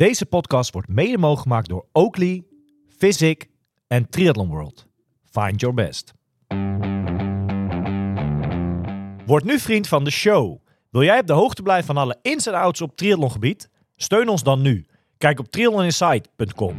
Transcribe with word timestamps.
Deze 0.00 0.26
podcast 0.26 0.72
wordt 0.72 0.88
mede 0.88 1.18
mogelijk 1.18 1.42
gemaakt 1.42 1.68
door 1.68 1.86
Oakley, 1.92 2.44
Physic 2.98 3.48
en 3.86 4.08
Triathlon 4.08 4.48
World. 4.48 4.86
Find 5.30 5.60
your 5.60 5.74
best. 5.74 6.12
Word 9.26 9.44
nu 9.44 9.58
vriend 9.58 9.88
van 9.88 10.04
de 10.04 10.10
show. 10.10 10.58
Wil 10.90 11.02
jij 11.02 11.20
op 11.20 11.26
de 11.26 11.32
hoogte 11.32 11.62
blijven 11.62 11.86
van 11.86 11.96
alle 11.96 12.18
ins 12.22 12.46
en 12.46 12.54
outs 12.54 12.80
op 12.80 12.96
triathlongebied? 12.96 13.70
Steun 13.96 14.28
ons 14.28 14.42
dan 14.42 14.62
nu. 14.62 14.86
Kijk 15.18 15.38
op 15.38 15.50
triathloninsight.com. 15.50 16.76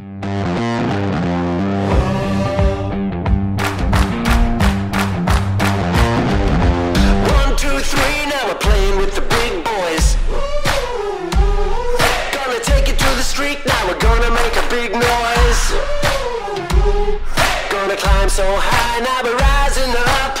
so 18.32 18.42
high, 18.42 18.98
now 19.00 19.20
rising 19.22 19.94
up. 19.94 20.34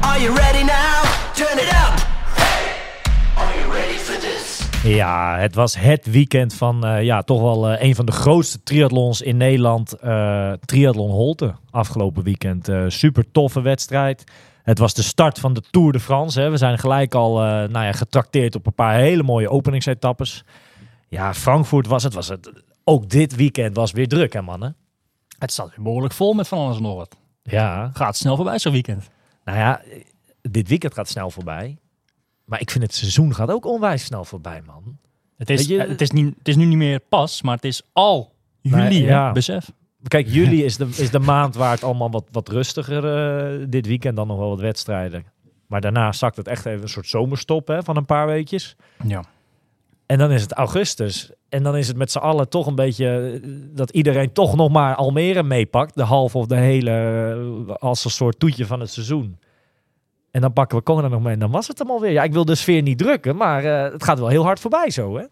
Are 0.00 0.20
you 0.20 0.34
ready 0.36 0.64
now? 0.64 1.02
Turn 1.34 1.58
it 1.58 1.72
up. 1.84 1.94
Are 3.36 3.58
you 3.58 3.72
ready 3.72 3.98
for 3.98 4.20
this? 4.20 4.68
Ja, 4.82 5.38
het 5.38 5.54
was 5.54 5.76
het 5.76 6.10
weekend 6.10 6.54
van 6.54 6.86
eh, 6.86 7.02
ja, 7.02 7.22
toch 7.22 7.40
wel 7.40 7.68
eh, 7.68 7.88
een 7.88 7.94
van 7.94 8.06
de 8.06 8.12
grootste 8.12 8.62
triathlons 8.62 9.20
in 9.20 9.36
Nederland. 9.36 9.92
eh 9.92 10.52
Triathlon 10.64 11.10
Holte 11.10 11.54
afgelopen 11.70 12.22
weekend. 12.22 12.70
Super 12.86 13.30
toffe 13.32 13.60
wedstrijd. 13.60 14.24
Het 14.62 14.78
was 14.78 14.94
de 14.94 15.02
start 15.02 15.38
van 15.38 15.54
de 15.54 15.62
Tour 15.70 15.92
de 15.92 16.00
France. 16.00 16.40
Hè. 16.40 16.50
We 16.50 16.56
zijn 16.56 16.78
gelijk 16.78 17.14
al 17.14 17.34
nou 17.68 17.84
ja, 17.84 17.92
getrakteerd 17.92 18.54
op 18.54 18.66
een 18.66 18.74
paar 18.74 18.94
hele 18.94 19.22
mooie 19.22 19.50
openingsetappes. 19.50 20.44
Ja, 21.08 21.34
Frankfurt 21.34 21.86
was 21.86 22.02
het. 22.02 22.14
Was 22.14 22.28
het. 22.28 22.50
Ook 22.84 23.08
dit 23.08 23.36
weekend 23.36 23.76
was 23.76 23.92
weer 23.92 24.08
druk, 24.08 24.32
hè 24.32 24.42
mannen? 24.42 24.76
Het 25.38 25.52
staat 25.52 25.68
weer 25.68 25.82
behoorlijk 25.84 26.14
vol 26.14 26.32
met 26.34 26.48
van 26.48 26.58
alles 26.58 26.76
en 26.76 26.82
nog 26.82 26.94
wat. 26.94 27.16
Ja, 27.42 27.90
Gaat 27.94 28.16
snel 28.16 28.36
voorbij 28.36 28.58
zo'n 28.58 28.72
weekend. 28.72 29.08
nou 29.44 29.58
ja, 29.58 29.80
dit 30.42 30.68
weekend 30.68 30.94
gaat 30.94 31.08
snel 31.08 31.30
voorbij. 31.30 31.78
Maar 32.44 32.60
ik 32.60 32.70
vind 32.70 32.84
het 32.84 32.94
seizoen 32.94 33.34
gaat 33.34 33.50
ook 33.50 33.64
onwijs 33.66 34.04
snel 34.04 34.24
voorbij, 34.24 34.62
man. 34.66 34.98
Het 35.36 35.50
is, 35.50 35.66
je- 35.66 35.80
het, 35.80 36.00
is 36.00 36.10
niet, 36.10 36.34
het 36.38 36.48
is 36.48 36.56
nu 36.56 36.64
niet 36.64 36.76
meer 36.76 37.00
pas, 37.00 37.42
maar 37.42 37.54
het 37.54 37.64
is 37.64 37.82
al 37.92 38.32
juli, 38.60 38.76
Nee, 38.82 39.02
ja. 39.02 39.32
besef. 39.32 39.70
Kijk, 40.08 40.28
juli 40.36 40.64
is 40.64 40.76
de, 40.76 40.86
is 40.96 41.10
de 41.10 41.18
maand 41.18 41.54
waar 41.54 41.70
het 41.70 41.84
allemaal 41.84 42.10
wat, 42.10 42.24
wat 42.30 42.48
rustiger 42.48 43.04
eh, 43.60 43.66
dit 43.68 43.86
weekend 43.86 44.16
dan 44.16 44.26
nog 44.26 44.38
wel 44.38 44.48
wat 44.48 44.60
wedstrijden. 44.60 45.24
Maar 45.66 45.80
daarna 45.80 46.12
zakt 46.12 46.36
het 46.36 46.48
echt 46.48 46.66
even 46.66 46.82
een 46.82 46.88
soort 46.88 47.06
zomerstop 47.08 47.68
hè, 47.68 47.82
van 47.82 47.96
een 47.96 48.06
paar 48.06 48.26
weekjes. 48.26 48.76
Ja. 49.06 49.24
En 50.06 50.18
dan 50.18 50.30
is 50.30 50.42
het 50.42 50.52
augustus. 50.52 51.30
En 51.48 51.62
dan 51.62 51.76
is 51.76 51.88
het 51.88 51.96
met 51.96 52.10
z'n 52.10 52.18
allen 52.18 52.48
toch 52.48 52.66
een 52.66 52.74
beetje 52.74 53.40
eh, 53.42 53.50
dat 53.74 53.90
iedereen 53.90 54.32
toch 54.32 54.56
nog 54.56 54.70
maar 54.70 54.94
Almere 54.94 55.42
meepakt. 55.42 55.94
De 55.94 56.02
halve 56.02 56.38
of 56.38 56.46
de 56.46 56.56
hele, 56.56 56.90
eh, 57.68 57.74
als 57.74 58.04
een 58.04 58.10
soort 58.10 58.38
toetje 58.38 58.66
van 58.66 58.80
het 58.80 58.90
seizoen. 58.90 59.38
En 60.30 60.40
dan 60.40 60.52
pakken 60.52 60.78
we 60.78 60.84
Kona 60.84 61.08
nog 61.08 61.22
mee 61.22 61.32
en 61.32 61.38
dan 61.38 61.50
was 61.50 61.68
het 61.68 61.78
hem 61.78 61.90
alweer. 61.90 62.10
Ja, 62.10 62.22
ik 62.22 62.32
wil 62.32 62.44
de 62.44 62.54
sfeer 62.54 62.82
niet 62.82 62.98
drukken, 62.98 63.36
maar 63.36 63.64
eh, 63.64 63.92
het 63.92 64.04
gaat 64.04 64.18
wel 64.18 64.28
heel 64.28 64.44
hard 64.44 64.60
voorbij 64.60 64.90
zo, 64.90 65.16
hè? 65.16 65.24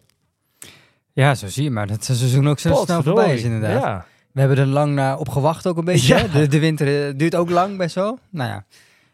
Ja, 1.13 1.35
zo 1.35 1.47
zie 1.47 1.63
je 1.63 1.71
maar. 1.71 1.87
Dat 1.87 2.07
het 2.07 2.17
seizoen 2.17 2.47
ook 2.47 2.59
zo 2.59 2.73
snel 2.85 3.03
voorbij 3.03 3.33
is 3.33 3.43
inderdaad. 3.43 3.83
Ja. 3.83 4.05
We 4.31 4.39
hebben 4.39 4.57
er 4.57 4.65
lang 4.65 4.93
naar 4.93 5.17
op 5.17 5.29
gewacht 5.29 5.67
ook 5.67 5.77
een 5.77 5.85
beetje. 5.85 6.15
Ja. 6.15 6.27
De, 6.27 6.47
de 6.47 6.59
winter 6.59 7.17
duurt 7.17 7.35
ook 7.35 7.49
lang 7.49 7.77
best 7.77 7.95
wel. 7.95 8.19
Nou 8.29 8.49
ja. 8.49 8.65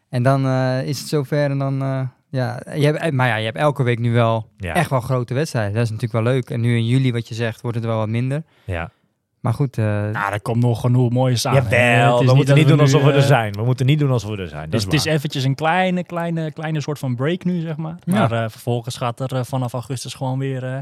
En 0.08 0.22
dan 0.22 0.46
is 0.84 0.98
het 0.98 1.08
zover 1.08 1.50
en 1.50 1.58
dan... 1.58 2.10
ja, 2.32 2.60
je 2.74 2.84
hebt, 2.86 3.12
maar 3.12 3.28
ja, 3.28 3.36
je 3.36 3.44
hebt 3.44 3.56
elke 3.56 3.82
week 3.82 3.98
nu 3.98 4.12
wel 4.12 4.48
Ja. 4.56 4.74
echt 4.74 4.90
wel 4.90 5.00
grote 5.00 5.34
wedstrijden. 5.34 5.72
Dat 5.74 5.82
is 5.82 5.90
natuurlijk 5.90 6.24
wel 6.24 6.32
leuk. 6.32 6.50
En 6.50 6.60
nu 6.60 6.76
in 6.76 6.86
juli, 6.86 7.12
wat 7.12 7.28
je 7.28 7.34
zegt, 7.34 7.60
wordt 7.60 7.76
het 7.76 7.86
wel 7.86 7.96
wat 7.98 8.08
minder. 8.08 8.42
ja. 8.64 8.90
Maar 9.40 9.54
goed, 9.54 9.78
eh, 9.78 9.84
Nou, 9.84 10.32
er 10.32 10.40
komt 10.40 10.62
nog 10.62 10.80
genoeg 10.80 11.10
mooie 11.10 11.36
samen. 11.36 11.62
Jawel, 11.62 12.24
we 12.24 12.34
moeten 12.34 12.54
niet 12.54 12.68
doen 12.68 12.80
alsof 12.80 13.02
we 13.02 13.10
er 13.10 13.16
eh, 13.16 13.22
zijn. 13.22 13.52
We 13.52 13.64
moeten 13.64 13.86
niet 13.86 13.98
doen 13.98 14.10
alsof 14.10 14.30
we 14.30 14.42
er 14.42 14.48
zijn. 14.48 14.62
Dat 14.62 14.70
Dus 14.70 14.80
is 14.80 14.84
het 14.86 14.94
is 14.94 15.04
eventjes 15.04 15.44
een 15.44 15.54
kleine, 15.54 16.04
kleine, 16.04 16.52
kleine 16.52 16.80
soort 16.80 16.98
van 16.98 17.14
break 17.16 17.44
nu, 17.44 17.60
zeg 17.60 17.76
maar. 17.76 17.96
Ja. 18.04 18.12
Maar 18.14 18.32
eh, 18.44 18.50
vervolgens 18.50 18.96
gaat 18.96 19.20
er 19.20 19.34
eh, 19.36 19.40
vanaf 19.44 19.72
augustus 19.72 20.14
gewoon 20.14 20.38
weer... 20.38 20.64
eh, 20.64 20.78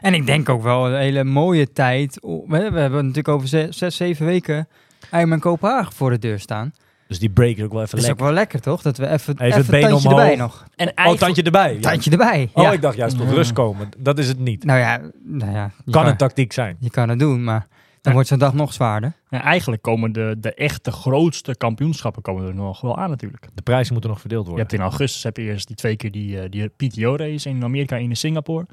En 0.00 0.14
ik 0.14 0.26
denk 0.26 0.48
ook 0.48 0.62
wel 0.62 0.86
een 0.88 0.98
hele 0.98 1.24
mooie 1.24 1.72
tijd. 1.72 2.18
We 2.46 2.56
hebben 2.58 2.92
natuurlijk 2.92 3.28
over 3.28 3.48
zes, 3.48 3.76
zes 3.78 3.96
zeven 3.96 4.26
weken 4.26 4.68
Ironman 5.12 5.40
Kopenhagen 5.40 5.92
voor 5.92 6.10
de 6.10 6.18
deur 6.18 6.38
staan. 6.38 6.72
Dus 7.10 7.18
die 7.18 7.30
break 7.30 7.56
is 7.56 7.62
ook 7.64 7.72
wel 7.72 7.82
even 7.82 7.96
Dat 7.96 8.04
is 8.04 8.10
ook 8.10 8.18
lekker. 8.18 8.24
wel 8.24 8.34
lekker, 8.34 8.60
toch? 8.60 8.82
Dat 8.82 8.96
we 8.96 9.08
even, 9.08 9.32
Even 9.34 9.44
even, 9.46 9.58
het 9.58 9.66
been 9.70 9.82
een 9.82 9.88
tandje 9.90 10.08
omhoog. 10.08 10.22
erbij 10.22 10.36
nog. 10.36 10.64
en 10.76 10.86
Oh, 10.88 10.92
eigenlijk- 10.94 11.18
tandje 11.20 11.42
erbij. 11.42 11.74
Ja. 11.74 11.80
Tandje 11.80 12.10
erbij. 12.10 12.50
Oh, 12.52 12.62
ja. 12.64 12.72
ik 12.72 12.80
dacht 12.82 12.96
juist 12.96 13.16
tot 13.16 13.28
Ja. 13.28 13.34
rust 13.34 13.52
komen. 13.52 13.88
Dat 13.98 14.18
is 14.18 14.28
het 14.28 14.38
niet. 14.38 14.64
Nou 14.64 14.78
ja, 14.78 15.00
nou 15.24 15.52
ja 15.52 15.64
je, 15.84 15.92
Kan 15.92 16.02
kan, 16.02 16.10
een 16.10 16.16
tactiek 16.16 16.52
zijn. 16.52 16.76
je 16.80 16.90
kan 16.90 17.08
het 17.08 17.18
doen, 17.18 17.44
maar 17.44 17.58
dan 17.68 17.68
Ja. 18.02 18.12
wordt 18.12 18.28
zo'n 18.28 18.38
dag 18.38 18.54
nog 18.54 18.72
zwaarder. 18.72 19.12
Ja, 19.30 19.42
eigenlijk 19.42 19.82
komen 19.82 20.12
de, 20.12 20.36
de 20.38 20.54
echte 20.54 20.90
grootste 20.92 21.56
kampioenschappen 21.56 22.22
komen 22.22 22.46
er 22.46 22.54
nog 22.54 22.80
wel 22.80 22.96
aan 22.98 23.10
natuurlijk. 23.10 23.46
De 23.54 23.62
prijzen 23.62 23.92
moeten 23.92 24.10
nog 24.10 24.20
verdeeld 24.20 24.42
Je 24.42 24.48
worden. 24.50 24.66
hebt 24.68 24.78
in 24.80 24.86
augustus 24.88 25.22
heb 25.22 25.36
je 25.36 25.42
eerst 25.42 25.66
die 25.66 25.76
twee 25.76 25.96
keer 25.96 26.10
die, 26.10 26.40
eh, 26.40 26.50
die 26.50 26.68
PTO-race 26.68 27.48
in 27.48 27.64
Amerika 27.64 27.96
en 27.96 28.02
in 28.02 28.16
Singapore. 28.16 28.66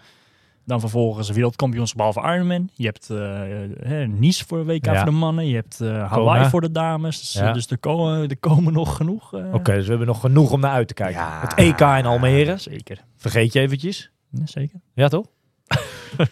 Dan 0.67 0.79
vervolgens 0.79 1.29
wereldkampioenschap 1.29 1.97
behalve 1.97 2.33
Ironman. 2.35 2.69
Je 2.73 2.85
hebt 2.85 3.09
eh, 3.09 4.01
eh, 4.01 4.09
Nice 4.09 4.45
voor 4.47 4.65
WK 4.65 4.85
Ja. 4.85 4.95
voor 4.95 5.05
de 5.05 5.11
mannen. 5.11 5.47
Je 5.47 5.55
hebt 5.55 5.81
eh, 5.81 5.87
Hawaii 5.89 6.37
Kona. 6.37 6.49
voor 6.49 6.61
de 6.61 6.71
dames. 6.71 7.19
Dus, 7.19 7.33
Ja. 7.33 7.53
dus 7.53 7.67
er, 7.67 7.77
komen, 7.77 8.29
er 8.29 8.37
komen 8.37 8.73
nog 8.73 8.95
genoeg. 8.95 9.33
Oké, 9.33 9.73
dus 9.73 9.83
we 9.83 9.89
hebben 9.89 10.07
nog 10.07 10.19
genoeg 10.19 10.51
om 10.51 10.59
naar 10.59 10.71
uit 10.71 10.87
te 10.87 10.93
kijken. 10.93 11.21
Ja. 11.21 11.39
Het 11.41 11.53
EK 11.53 11.79
in 11.79 12.05
Almere. 12.05 12.57
Zeker. 12.57 12.97
Vergeet 13.17 13.53
je 13.53 13.59
eventjes. 13.59 14.11
Ja, 14.31 14.45
zeker. 14.45 14.79
Ja, 14.93 15.07
toch? 15.07 15.25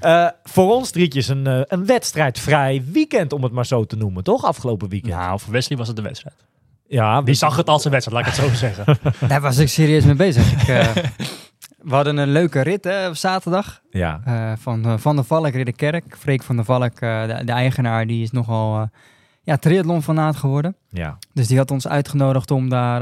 Eh, 0.00 0.26
voor 0.44 0.74
ons 0.74 0.90
drietjes 0.90 1.28
een, 1.28 1.46
een 1.74 1.86
wedstrijdvrij 1.86 2.82
weekend, 2.92 3.32
om 3.32 3.42
het 3.42 3.52
maar 3.52 3.66
zo 3.66 3.84
te 3.84 3.96
noemen, 3.96 4.24
toch? 4.24 4.44
Afgelopen 4.44 4.88
weekend. 4.88 5.14
Nou, 5.14 5.40
voor 5.40 5.52
Wesley 5.52 5.78
was 5.78 5.86
het 5.86 5.96
de 5.96 6.02
wedstrijd. 6.02 6.34
Ja, 6.86 7.22
Die 7.22 7.34
zag 7.34 7.56
het 7.56 7.68
als 7.68 7.84
een 7.84 7.90
wedstrijd, 7.90 8.24
laat 8.26 8.34
ik 8.34 8.40
het 8.40 8.50
zo 8.50 8.56
zeggen. 8.66 8.98
Daar 9.28 9.40
was 9.40 9.58
ik 9.58 9.68
serieus 9.68 10.04
mee 10.04 10.14
bezig. 10.14 10.52
Ik, 10.62 10.68
eh, 10.68 10.88
we 11.82 11.94
hadden 11.94 12.16
een 12.16 12.28
leuke 12.28 12.60
rit 12.60 12.84
hè, 12.84 13.08
op 13.08 13.16
zaterdag. 13.16 13.82
Ja, 13.90 14.20
eh, 14.24 14.52
van 14.56 14.84
eh, 14.84 14.96
Van 14.96 15.16
der 15.16 15.24
Valk 15.24 15.52
Ridderkerk. 15.52 16.16
Freek 16.18 16.42
van 16.42 16.56
der 16.56 16.64
Valk, 16.64 17.00
eh, 17.00 17.26
de, 17.26 17.44
de 17.44 17.52
eigenaar, 17.52 18.06
die 18.06 18.22
is 18.22 18.30
nogal 18.30 18.80
uh, 18.80 18.86
ja, 19.42 19.56
triathlon 19.56 20.02
fanaat 20.02 20.36
geworden. 20.36 20.76
ja. 20.88 21.18
Dus 21.32 21.46
die 21.46 21.58
had 21.58 21.70
ons 21.70 21.88
uitgenodigd 21.88 22.50
om 22.50 22.68
daar... 22.68 23.00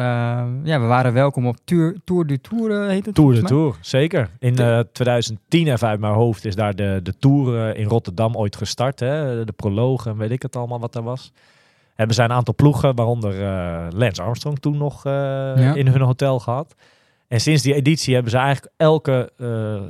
ja, 0.63 0.81
we 0.81 0.87
waren 0.87 1.13
welkom 1.13 1.47
op 1.47 1.57
Tour, 1.65 1.97
Tour 2.05 2.27
du 2.27 2.39
Tour, 2.39 2.89
heet 2.89 3.07
het 3.07 3.15
Tour 3.15 3.35
de. 3.35 3.43
Tour, 3.43 3.77
zeker. 3.81 4.31
In 4.39 4.59
eh, 4.59 4.81
2010, 4.93 5.67
even 5.67 5.89
uit 5.89 6.01
mijn 6.01 6.13
hoofd, 6.13 6.45
is 6.45 6.55
daar 6.55 6.75
de, 6.75 7.01
de 7.03 7.15
Tour 7.19 7.77
in 7.77 7.89
Rotterdam 7.89 8.37
ooit 8.37 8.57
gestart. 8.57 9.01
Hè? 9.01 9.45
De 9.45 9.53
proloog 9.53 10.07
en 10.07 10.17
weet 10.17 10.31
ik 10.31 10.43
het 10.43 10.57
allemaal 10.57 10.81
wat 10.81 10.93
daar 10.93 11.03
was. 11.03 11.33
Hebben 11.95 12.15
zij 12.17 12.25
een 12.25 12.33
aantal 12.33 12.55
ploegen, 12.55 12.95
waaronder 12.95 13.35
Lance 13.95 14.23
Armstrong 14.23 14.59
toen 14.59 14.77
nog 14.77 15.05
in 15.75 15.87
hun 15.87 16.01
hotel 16.01 16.41
gehad. 16.41 16.75
En 17.29 17.41
sinds 17.41 17.63
die 17.63 17.75
editie 17.75 18.15
hebben 18.15 18.33
ze 18.33 18.39
eigenlijk 18.39 18.73
elke 18.77 19.33
eh, 19.37 19.83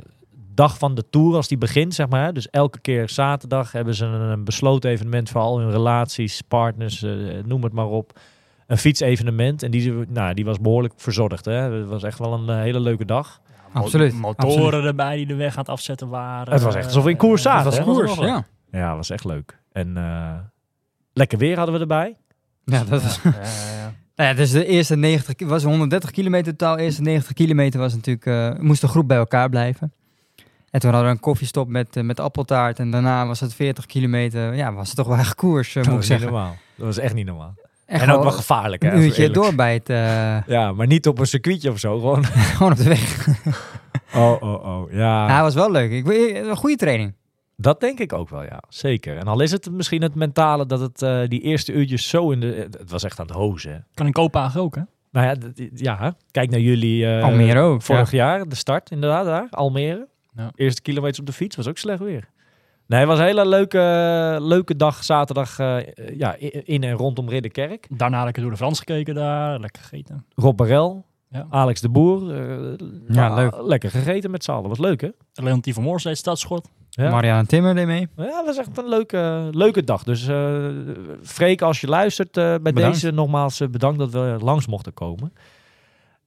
dag 0.53 0.77
van 0.77 0.95
de 0.95 1.09
Tour, 1.09 1.35
als 1.35 1.47
die 1.47 1.57
begint, 1.57 1.93
zeg 1.93 2.09
maar. 2.09 2.33
Dus 2.33 2.49
elke 2.49 2.79
keer 2.79 3.09
zaterdag 3.09 3.71
hebben 3.71 3.95
ze 3.95 4.05
een, 4.05 4.21
een 4.21 4.43
besloten 4.43 4.89
evenement 4.89 5.29
voor 5.29 5.41
al 5.41 5.59
hun 5.59 5.71
relaties, 5.71 6.41
partners, 6.41 7.03
eh, 7.03 7.11
noem 7.45 7.63
het 7.63 7.73
maar 7.73 7.87
op. 7.87 8.19
Een 8.67 8.77
fietsevenement. 8.77 9.63
En 9.63 9.71
die, 9.71 9.93
nou, 10.07 10.33
die 10.33 10.45
was 10.45 10.59
behoorlijk 10.59 10.93
verzorgd. 10.97 11.45
Hè? 11.45 11.53
Het 11.53 11.87
was 11.87 12.03
echt 12.03 12.19
wel 12.19 12.33
een 12.33 12.49
eh, 12.49 12.55
hele 12.55 12.79
leuke 12.79 13.05
dag. 13.05 13.41
Absoluut. 13.73 14.13
Motoren 14.13 14.63
absoluut. 14.63 14.85
erbij 14.85 15.15
die 15.15 15.25
de 15.25 15.35
weg 15.35 15.53
aan 15.53 15.59
het 15.59 15.69
afzetten 15.69 16.09
waren. 16.09 16.53
Het 16.53 16.61
was 16.61 16.75
echt 16.75 16.85
alsof 16.85 17.03
we 17.03 17.09
in 17.09 17.17
koers 17.17 17.41
zaten, 17.41 17.71
Dat 17.71 17.85
was 17.85 17.95
koers, 17.95 18.15
ja. 18.15 18.45
Ja, 18.71 18.95
was 18.95 19.09
echt 19.09 19.25
leuk. 19.25 19.59
En 19.71 19.97
eh, 19.97 20.33
lekker 21.13 21.37
weer 21.37 21.57
hadden 21.57 21.75
we 21.75 21.81
erbij. 21.81 22.17
Ja, 22.63 22.83
dat 22.83 23.03
was... 23.03 23.19
Ja, 23.23 23.31
ja, 23.31 23.39
ja. 23.77 23.93
Nou 24.17 24.29
ja, 24.29 24.35
dus 24.35 24.51
de 24.51 24.65
eerste 24.65 24.95
90, 24.95 25.35
ki- 25.35 25.45
was 25.45 25.63
130 25.63 26.11
kilometer 26.11 26.55
totaal. 26.55 26.75
De 26.75 26.81
eerste 26.83 27.01
90 27.01 27.33
kilometer 27.33 27.79
was 27.79 27.93
natuurlijk, 27.95 28.25
eh, 28.25 28.51
moest 28.59 28.81
de 28.81 28.87
groep 28.87 29.07
bij 29.07 29.17
elkaar 29.17 29.49
blijven. 29.49 29.93
En 30.69 30.79
toen 30.79 30.89
hadden 30.91 31.09
we 31.09 31.15
een 31.15 31.21
koffiestop 31.21 31.67
met, 31.67 31.95
eh, 31.95 32.03
met 32.03 32.19
appeltaart. 32.19 32.79
En 32.79 32.91
daarna 32.91 33.27
was 33.27 33.39
het 33.39 33.53
40 33.53 33.85
kilometer. 33.85 34.55
Ja, 34.55 34.73
was 34.73 34.87
het 34.87 34.97
toch 34.97 35.07
wel 35.07 35.17
echt 35.17 35.35
koers, 35.35 35.75
eh, 35.75 35.83
Dat 35.83 35.91
moet 35.91 36.01
ik 36.01 36.07
zeggen. 36.07 36.25
normaal. 36.31 36.55
Dat 36.75 36.85
was 36.85 36.97
echt 36.97 37.13
niet 37.13 37.25
normaal. 37.25 37.55
En, 37.85 37.99
En 37.99 38.11
ook 38.11 38.23
wel 38.23 38.31
gevaarlijk. 38.31 38.81
Hè, 38.83 38.91
een 38.91 39.01
uurtje 39.01 39.29
doorbijt. 39.29 39.87
Ja, 40.47 40.71
maar 40.71 40.87
niet 40.87 41.07
op 41.07 41.19
een 41.19 41.25
circuitje 41.27 41.71
of 41.71 41.79
zo. 41.79 41.99
Gewoon. 41.99 42.25
gewoon 42.55 42.71
op 42.71 42.77
de 42.77 42.83
weg. 42.83 43.27
Oh, 44.15 44.41
oh, 44.41 44.65
oh. 44.65 44.91
Ja, 44.91 45.27
Ja, 45.27 45.41
was 45.41 45.53
wel 45.53 45.71
leuk. 45.71 45.91
Ik, 45.91 46.07
een 46.47 46.55
goede 46.55 46.75
training. 46.75 47.13
Dat 47.59 47.79
denk 47.79 47.99
ik 47.99 48.13
ook 48.13 48.29
wel, 48.29 48.43
ja. 48.43 48.63
Zeker. 48.69 49.17
En 49.17 49.27
al 49.27 49.39
is 49.39 49.51
het 49.51 49.71
misschien 49.71 50.01
het 50.01 50.15
mentale 50.15 50.65
dat 50.65 50.79
het 50.79 51.01
eh, 51.01 51.21
die 51.27 51.41
eerste 51.41 51.71
uurtjes 51.73 52.09
zo 52.09 52.31
in 52.31 52.39
de... 52.39 52.67
Het 52.77 52.91
was 52.91 53.03
echt 53.03 53.19
aan 53.19 53.25
het 53.25 53.35
hozen. 53.35 53.71
hè. 53.71 53.77
Kan 53.93 54.05
in 54.05 54.11
Kopenhagen 54.11 54.61
ook, 54.61 54.75
hè? 54.75 54.81
Nou 55.11 55.27
ja, 55.27 55.35
ja 55.73 56.15
kijk 56.31 56.49
naar 56.49 56.59
jullie... 56.59 57.05
eh, 57.07 57.23
Almere 57.23 57.59
ook, 57.59 57.81
Vorig 57.81 58.11
jaar, 58.11 58.47
de 58.49 58.55
start 58.55 58.91
inderdaad 58.91 59.25
daar. 59.25 59.47
Almere. 59.49 60.07
Ja. 60.35 60.51
Eerste 60.55 60.81
kilometers 60.81 61.19
op 61.19 61.25
de 61.25 61.31
fiets, 61.33 61.55
was 61.55 61.67
ook 61.67 61.77
slecht 61.77 61.99
weer. 61.99 62.29
Nee, 62.87 62.99
het 62.99 63.07
was 63.09 63.19
een 63.19 63.25
hele 63.25 63.47
leuke, 63.47 63.77
leuke 64.41 64.75
dag 64.75 65.03
zaterdag 65.03 65.59
eh, 65.59 65.77
ja, 66.17 66.35
in 66.63 66.83
en 66.83 66.91
rondom 66.93 67.29
Ridderkerk. 67.29 67.87
Daarna 67.89 68.23
lekker 68.23 68.41
door 68.41 68.51
de 68.51 68.57
Frans 68.57 68.77
gekeken 68.79 69.15
daar, 69.15 69.59
lekker 69.59 69.81
gegeten. 69.81 70.25
Rob 70.35 70.57
Barel, 70.57 71.05
Ja. 71.29 71.47
Alex 71.49 71.81
de 71.81 71.89
Boer. 71.89 72.35
Ja, 73.07 73.33
leuk. 73.35 73.55
Lekker 73.61 73.89
gegeten 73.89 74.31
met 74.31 74.43
z'n 74.43 74.51
allen. 74.51 74.69
Was 74.69 74.79
leuk, 74.79 75.01
hè? 75.01 75.09
Leontien 75.33 75.73
van 75.73 75.83
Moors 75.83 76.03
deed 76.03 76.17
stadschot. 76.17 76.69
Ja. 76.97 77.09
Marianne 77.09 77.45
Timmer 77.45 77.75
deed 77.75 77.85
mee. 77.85 78.07
Ja, 78.17 78.25
dat 78.25 78.45
was 78.45 78.57
echt 78.57 78.77
een 78.77 78.89
leuke, 78.89 79.49
leuke 79.51 79.83
dag. 79.83 80.03
Dus 80.03 80.27
eh 80.27 80.67
Freek, 81.23 81.61
als 81.61 81.81
je 81.81 81.87
luistert, 81.87 82.37
eh, 82.37 82.43
bij 82.43 82.59
Bedankt. 82.59 82.93
deze 83.01 83.11
nogmaals 83.11 83.59
eh, 83.59 83.67
bedankt 83.67 83.99
dat 83.99 84.11
we 84.11 84.37
langs 84.39 84.67
mochten 84.67 84.93
komen. 84.93 85.33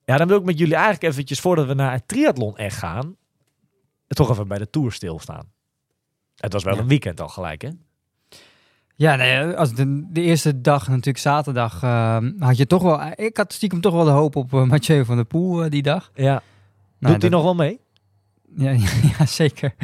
Ja, 0.05 0.17
dan 0.17 0.29
wil 0.29 0.39
ik 0.39 0.45
met 0.45 0.59
jullie 0.59 0.75
eigenlijk 0.75 1.05
eventjes, 1.13 1.41
voordat 1.41 1.67
we 1.67 1.75
naar 1.75 1.93
het 1.93 2.09
triathlon 2.09 2.57
echt 2.57 2.77
gaan, 2.77 3.17
toch 4.09 4.31
even 4.31 4.49
bij 4.49 4.59
de 4.59 4.71
Tour 4.71 4.93
stilstaan. 4.93 5.45
Het 6.37 6.53
was 6.53 6.65
wel 6.65 6.75
Ja. 6.75 6.81
een 6.81 6.89
weekend 6.89 7.21
al 7.21 7.29
gelijk, 7.29 7.63
hè? 7.63 7.69
Ja, 8.95 9.15
nee, 9.17 9.45
als 9.57 9.75
de, 9.75 10.07
de 10.13 10.21
eerste 10.21 10.61
dag, 10.61 10.89
natuurlijk 10.89 11.19
zaterdag, 11.19 11.81
had 12.39 12.57
je 12.57 12.67
toch 12.67 12.83
wel... 12.83 13.01
Ik 13.15 13.37
had 13.37 13.53
stiekem 13.53 13.81
toch 13.81 13.95
wel 13.95 14.05
de 14.05 14.11
hoop 14.11 14.37
op 14.37 14.51
Mathieu 14.51 15.05
van 15.05 15.17
der 15.17 15.25
Poel 15.25 15.71
die 15.71 15.83
dag. 15.83 16.11
Ja. 16.15 16.43
Nou, 16.99 17.13
Doet 17.13 17.23
hij 17.23 17.31
nog 17.31 17.43
wel 17.43 17.55
mee? 17.55 17.81
Ja, 18.57 18.71
ja, 19.19 19.27
zeker. 19.27 19.75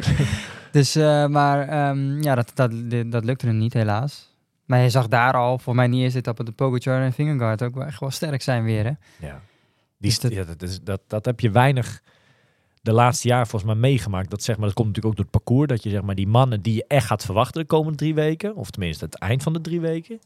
Dus, 0.77 0.95
eh, 0.95 1.27
maar 1.27 1.69
ehm, 1.69 2.23
ja, 2.23 2.35
dat, 2.35 2.51
dat, 2.55 2.71
dat 3.11 3.25
lukte 3.25 3.47
hem 3.47 3.59
niet 3.59 3.73
helaas. 3.73 4.35
Maar 4.65 4.81
je 4.81 4.91
zag 4.91 5.09
daar 5.09 5.33
al, 5.35 5.59
voor 5.59 5.75
mij 5.75 5.87
niet 5.87 6.03
eerst 6.03 6.17
etappe, 6.17 6.45
de 6.45 6.53
Pogacar 6.53 7.03
en 7.03 7.13
Vingegaard 7.13 7.63
ook 7.63 7.75
wel 7.75 7.85
echt 7.85 8.01
wel 8.01 8.11
sterk 8.11 8.43
zijn 8.43 8.65
weer, 8.65 8.85
hè? 8.85 8.91
Ja. 9.27 9.41
Die, 9.99 10.11
Dus 10.11 10.21
dat- 10.21 10.33
ja, 10.33 10.45
dat, 10.45 10.63
is, 10.63 10.81
dat, 10.83 11.01
dat 11.07 11.25
heb 11.25 11.41
je 11.41 11.51
weinig 11.51 12.03
de 12.83 12.93
laatste 12.93 13.29
jaren 13.29 13.47
volgens 13.47 13.71
mij 13.73 13.81
meegemaakt. 13.81 14.31
Dat, 14.31 14.43
zeg 14.43 14.57
maar, 14.57 14.67
dat 14.67 14.75
komt 14.75 14.87
natuurlijk 14.89 15.15
ook 15.21 15.25
door 15.25 15.33
het 15.33 15.45
parcours. 15.45 15.69
Dat 15.69 15.83
je 15.83 15.91
zeg 15.91 16.03
maar, 16.03 16.15
die 16.15 16.27
mannen 16.29 16.63
die 16.63 16.75
je 16.75 16.85
echt 16.89 17.07
gaat 17.07 17.25
verwachten 17.25 17.61
de 17.61 17.67
komende 17.67 17.99
drie 17.99 18.15
weken, 18.15 18.57
of 18.57 18.71
tenminste 18.71 19.05
het 19.05 19.15
eind 19.19 19.43
van 19.43 19.53
de 19.53 19.61
drie 19.61 19.81
weken, 19.81 20.19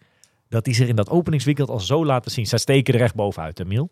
dat 0.49 0.64
die 0.64 0.75
zich 0.75 0.88
in 0.88 0.97
dat 0.97 1.11
openingsweekend 1.11 1.69
al 1.69 1.81
zo 1.81 2.05
laten 2.05 2.31
zien. 2.31 2.47
Zij 2.47 2.58
steken 2.58 2.94
er 2.94 3.00
echt 3.00 3.14
bovenuit, 3.14 3.61
Emiel. 3.61 3.91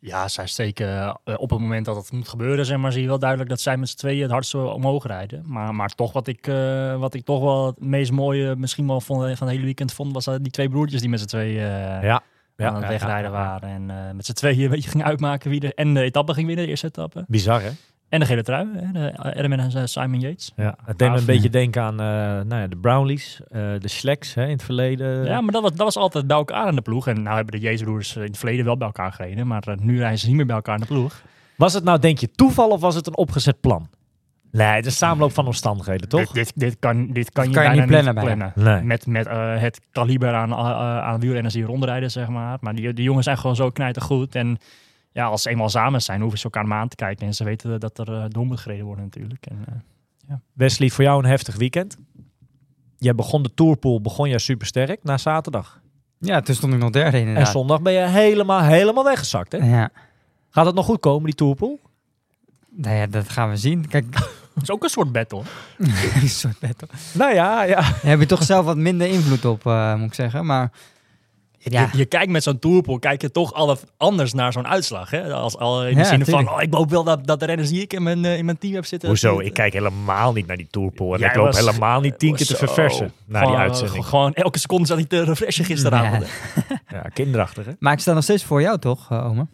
Ja, 0.00 0.28
zij 0.28 0.46
steken 0.46 1.18
eh, 1.24 1.34
op 1.36 1.50
het 1.50 1.58
moment 1.58 1.84
dat 1.84 1.96
het 1.96 2.12
moet 2.12 2.28
gebeuren, 2.28 2.66
zeg 2.66 2.78
maar, 2.78 2.92
zie 2.92 3.02
je 3.02 3.08
wel 3.08 3.18
duidelijk 3.18 3.50
dat 3.50 3.60
zij 3.60 3.76
met 3.76 3.88
z'n 3.88 3.96
tweeën 3.96 4.22
het 4.22 4.30
hardste 4.30 4.58
omhoog 4.58 5.06
rijden. 5.06 5.42
Maar, 5.46 5.74
maar 5.74 5.88
toch 5.88 6.12
wat 6.12 6.26
ik, 6.26 6.46
eh, 6.46 6.96
wat 6.98 7.14
ik 7.14 7.24
toch 7.24 7.40
wel 7.40 7.66
het 7.66 7.80
meest 7.80 8.12
mooie 8.12 8.56
misschien 8.56 8.86
wel 8.86 9.00
van, 9.00 9.16
van 9.16 9.46
het 9.46 9.48
hele 9.48 9.64
weekend 9.64 9.92
vond, 9.92 10.12
was 10.12 10.24
dat 10.24 10.42
die 10.42 10.52
twee 10.52 10.68
broertjes 10.68 11.00
die 11.00 11.10
met 11.10 11.20
z'n 11.20 11.26
tweeën 11.26 11.62
eh, 11.62 12.02
Ja. 12.02 12.22
aan 12.56 12.74
het 12.74 12.88
wegrijden 12.88 13.30
waren. 13.30 13.68
En 13.90 14.16
met 14.16 14.26
z'n 14.26 14.32
tweeën 14.32 14.64
een 14.64 14.70
beetje 14.70 14.90
gingen 14.90 15.06
uitmaken 15.06 15.50
wie 15.50 15.60
de, 15.60 15.74
en 15.74 15.94
de 15.94 16.02
etappe 16.02 16.34
ging 16.34 16.46
winnen, 16.46 16.64
de 16.64 16.70
eerste 16.70 16.86
etappe. 16.86 17.24
Bizar, 17.28 17.62
hè? 17.62 17.70
En 18.10 18.20
de 18.20 18.26
gele 18.26 18.42
trui, 18.42 18.68
hè, 18.74 18.92
de 18.92 19.08
Ermen 19.10 19.60
en 19.60 19.70
eh, 19.74 19.82
Simon 19.84 20.20
Yates. 20.20 20.52
Ja. 20.56 20.74
Het 20.84 20.98
deed 20.98 21.10
me 21.10 21.18
een 21.18 21.24
beetje 21.24 21.50
denken 21.50 21.82
aan 21.82 22.00
eh, 22.00 22.06
nou 22.46 22.60
ja, 22.60 22.66
de 22.66 22.76
Brownlees, 22.76 23.40
eh, 23.48 23.60
de 23.78 23.88
Slacks 23.88 24.34
hè, 24.34 24.44
in 24.44 24.50
het 24.50 24.62
verleden. 24.62 25.24
Ja, 25.24 25.40
maar 25.40 25.52
dat 25.52 25.62
was, 25.62 25.70
dat 25.70 25.80
was 25.80 25.96
altijd 25.96 26.26
bij 26.26 26.36
elkaar 26.36 26.68
in 26.68 26.74
de 26.74 26.82
ploeg. 26.82 27.06
En 27.06 27.22
nou 27.22 27.36
hebben 27.36 27.60
de 27.60 27.66
Jezeroers 27.66 28.16
in 28.16 28.22
het 28.22 28.38
verleden 28.38 28.64
wel 28.64 28.76
bij 28.76 28.86
elkaar 28.86 29.12
gereden. 29.12 29.46
Maar 29.46 29.62
eh, 29.62 29.76
nu 29.76 29.98
rijden 29.98 30.18
ze 30.18 30.26
niet 30.26 30.36
meer 30.36 30.46
bij 30.46 30.54
elkaar 30.54 30.74
in 30.74 30.80
de 30.80 30.86
ploeg. 30.86 31.22
Was 31.56 31.72
het 31.72 31.84
nou, 31.84 31.98
denk 31.98 32.18
je, 32.18 32.30
toeval 32.30 32.68
of 32.68 32.80
was 32.80 32.94
het 32.94 33.06
een 33.06 33.16
opgezet 33.16 33.60
plan? 33.60 33.88
Nee, 34.52 34.66
het 34.66 34.86
is 34.86 34.96
samenloop 34.96 35.32
van 35.32 35.46
omstandigheden, 35.46 36.08
toch? 36.08 36.32
Dit, 36.32 36.34
dit, 36.34 36.52
dit 36.54 36.76
kan, 36.78 37.06
dit 37.12 37.30
kan 37.30 37.48
je, 37.48 37.54
kan 37.54 37.74
je 37.74 37.86
bijna 37.86 38.12
niet 38.12 38.20
plannen. 38.20 38.52
Nee. 38.54 38.82
Met, 38.82 39.06
met 39.06 39.26
eh, 39.26 39.58
het 39.58 39.80
kaliber 39.92 40.34
aan, 40.34 40.50
uh, 40.50 40.98
aan 40.98 41.20
wielrenners 41.20 41.54
die 41.54 41.64
rondrijden, 41.64 42.10
zeg 42.10 42.28
maar. 42.28 42.58
Maar 42.60 42.74
die, 42.74 42.92
die 42.92 43.04
jongens 43.04 43.24
zijn 43.24 43.38
gewoon 43.38 43.56
zo 43.56 43.70
knijtergoed. 43.70 44.34
En 44.34 44.58
ja, 45.12 45.26
als 45.26 45.42
ze 45.42 45.50
eenmaal 45.50 45.68
samen 45.68 46.02
zijn, 46.02 46.20
hoeven 46.20 46.38
ze 46.38 46.44
elkaar 46.44 46.66
maar 46.66 46.78
aan 46.78 46.88
te 46.88 46.96
kijken. 46.96 47.26
En 47.26 47.34
ze 47.34 47.44
weten 47.44 47.80
dat 47.80 47.98
er 47.98 48.14
eh, 48.14 48.24
door 48.28 48.46
moet 48.46 48.60
gereden 48.60 48.84
worden 48.84 49.04
natuurlijk. 49.04 49.46
En, 49.46 49.64
eh, 50.28 50.34
Wesley, 50.52 50.90
voor 50.90 51.04
jou 51.04 51.22
een 51.22 51.30
heftig 51.30 51.56
weekend. 51.56 51.96
Jij 52.98 53.14
begon 53.14 53.42
de 53.42 53.54
tourpool, 53.54 54.00
begon 54.00 54.28
jij 54.28 54.38
supersterk 54.38 55.02
na 55.02 55.18
zaterdag. 55.18 55.80
Ja, 56.18 56.40
toen 56.40 56.54
stond 56.54 56.72
ik 56.72 56.78
nog 56.78 56.90
derde 56.90 57.16
En 57.16 57.26
inderdaad. 57.26 57.52
zondag 57.52 57.82
ben 57.82 57.92
je 57.92 58.06
helemaal, 58.06 58.62
helemaal 58.62 59.04
weggezakt. 59.04 59.52
Hè? 59.52 59.58
Ja. 59.58 59.90
Gaat 60.50 60.66
het 60.66 60.74
nog 60.74 60.84
goed 60.84 61.00
komen, 61.00 61.24
die 61.24 61.34
tourpool? 61.34 61.80
Nou 62.68 62.96
ja, 62.96 63.06
dat 63.06 63.28
gaan 63.28 63.50
we 63.50 63.56
zien. 63.56 63.88
Kijk, 63.88 64.14
het 64.54 64.62
is 64.62 64.70
ook 64.70 64.82
een 64.82 64.88
soort 64.88 65.12
battle. 65.12 65.42
een 66.20 66.28
soort 66.28 66.58
battle. 66.58 66.88
Nou 67.14 67.34
ja, 67.34 67.62
ja. 67.62 67.80
Daar 67.80 68.00
heb 68.02 68.20
je 68.20 68.26
toch 68.26 68.42
zelf 68.42 68.64
wat 68.64 68.76
minder 68.76 69.06
invloed 69.06 69.44
op, 69.44 69.66
eh, 69.66 69.94
moet 69.94 70.06
ik 70.06 70.14
zeggen. 70.14 70.46
Maar 70.46 70.70
ja, 71.62 71.88
Je, 71.92 71.98
je 71.98 72.04
kijkt 72.04 72.30
met 72.32 72.42
zo'n 72.42 72.58
tourpool, 72.58 72.98
kijk 72.98 73.20
je 73.20 73.30
toch 73.30 73.52
al 73.54 73.76
anders 73.96 74.32
naar 74.32 74.52
zo'n 74.52 74.66
uitslag. 74.66 75.10
Hè? 75.10 75.32
Als, 75.32 75.56
al 75.56 75.86
in 75.86 75.94
de 75.94 76.00
Ja, 76.00 76.06
zin 76.06 76.24
van, 76.24 76.48
oh, 76.48 76.62
ik 76.62 76.74
hoop 76.74 76.90
wel 76.90 77.04
dat, 77.04 77.26
dat 77.26 77.40
de 77.40 77.46
renners 77.46 77.68
die 77.68 77.82
ik 77.82 77.92
in 77.92 78.02
mijn, 78.02 78.24
eh, 78.24 78.36
in 78.38 78.44
mijn 78.44 78.58
team 78.58 78.74
heb 78.74 78.84
zitten... 78.84 79.08
Hoezo? 79.08 79.38
Ik 79.40 79.54
kijk 79.54 79.72
helemaal 79.72 80.32
niet 80.32 80.46
naar 80.46 80.56
die 80.56 80.68
tourpool. 80.70 81.12
En 81.14 81.18
Jij 81.20 81.28
ik 81.28 81.34
loop 81.36 81.44
was- 81.46 81.58
helemaal 81.58 82.00
niet 82.00 82.18
tien 82.18 82.34
keer 82.34 82.46
te 82.46 82.56
verversen 82.56 83.12
na 83.26 83.38
die 83.38 83.48
Gewoon, 83.48 83.62
uitzending. 83.62 84.06
Gewoon 84.06 84.32
elke 84.34 84.58
seconde 84.58 84.86
zat 84.86 84.96
hij 84.96 85.06
te 85.06 85.24
refreshen 85.24 85.64
gisteravond. 85.64 86.26
Ja, 86.88 87.00
kinderachtig 87.14 87.64
hè? 87.64 87.72
maar 87.78 87.92
ik 87.92 87.98
sta 87.98 88.12
nog 88.12 88.22
steeds 88.22 88.44
voor 88.44 88.60
jou, 88.60 88.78
toch, 88.78 89.10
eh, 89.10 89.26
Ome? 89.26 89.46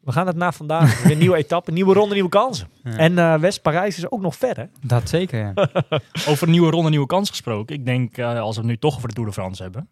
We 0.00 0.12
gaan 0.12 0.26
het 0.26 0.36
na 0.36 0.52
vandaag. 0.52 0.98
Weer 1.02 1.12
een 1.12 1.18
nieuwe 1.18 1.36
etappe, 1.36 1.72
nieuwe 1.72 1.94
ronde, 1.94 2.14
nieuwe 2.14 2.28
kansen. 2.28 2.68
Ja. 2.82 2.96
En 2.96 3.18
eh, 3.18 3.34
West-Parijs 3.34 3.96
is 3.98 4.10
ook 4.10 4.20
nog 4.20 4.36
ver 4.36 4.56
hè? 4.56 4.64
Dat 4.82 5.08
zeker, 5.08 5.38
ja. 5.38 5.52
Over 6.28 6.42
een 6.46 6.50
nieuwe 6.50 6.70
ronde, 6.70 6.90
nieuwe 6.90 7.06
kans 7.06 7.28
gesproken. 7.28 7.74
Ik 7.76 7.84
denk, 7.84 8.18
eh, 8.18 8.40
als 8.40 8.54
we 8.56 8.60
het 8.60 8.70
nu 8.70 8.78
toch 8.78 8.96
over 8.96 9.08
de 9.08 9.14
Tour 9.14 9.28
de 9.28 9.34
France 9.34 9.62
hebben. 9.62 9.88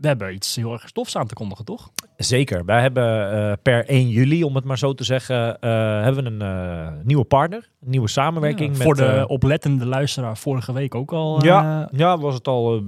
We 0.00 0.06
hebben 0.06 0.34
iets 0.34 0.56
heel 0.56 0.72
erg 0.72 0.88
stofs 0.88 1.16
aan 1.16 1.26
te 1.26 1.34
kondigen, 1.34 1.64
toch? 1.64 1.90
Zeker. 2.16 2.64
Wij 2.64 2.80
hebben 2.80 3.32
eh, 3.32 3.52
per 3.62 3.86
1 3.86 4.08
juli, 4.08 4.44
om 4.44 4.54
het 4.54 4.64
maar 4.64 4.78
zo 4.78 4.94
te 4.94 5.04
zeggen, 5.04 5.60
eh, 5.60 5.70
hebben 6.02 6.24
we 6.24 6.30
een 6.30 6.42
eh, 6.42 6.92
nieuwe 7.04 7.24
partner. 7.24 7.70
Een 7.82 7.90
nieuwe 7.90 8.08
samenwerking. 8.08 8.70
Ja, 8.70 8.76
met, 8.76 8.82
voor 8.82 8.96
de 8.96 9.24
oplettende 9.26 9.86
luisteraar 9.86 10.36
vorige 10.36 10.72
week 10.72 10.94
ook 10.94 11.12
al. 11.12 11.44
ja, 11.44 11.88
ja, 11.92 12.18
was 12.18 12.34
het 12.34 12.48
al 12.48 12.82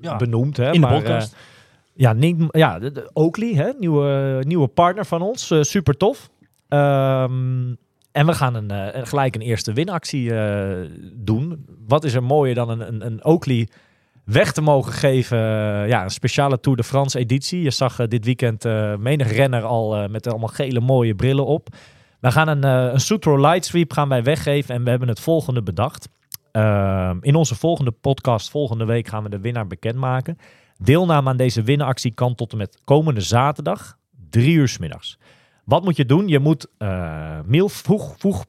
ja, 0.00 0.16
benoemd. 0.16 0.56
Hè? 0.56 0.66
in 0.66 0.72
de 0.72 0.78
maar, 0.78 0.98
podcast. 0.98 1.32
eh, 1.32 1.38
ja, 1.94 2.12
niet, 2.12 2.36
ja 2.50 2.78
de, 2.78 2.92
de 2.92 3.10
Oakley, 3.12 3.54
hè? 3.54 3.70
Nieuwe, 3.78 4.42
nieuwe 4.46 4.68
partner 4.68 5.04
van 5.06 5.22
ons. 5.22 5.54
super 5.60 5.96
tof. 5.96 6.30
Ehm, 6.68 7.74
en 8.12 8.26
we 8.26 8.32
gaan 8.32 8.54
een, 8.54 9.06
gelijk 9.06 9.34
een 9.34 9.40
eerste 9.40 9.72
winactie 9.72 10.32
doen. 11.14 11.66
Wat 11.86 12.04
is 12.04 12.14
er 12.14 12.22
mooier 12.22 12.54
dan 12.54 12.68
een, 12.68 12.88
een, 12.88 13.06
een 13.06 13.24
Oakley 13.24 13.68
weg 14.28 14.52
te 14.52 14.60
mogen 14.60 14.92
geven? 14.92 15.38
eh, 15.38 15.88
ja, 15.88 16.04
een 16.04 16.10
speciale 16.10 16.60
Tour 16.60 16.76
de 16.76 16.84
France 16.84 17.18
editie. 17.18 17.62
Je 17.62 17.70
zag 17.70 17.98
eh, 17.98 18.08
dit 18.08 18.24
weekend 18.24 18.64
eh, 18.64 18.96
menig 18.96 19.32
renner 19.32 19.62
al 19.62 20.08
met 20.08 20.26
allemaal 20.26 20.48
gele 20.48 20.80
mooie 20.80 21.14
brillen 21.14 21.46
op. 21.46 21.68
We 22.20 22.30
gaan 22.30 22.48
een, 22.48 22.62
een 22.62 23.00
Sutro 23.00 23.40
Light 23.40 23.64
Sweep 23.64 23.92
gaan 23.92 24.08
wij 24.08 24.22
weggeven 24.22 24.74
en 24.74 24.84
we 24.84 24.90
hebben 24.90 25.08
het 25.08 25.20
volgende 25.20 25.62
bedacht. 25.62 26.08
Ehm, 26.52 27.16
in 27.20 27.34
onze 27.34 27.54
volgende 27.54 27.90
podcast, 27.90 28.50
volgende 28.50 28.84
week, 28.84 29.08
gaan 29.08 29.22
we 29.22 29.28
de 29.28 29.40
winnaar 29.40 29.66
bekendmaken. 29.66 30.38
Deelname 30.78 31.28
aan 31.28 31.36
deze 31.36 31.62
winactie 31.62 32.14
kan 32.14 32.34
tot 32.34 32.52
en 32.52 32.58
met 32.58 32.80
komende 32.84 33.20
zaterdag, 33.20 33.96
drie 34.30 34.54
uur 34.54 34.68
's 34.68 34.78
middags. 34.78 35.18
Wat 35.64 35.84
moet 35.84 35.96
je 35.96 36.04
doen? 36.04 36.28
Je 36.28 36.38
moet, 36.38 36.66
eh 36.78 37.38
Miel, 37.44 37.68
voeg, 37.68 38.14
voeg, 38.18 38.44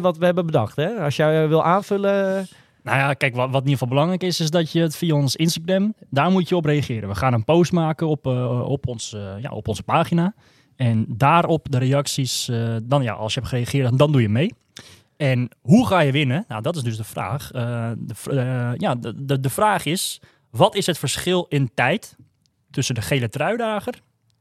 wat 0.00 0.18
we 0.18 0.24
hebben 0.24 0.46
bedacht. 0.46 0.76
Hè? 0.76 0.88
Als 0.88 1.16
jij 1.16 1.48
wil 1.48 1.64
aanvullen. 1.64 2.46
Nou 2.84 2.98
ja, 2.98 3.14
kijk, 3.14 3.34
wat, 3.34 3.50
wat 3.50 3.62
in 3.62 3.68
ieder 3.68 3.72
geval 3.72 3.88
belangrijk 3.88 4.22
is, 4.22 4.40
is 4.40 4.50
dat 4.50 4.72
je 4.72 4.80
het 4.80 4.96
via 4.96 5.14
ons 5.14 5.36
Instagram, 5.36 5.94
daar 6.10 6.30
moet 6.30 6.48
je 6.48 6.56
op 6.56 6.64
reageren. 6.64 7.08
We 7.08 7.14
gaan 7.14 7.32
een 7.32 7.44
post 7.44 7.72
maken 7.72 8.06
op, 8.08 8.26
eh, 8.26 8.60
op, 8.68 8.86
ons, 8.86 9.12
eh, 9.12 9.32
ja, 9.40 9.50
op 9.50 9.68
onze 9.68 9.82
pagina. 9.82 10.34
En 10.76 11.04
daarop 11.08 11.70
de 11.70 11.78
reacties, 11.78 12.48
eh, 12.48 12.76
dan 12.82 13.02
ja, 13.02 13.12
als 13.12 13.34
je 13.34 13.38
hebt 13.40 13.52
gereageerd, 13.52 13.98
dan 13.98 14.12
doe 14.12 14.20
je 14.20 14.28
mee. 14.28 14.54
En 15.16 15.48
hoe 15.60 15.86
ga 15.86 16.00
je 16.00 16.12
winnen? 16.12 16.44
Nou, 16.48 16.62
dat 16.62 16.76
is 16.76 16.82
dus 16.82 16.96
de 16.96 17.04
vraag. 17.04 17.48
De, 17.50 18.74
ja, 18.78 18.94
de, 18.94 19.24
de, 19.24 19.40
de 19.40 19.50
vraag 19.50 19.84
is, 19.84 20.20
wat 20.50 20.74
is 20.74 20.86
het 20.86 20.98
verschil 20.98 21.46
in 21.48 21.70
tijd 21.74 22.16
tussen 22.70 22.94
de 22.94 23.02
gele 23.02 23.28
truidager 23.28 23.94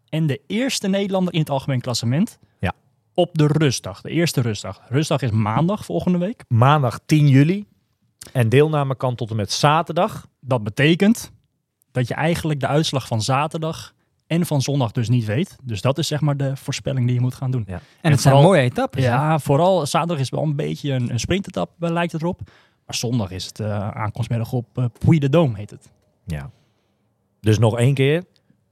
en 0.10 0.28
de 0.28 0.42
eerste 0.48 0.88
Nederlander 0.88 1.34
in 1.34 1.40
het 1.40 1.50
algemeen 1.50 1.82
klassement 1.82 2.38
Ja. 2.60 2.74
op 3.14 3.30
de 3.38 3.48
rustdag, 3.48 4.02
de 4.02 4.10
eerste 4.10 4.42
rustdag. 4.42 4.82
Rustdag 4.90 5.22
is 5.22 5.32
maandag 5.32 5.86
volgende 5.86 6.18
week. 6.18 6.44
Maandag 6.48 7.00
10 7.06 7.28
juli. 7.28 7.66
En 8.32 8.50
deelname 8.50 8.96
kan 8.96 9.16
tot 9.16 9.30
en 9.30 9.36
met 9.36 9.52
zaterdag. 9.52 10.28
Dat 10.40 10.64
betekent 10.64 11.32
dat 11.92 12.08
je 12.08 12.14
eigenlijk 12.14 12.60
de 12.60 12.68
uitslag 12.68 13.08
van 13.08 13.22
zaterdag 13.22 13.94
en 14.28 14.46
van 14.46 14.62
zondag 14.62 14.92
dus 14.92 15.10
niet 15.10 15.26
weet. 15.26 15.56
Dus 15.64 15.82
dat 15.82 15.98
is 15.98 16.08
zeg 16.08 16.22
maar 16.22 16.38
de 16.38 16.56
voorspelling 16.56 17.06
die 17.06 17.16
je 17.16 17.22
moet 17.22 17.36
gaan 17.36 17.52
doen. 17.52 17.64
Ja. 17.68 17.82
En 18.02 18.12
het 18.12 18.22
zijn 18.22 18.36
mooie 18.36 18.62
etappes. 18.62 19.04
hè? 19.04 19.10
Ja, 19.10 19.40
vooral 19.40 19.86
zaterdag 19.86 20.20
is 20.20 20.30
wel 20.30 20.44
een 20.44 20.56
beetje 20.56 20.92
een, 20.92 21.10
een 21.10 21.20
sprintetap, 21.20 21.70
eh, 21.80 21.90
lijkt 21.90 22.12
het 22.12 22.22
erop. 22.22 22.42
Maar 22.86 22.96
zondag 22.96 23.32
is 23.32 23.46
het 23.46 23.60
eh 23.60 23.90
aankomstmiddag 23.90 24.54
op 24.54 24.78
uh, 24.78 24.86
Puy 25.06 25.20
de 25.20 25.28
Dôme, 25.28 25.58
heet 25.58 25.70
het. 25.70 25.90
Ja. 26.26 26.50
Dus 27.42 27.58
nog 27.60 27.78
één 27.78 27.94
keer. 27.94 28.24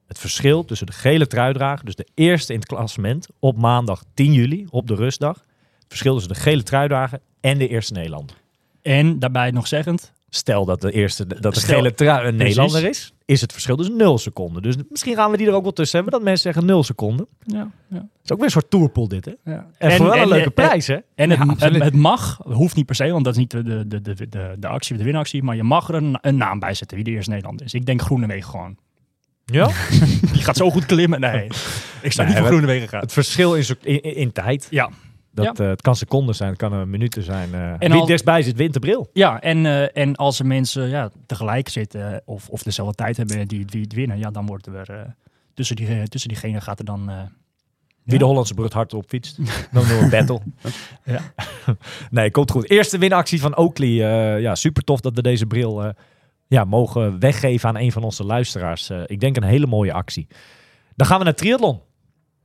Het 0.08 0.20
verschil 0.20 0.65
tussen 0.65 0.88
de 0.88 0.93
gele 0.93 1.27
truidrager, 1.27 1.86
dus 1.86 1.96
de 1.96 2.08
eerste 2.13 2.53
in 2.53 2.60
het 2.60 2.67
klassement, 2.67 3.27
op 3.39 3.58
maandag 3.58 4.03
10 4.13 4.34
juli, 4.34 4.67
op 4.70 4.88
de 4.88 4.96
rustdag. 4.96 5.36
Het 5.77 5.86
verschil 5.88 6.13
tussen 6.13 6.34
de 6.34 6.39
gele 6.39 6.63
truidrager 6.63 7.20
en 7.39 7.58
de 7.58 7.67
eerste 7.67 7.93
Nederlander. 7.93 8.36
En 8.82 9.20
daarbij 9.20 9.52
nog 9.52 9.68
zeggend, 9.68 10.12
Stel 10.34 10.66
dat 10.66 10.82
de 10.82 10.92
eerste, 10.92 11.28
dat 11.28 11.54
de 11.54 11.60
Stel- 11.60 11.76
gele 11.76 11.94
trui 11.94 12.28
een. 12.28 12.36
Nederlander 12.36 12.86
is, 12.86 13.14
is 13.26 13.42
het 13.42 13.52
verschil 13.52 13.76
dus 13.76 13.90
0 13.90 14.18
seconden. 14.18 14.62
Dus 14.62 14.76
misschien 14.90 15.16
gaan 15.16 15.32
we 15.32 15.38
die 15.38 15.48
er 15.48 15.54
ook 15.54 15.62
wel 15.64 15.72
tussen 15.74 15.96
hebben, 16.00 16.14
dat 16.20 16.24
mensen 16.24 16.44
zeggen 16.54 16.66
0 16.66 16.84
seconden. 16.84 17.28
ja, 17.46 17.58
ja, 17.90 17.96
Dat 17.98 18.06
is 18.24 18.32
ook 18.32 18.38
weer 18.38 18.46
een 18.46 18.52
soort 18.52 18.70
tourpool 18.70 19.08
dit, 19.08 19.26
hè? 19.26 19.52
ja. 19.52 19.68
En, 19.78 19.92
voor 19.92 20.06
wel 20.06 20.22
een 20.22 20.28
leuke 20.28 20.44
en- 20.46 20.54
prijs, 20.54 20.88
hè? 20.88 20.98
En 21.16 21.30
het, 21.30 21.40
Ja, 21.60 21.68
het, 21.70 21.84
het 21.84 21.94
mag, 21.96 22.40
hoeft 22.44 22.76
niet 22.76 22.86
per 22.86 22.96
se, 22.96 23.12
want 23.12 23.24
dat 23.26 23.34
is 23.34 23.40
niet 23.40 23.52
de, 23.52 23.64
de, 23.64 24.02
de, 24.02 24.02
de, 24.30 24.56
de, 24.60 24.68
actie, 24.68 24.98
de 24.98 25.04
winactie. 25.04 25.44
Maar 25.44 25.56
je 25.56 25.64
mag 25.64 25.88
er 25.90 25.96
een, 25.96 26.18
een 26.22 26.38
naam 26.38 26.60
bij 26.60 26.74
zetten 26.74 26.98
wie 26.98 27.06
de 27.06 27.12
eerste 27.12 27.30
Nederlander 27.30 27.66
is. 27.66 27.74
Ik 27.74 27.86
denk 27.86 28.02
Groenewegen 28.02 28.50
gewoon. 28.50 28.78
Ja? 29.46 29.66
Die 30.34 30.42
gaat 30.44 30.58
zo 30.58 30.70
goed 30.72 30.86
klimmen. 30.86 31.20
Nee. 31.20 31.48
Ik 32.02 32.12
sta 32.12 32.24
Nee, 32.24 32.32
niet 32.32 32.40
voor 32.42 32.48
we- 32.50 32.56
Groenewegen 32.56 32.88
gaat. 32.88 33.02
Het 33.02 33.14
verschil 33.14 33.56
in, 33.56 33.64
sec- 33.64 33.84
in, 33.84 34.02
in 34.02 34.32
tijd. 34.32 34.68
Ja. 34.70 34.90
Dat, 35.34 35.60
eh, 35.60 35.68
het 35.68 35.82
kan 35.82 35.96
seconden 35.96 36.36
zijn, 36.36 36.50
het 36.50 36.58
kan 36.58 36.74
een 36.74 36.90
minuten 36.90 37.24
zijn. 37.24 37.54
eh 37.54 37.74
wie 37.80 37.92
al- 37.92 37.98
het 37.98 38.08
dichtstbij 38.08 38.42
zit, 38.42 38.56
wint 38.58 38.74
de 38.74 38.80
bril. 38.80 39.10
Ja, 39.14 39.42
en, 39.42 39.66
eh, 39.66 39.98
en 40.04 40.16
als 40.16 40.40
er 40.40 40.46
mensen 40.46 40.90
ja, 40.90 41.10
tegelijk 41.26 41.70
zitten 41.70 42.22
of, 42.26 42.50
of 42.50 42.64
dezelfde 42.64 42.96
tijd 42.96 43.18
hebben 43.18 43.48
die, 43.48 43.66
die 43.66 43.82
het 43.82 43.94
winnen, 43.94 44.18
ja, 44.18 44.32
dan 44.32 44.46
wordt 44.46 44.68
er 44.68 44.90
eh, 44.90 45.00
tussen, 45.54 45.76
die, 45.76 46.08
tussen 46.08 46.30
diegenen 46.30 46.62
gaat 46.62 46.80
er 46.80 46.86
dan... 46.86 47.06
Wie 47.06 48.14
Ja. 48.14 48.18
de 48.18 48.26
Hollandse 48.26 48.54
brug 48.54 48.74
hardop 48.74 49.04
op 49.04 49.10
fietst. 49.10 49.38
Dan 49.72 49.88
doen 49.88 49.98
we 49.98 50.04
een 50.04 50.10
battle. 50.10 50.40
Ja. 51.14 51.20
nee, 52.12 52.32
komt 52.32 52.52
goed. 52.52 52.70
Eerste 52.70 52.98
winactie 52.98 53.42
van 53.42 53.56
Oakley. 53.58 53.90
Ja, 54.40 54.56
super 54.56 54.84
tof 54.84 55.00
dat 55.00 55.16
we 55.16 55.22
deze 55.22 55.46
bril 55.46 55.94
ja, 56.48 56.64
mogen 56.64 57.20
weggeven 57.20 57.70
aan 57.70 57.78
een 57.78 57.92
van 57.92 58.04
onze 58.04 58.24
luisteraars. 58.24 58.90
Ik 59.06 59.20
denk 59.20 59.36
een 59.38 59.44
hele 59.44 59.68
mooie 59.68 59.94
actie. 59.94 60.28
Dan 60.96 61.08
gaan 61.08 61.18
we 61.18 61.24
naar 61.24 61.36
triathlon. 61.36 61.80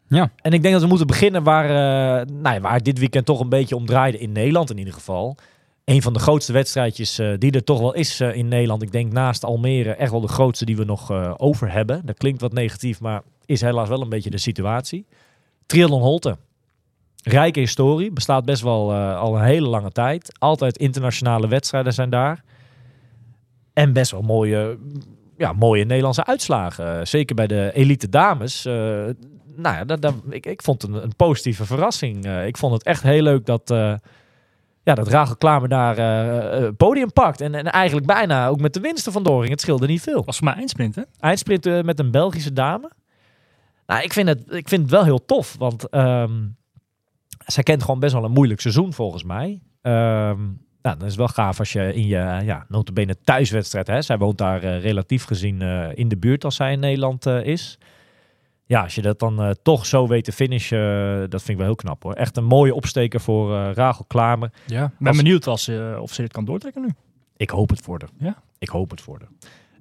Ja. 0.08 0.30
En 0.36 0.52
ik 0.52 0.62
denk 0.62 0.72
dat 0.72 0.82
we 0.82 0.88
moeten 0.88 1.06
beginnen 1.06 1.42
waar, 1.42 1.64
eh, 1.64 2.26
nou 2.26 2.54
ja, 2.54 2.60
waar 2.60 2.82
dit 2.82 2.98
weekend 2.98 3.26
toch 3.26 3.40
een 3.40 3.48
beetje 3.48 3.76
om 3.76 3.86
draaide. 3.86 4.18
In 4.18 4.32
Nederland 4.32 4.70
in 4.70 4.78
ieder 4.78 4.92
geval. 4.92 5.36
Een 5.84 6.02
van 6.02 6.12
de 6.12 6.18
grootste 6.18 6.52
wedstrijdjes 6.52 7.18
eh, 7.18 7.32
die 7.38 7.52
er 7.52 7.64
toch 7.64 7.80
wel 7.80 7.94
is 7.94 8.20
eh, 8.20 8.34
in 8.34 8.48
Nederland. 8.48 8.82
Ik 8.82 8.92
denk 8.92 9.12
naast 9.12 9.44
Almere 9.44 9.94
echt 9.94 10.10
wel 10.10 10.20
de 10.20 10.28
grootste 10.28 10.64
die 10.64 10.76
we 10.76 10.84
nog 10.84 11.10
over 11.38 11.72
hebben. 11.72 12.06
Dat 12.06 12.16
klinkt 12.18 12.40
wat 12.40 12.52
negatief, 12.52 13.00
maar 13.00 13.22
is 13.44 13.60
helaas 13.60 13.88
wel 13.88 14.02
een 14.02 14.08
beetje 14.08 14.30
de 14.30 14.38
situatie. 14.38 15.06
Triathlon 15.66 16.02
Holte. 16.02 16.36
Rijke 17.22 17.60
historie, 17.60 18.12
bestaat 18.12 18.44
best 18.44 18.62
wel 18.62 18.94
al 18.94 19.36
een 19.36 19.44
hele 19.44 19.68
lange 19.68 19.90
tijd. 19.90 20.36
Altijd 20.38 20.76
internationale 20.76 21.48
wedstrijden 21.48 21.92
zijn 21.92 22.10
daar. 22.10 22.44
En 23.72 23.92
best 23.92 24.10
wel 24.10 24.22
mooie, 24.22 24.78
ja, 25.36 25.52
mooie 25.52 25.84
Nederlandse 25.84 26.24
uitslagen. 26.24 27.06
Zeker 27.06 27.34
bij 27.34 27.46
de 27.46 27.70
elite 27.74 28.08
dames. 28.08 28.66
Nou 29.56 29.76
ja, 29.76 29.84
dat, 29.84 30.02
dat- 30.02 30.14
ik, 30.30 30.46
ik 30.46 30.62
vond 30.62 30.82
het 30.82 30.90
een, 30.90 31.02
een 31.02 31.16
positieve 31.16 31.64
verrassing. 31.64 32.24
Eh, 32.24 32.46
ik 32.46 32.56
vond 32.56 32.72
het 32.72 32.82
echt 32.82 33.02
heel 33.02 33.22
leuk 33.22 33.46
dat, 33.46 33.70
eh, 33.70 33.94
ja, 34.82 34.94
dat 34.94 35.08
Rachel 35.08 35.36
Klamer 35.36 35.68
daar 35.68 35.98
eh, 35.98 36.68
podium 36.76 37.12
pakt. 37.12 37.40
En, 37.40 37.54
en 37.54 37.64
eigenlijk 37.64 38.06
bijna 38.06 38.48
ook 38.48 38.60
met 38.60 38.74
de 38.74 38.80
winsten 38.80 39.12
van 39.12 39.22
Doring. 39.22 39.50
Het 39.50 39.60
scheelde 39.60 39.86
niet 39.86 40.02
veel. 40.02 40.24
was 40.24 40.36
voor 40.36 40.44
mij 40.46 40.54
eindsprint, 40.54 40.94
hè? 40.94 41.02
Eindsprint 41.20 41.82
met 41.84 41.98
een 41.98 42.10
Belgische 42.10 42.52
dame. 42.52 42.90
Nou, 43.86 44.02
ik 44.02 44.12
vind 44.12 44.28
het, 44.28 44.52
ik 44.52 44.68
vind 44.68 44.82
het 44.82 44.90
wel 44.90 45.04
heel 45.04 45.24
tof, 45.24 45.56
want 45.58 45.88
ehm, 45.88 46.46
zij 47.46 47.62
kent 47.62 47.82
gewoon 47.82 48.00
best 48.00 48.12
wel 48.12 48.24
een 48.24 48.30
moeilijk 48.30 48.60
seizoen 48.60 48.92
volgens 48.92 49.24
mij. 49.24 49.62
Ehm 49.82 50.38
nou, 50.82 50.98
dat 50.98 51.08
is 51.08 51.16
wel 51.16 51.28
gaaf 51.28 51.58
als 51.58 51.72
je 51.72 51.94
in 51.94 52.06
je, 52.06 52.40
ja, 52.44 52.64
notabene 52.68 53.16
thuiswedstrijd, 53.20 53.86
hè, 53.86 54.02
zij 54.02 54.18
woont 54.18 54.38
daar 54.38 54.78
relatief 54.78 55.24
gezien 55.24 55.60
in 55.94 56.08
de 56.08 56.16
buurt 56.16 56.44
als 56.44 56.56
zij 56.56 56.72
in 56.72 56.80
Nederland 56.80 57.26
is. 57.26 57.78
Ja, 58.68 58.82
als 58.82 58.94
je 58.94 59.02
dat 59.02 59.18
dan 59.18 59.42
eh, 59.42 59.50
toch 59.62 59.86
zo 59.86 60.06
weet 60.08 60.24
te 60.24 60.32
finishen, 60.32 60.78
eh, 60.78 61.18
dat 61.28 61.40
vind 61.42 61.48
ik 61.48 61.56
wel 61.56 61.66
heel 61.66 61.74
knap 61.74 62.02
hoor. 62.02 62.12
Echt 62.12 62.36
een 62.36 62.44
mooie 62.44 62.74
opsteker 62.74 63.20
voor 63.20 63.54
eh 63.56 63.70
Rachel 63.74 64.04
Klamer. 64.08 64.50
Ja. 64.66 64.84
Ik 64.84 64.90
ben 64.98 65.08
Als- 65.08 65.16
benieuwd 65.16 65.46
als, 65.46 65.70
of 66.00 66.12
ze 66.12 66.22
dit 66.22 66.32
kan 66.32 66.44
doortrekken 66.44 66.82
nu. 66.82 66.88
Ik 67.36 67.50
hoop 67.50 67.68
het 67.70 67.80
voor 67.80 67.98
haar. 68.00 68.08
Ja. 68.28 68.42
Ik 68.58 68.68
hoop 68.68 68.90
het 68.90 69.00
voor. 69.00 69.18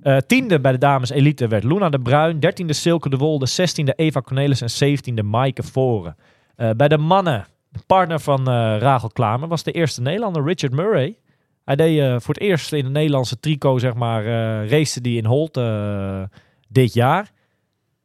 Eh, 0.01 0.17
tiende 0.17 0.59
bij 0.59 0.71
de 0.71 0.77
dames 0.77 1.09
elite 1.09 1.47
werd 1.47 1.63
Luna 1.63 1.89
de 1.89 1.99
Bruin. 1.99 2.39
Dertiende 2.39 2.73
Silke 2.73 3.09
de 3.09 3.17
Wolde. 3.17 3.45
Zestiende 3.45 3.93
Eva 3.95 4.21
Cornelis. 4.21 4.61
En 4.61 4.69
zeventiende 4.69 5.23
Maaike 5.23 5.63
Voren. 5.63 6.15
Eh, 6.55 6.69
bij 6.77 6.87
de 6.87 6.97
mannen, 6.97 7.45
de 7.69 7.79
partner 7.87 8.19
van 8.19 8.49
Rachel 8.79 9.09
Klamer, 9.09 9.47
was 9.47 9.63
de 9.63 9.71
eerste 9.71 10.01
Nederlander 10.01 10.43
Richard 10.43 10.73
Murray. 10.73 11.17
Hij 11.63 11.75
deed 11.75 12.23
voor 12.23 12.33
het 12.33 12.43
eerst 12.43 12.73
in 12.73 12.83
de 12.83 12.89
Nederlandse 12.89 13.39
trico, 13.39 13.77
zeg 13.77 13.93
maar, 13.93 14.23
race 14.67 15.01
die 15.01 15.17
in 15.17 15.25
Holt 15.25 15.59
dit 16.69 16.93
jaar. 16.93 17.31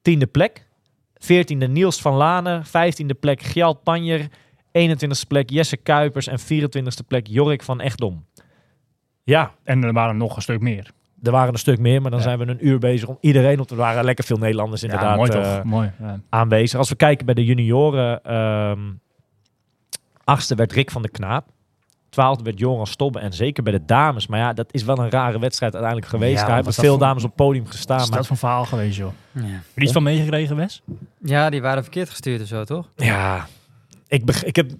Tiende 0.03 0.27
plek. 0.27 0.69
Veertiende 1.25 1.69
Niels 1.69 2.01
van 2.01 2.15
Lanen. 2.15 2.65
Vijftiende 2.65 3.15
plek 3.15 3.43
Gjalt 3.43 3.83
Panjer. 3.83 4.27
21ste 4.79 5.27
plek 5.29 5.51
Jesse 5.51 5.77
Kuipers. 5.77 6.27
En 6.27 6.39
24ste 6.41 7.07
plek 7.07 7.27
Jorik 7.27 7.63
van 7.63 7.81
Echtdom. 7.81 8.25
Ja, 9.23 9.53
En 9.65 9.83
er 9.85 9.93
waren 9.93 10.17
nog 10.17 10.37
een 10.37 10.43
stuk 10.43 10.61
meer. 10.61 10.91
er 11.23 11.31
waren 11.33 11.53
een 11.53 11.59
stuk 11.59 11.79
meer, 11.79 12.01
maar 12.03 12.11
dan 12.11 12.21
Ja. 12.21 12.25
zijn 12.27 12.39
we 12.39 12.47
een 12.47 12.67
uur 12.67 12.79
bezig 12.79 13.09
om 13.09 13.19
iedereen, 13.21 13.57
want 13.57 13.71
er 13.71 13.77
waren 13.77 14.05
lekker 14.05 14.25
veel 14.25 14.37
Nederlanders 14.37 14.83
inderdaad 14.83 15.11
ja, 15.11 15.17
mooi 15.17 15.31
eh, 15.31 15.55
toch? 15.55 15.65
mooi. 15.65 15.93
Ja. 16.01 16.21
aanwezig. 16.29 16.79
Als 16.79 16.89
we 16.89 16.95
kijken 16.97 17.27
bij 17.27 17.35
de 17.35 17.45
junioren, 17.45 18.23
ehm 18.25 18.81
achtste 20.25 20.55
werd 20.55 20.73
Rick 20.73 20.91
van 20.91 21.03
de 21.03 21.09
Knaap. 21.11 21.47
Twaalfde 22.11 22.45
werd 22.45 22.59
Joran 22.59 22.87
Stobbe 22.87 23.19
en 23.19 23.33
zeker 23.33 23.63
bij 23.63 23.73
de 23.73 23.85
dames. 23.85 24.27
Maar 24.27 24.39
ja, 24.39 24.53
dat 24.53 24.67
is 24.71 24.83
wel 24.83 24.99
een 24.99 25.11
rare 25.11 25.39
wedstrijd 25.39 25.73
uiteindelijk 25.75 26.13
geweest. 26.13 26.41
Ja, 26.41 26.47
Daar 26.47 26.55
hebben 26.55 26.73
veel 26.73 26.99
dames 26.99 27.23
op 27.23 27.29
het 27.29 27.39
podium 27.47 27.67
gestaan. 27.67 28.01
is 28.01 28.09
Maar 28.09 28.19
dat 28.19 28.27
van 28.27 28.37
verhaal 28.37 28.65
geweest, 28.65 28.97
joh. 28.97 29.11
Heb 29.33 29.43
Ja. 29.43 29.49
je 29.49 29.59
er 29.75 29.83
iets 29.83 29.93
van 29.93 30.03
meegekregen, 30.03 30.57
Wes? 30.57 30.83
ja, 31.23 31.51
die 31.51 31.63
waren 31.63 31.83
verkeerd 31.83 32.11
gestuurd 32.11 32.41
of 32.43 32.47
zo, 32.49 32.65
toch? 32.65 32.89
Ja, 32.97 33.47
ik, 34.09 34.25
beg- 34.25 34.45
ik 34.45 34.57
heb 34.57 34.71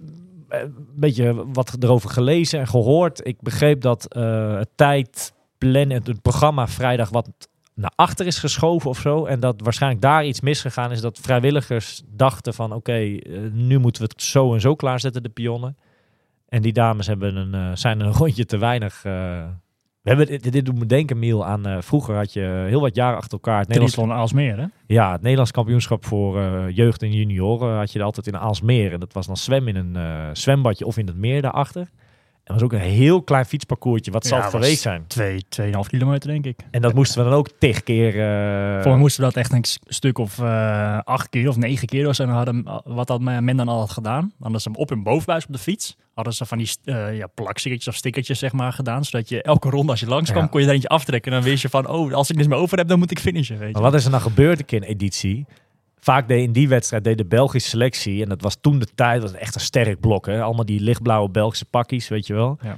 eh, 0.49 0.59
een 0.61 0.73
beetje 0.95 1.45
wat 1.53 1.75
erover 1.79 2.09
gelezen 2.09 2.59
en 2.59 2.67
gehoord. 2.67 3.27
Ik 3.27 3.41
begreep 3.41 3.81
dat 3.81 4.13
eh, 4.13 4.55
het 4.57 4.69
tijdplannen, 4.75 5.89
het, 5.97 6.07
het 6.07 6.21
programma 6.21 6.67
vrijdag 6.67 7.09
wat 7.09 7.29
naar 7.75 7.91
achter 7.95 8.25
is 8.25 8.37
geschoven 8.39 8.89
of 8.89 8.99
zo. 8.99 9.25
En 9.25 9.39
dat 9.39 9.61
waarschijnlijk 9.63 10.01
daar 10.01 10.25
iets 10.25 10.41
misgegaan 10.41 10.91
is. 10.91 11.01
Dat 11.01 11.19
vrijwilligers 11.21 12.01
dachten 12.07 12.53
van 12.53 12.73
oké, 12.73 12.91
eh, 12.93 13.39
nu 13.51 13.77
moeten 13.79 14.01
we 14.01 14.07
het 14.13 14.23
zo 14.23 14.53
en 14.53 14.61
zo 14.61 14.75
klaarzetten, 14.75 15.23
de 15.23 15.29
pionnen. 15.29 15.77
En 16.51 16.61
die 16.61 16.73
dames 16.73 17.07
hebben 17.07 17.35
een, 17.35 17.53
eh, 17.53 17.75
zijn 17.75 17.99
een 17.99 18.13
rondje 18.21 18.45
te 18.45 18.57
weinig. 18.57 19.05
eh, 19.05 19.43
we 20.01 20.09
hebben, 20.09 20.25
dit, 20.27 20.51
dit 20.51 20.65
doet 20.65 20.79
me 20.79 20.85
denken, 20.85 21.19
Miel, 21.19 21.45
aan 21.45 21.65
eh, 21.65 21.77
vroeger 21.81 22.15
had 22.15 22.33
je 22.33 22.65
heel 22.67 22.81
wat 22.81 22.95
jaren 22.95 23.17
achter 23.17 23.31
elkaar 23.31 23.59
het 23.59 23.67
Nederlands 23.67 23.97
Aalsmeer, 24.11 24.57
hè? 24.57 24.65
ja, 24.87 25.11
het 25.11 25.21
Nederlands 25.21 25.51
kampioenschap 25.51 26.05
voor 26.05 26.41
jeugd 26.71 27.01
en 27.01 27.11
junioren 27.11 27.77
had 27.77 27.91
je 27.91 27.99
er 27.99 28.05
altijd 28.05 28.27
in 28.27 28.37
Aalsmeer. 28.37 28.93
En 28.93 28.99
dat 28.99 29.13
was 29.13 29.27
dan 29.27 29.37
zwemmen 29.37 29.75
in 29.75 29.95
een 29.95 30.35
zwembadje 30.35 30.85
of 30.85 30.97
in 30.97 31.07
het 31.07 31.15
meer 31.15 31.41
daarachter. 31.41 31.89
Dat 32.51 32.61
was 32.61 32.69
ook 32.69 32.73
een 32.85 32.87
heel 32.89 33.21
klein 33.21 33.45
fietsparcoursje, 33.45 34.11
wat 34.11 34.25
zal 34.25 34.37
Ja, 34.37 34.43
het 34.43 34.53
geweest 34.53 34.81
zijn. 34.81 35.03
Twee, 35.07 35.45
2,5 35.61 35.71
kilometer, 35.87 36.29
denk 36.29 36.45
ik. 36.45 36.59
En 36.71 36.81
dat 36.81 36.93
moesten 36.93 37.23
we 37.23 37.29
dan 37.29 37.37
ook 37.37 37.49
tig 37.59 37.83
keer... 37.83 38.07
eh, 38.19 38.81
Voor 38.81 38.91
mij 38.91 38.99
moesten 38.99 39.21
we 39.23 39.27
dat 39.33 39.37
echt 39.37 39.51
een 39.53 39.63
stuk 39.85 40.17
of 40.17 40.39
eh, 40.39 40.99
acht 41.03 41.29
keer 41.29 41.47
of 41.49 41.55
negen 41.57 41.87
keer 41.87 42.07
of 42.07 42.15
zo. 42.15 42.23
En 42.23 42.29
hadden, 42.29 42.81
wat 42.83 43.09
had 43.09 43.21
men 43.21 43.57
dan 43.57 43.67
al 43.67 43.79
had 43.79 43.89
gedaan? 43.91 44.21
Dan 44.21 44.31
hadden 44.39 44.61
ze 44.61 44.69
hem 44.69 44.77
op 44.79 44.89
hun 44.89 45.03
bovenbuis 45.03 45.45
op 45.45 45.51
de 45.51 45.57
fiets. 45.59 45.97
Hadden 46.13 46.33
ze 46.33 46.45
van 46.45 46.57
die 46.57 46.69
eh 46.83 47.17
ja, 47.17 47.27
plakstickertjes 47.27 47.93
of 47.93 47.99
stickertjes 47.99 48.39
zeg 48.39 48.51
maar 48.51 48.73
gedaan. 48.73 49.05
Zodat 49.05 49.29
je 49.29 49.41
elke 49.41 49.69
ronde 49.69 49.91
als 49.91 49.99
je 49.99 50.07
langskwam 50.07 50.41
Ja. 50.43 50.47
kon 50.49 50.61
je 50.61 50.67
er 50.67 50.73
eentje 50.73 50.87
aftrekken. 50.87 51.31
En 51.31 51.41
dan 51.41 51.49
wist 51.49 51.61
je 51.61 51.69
van, 51.69 51.87
oh, 51.87 52.13
als 52.13 52.29
ik 52.29 52.35
niks 52.35 52.47
meer 52.47 52.57
over 52.57 52.77
heb, 52.77 52.87
dan 52.87 52.99
moet 52.99 53.11
ik 53.11 53.19
finishen. 53.19 53.57
Weet 53.57 53.67
je. 53.67 53.73
Maar 53.73 53.81
wat 53.83 53.93
is 53.93 54.03
er 54.05 54.11
nou 54.11 54.21
gebeurd 54.23 54.59
een 54.59 54.65
keer 54.65 54.81
in 54.81 54.87
editie? 54.89 55.45
Vaak 56.03 56.27
deed 56.27 56.43
in 56.43 56.51
die 56.51 56.67
wedstrijd 56.67 57.03
deed 57.03 57.17
de 57.17 57.25
Belgische 57.25 57.69
selectie, 57.69 58.23
en 58.23 58.29
dat 58.29 58.41
was 58.41 58.57
toen 58.61 58.79
de 58.79 58.87
tijd, 58.95 59.21
was 59.21 59.33
echt 59.33 59.55
een 59.55 59.61
sterk 59.61 59.99
blok. 59.99 60.25
Hè? 60.25 60.41
Allemaal 60.41 60.65
die 60.65 60.79
lichtblauwe 60.79 61.29
Belgische 61.29 61.65
pakjes, 61.65 62.07
weet 62.07 62.27
je 62.27 62.33
wel. 62.33 62.57
Ja. 62.61 62.77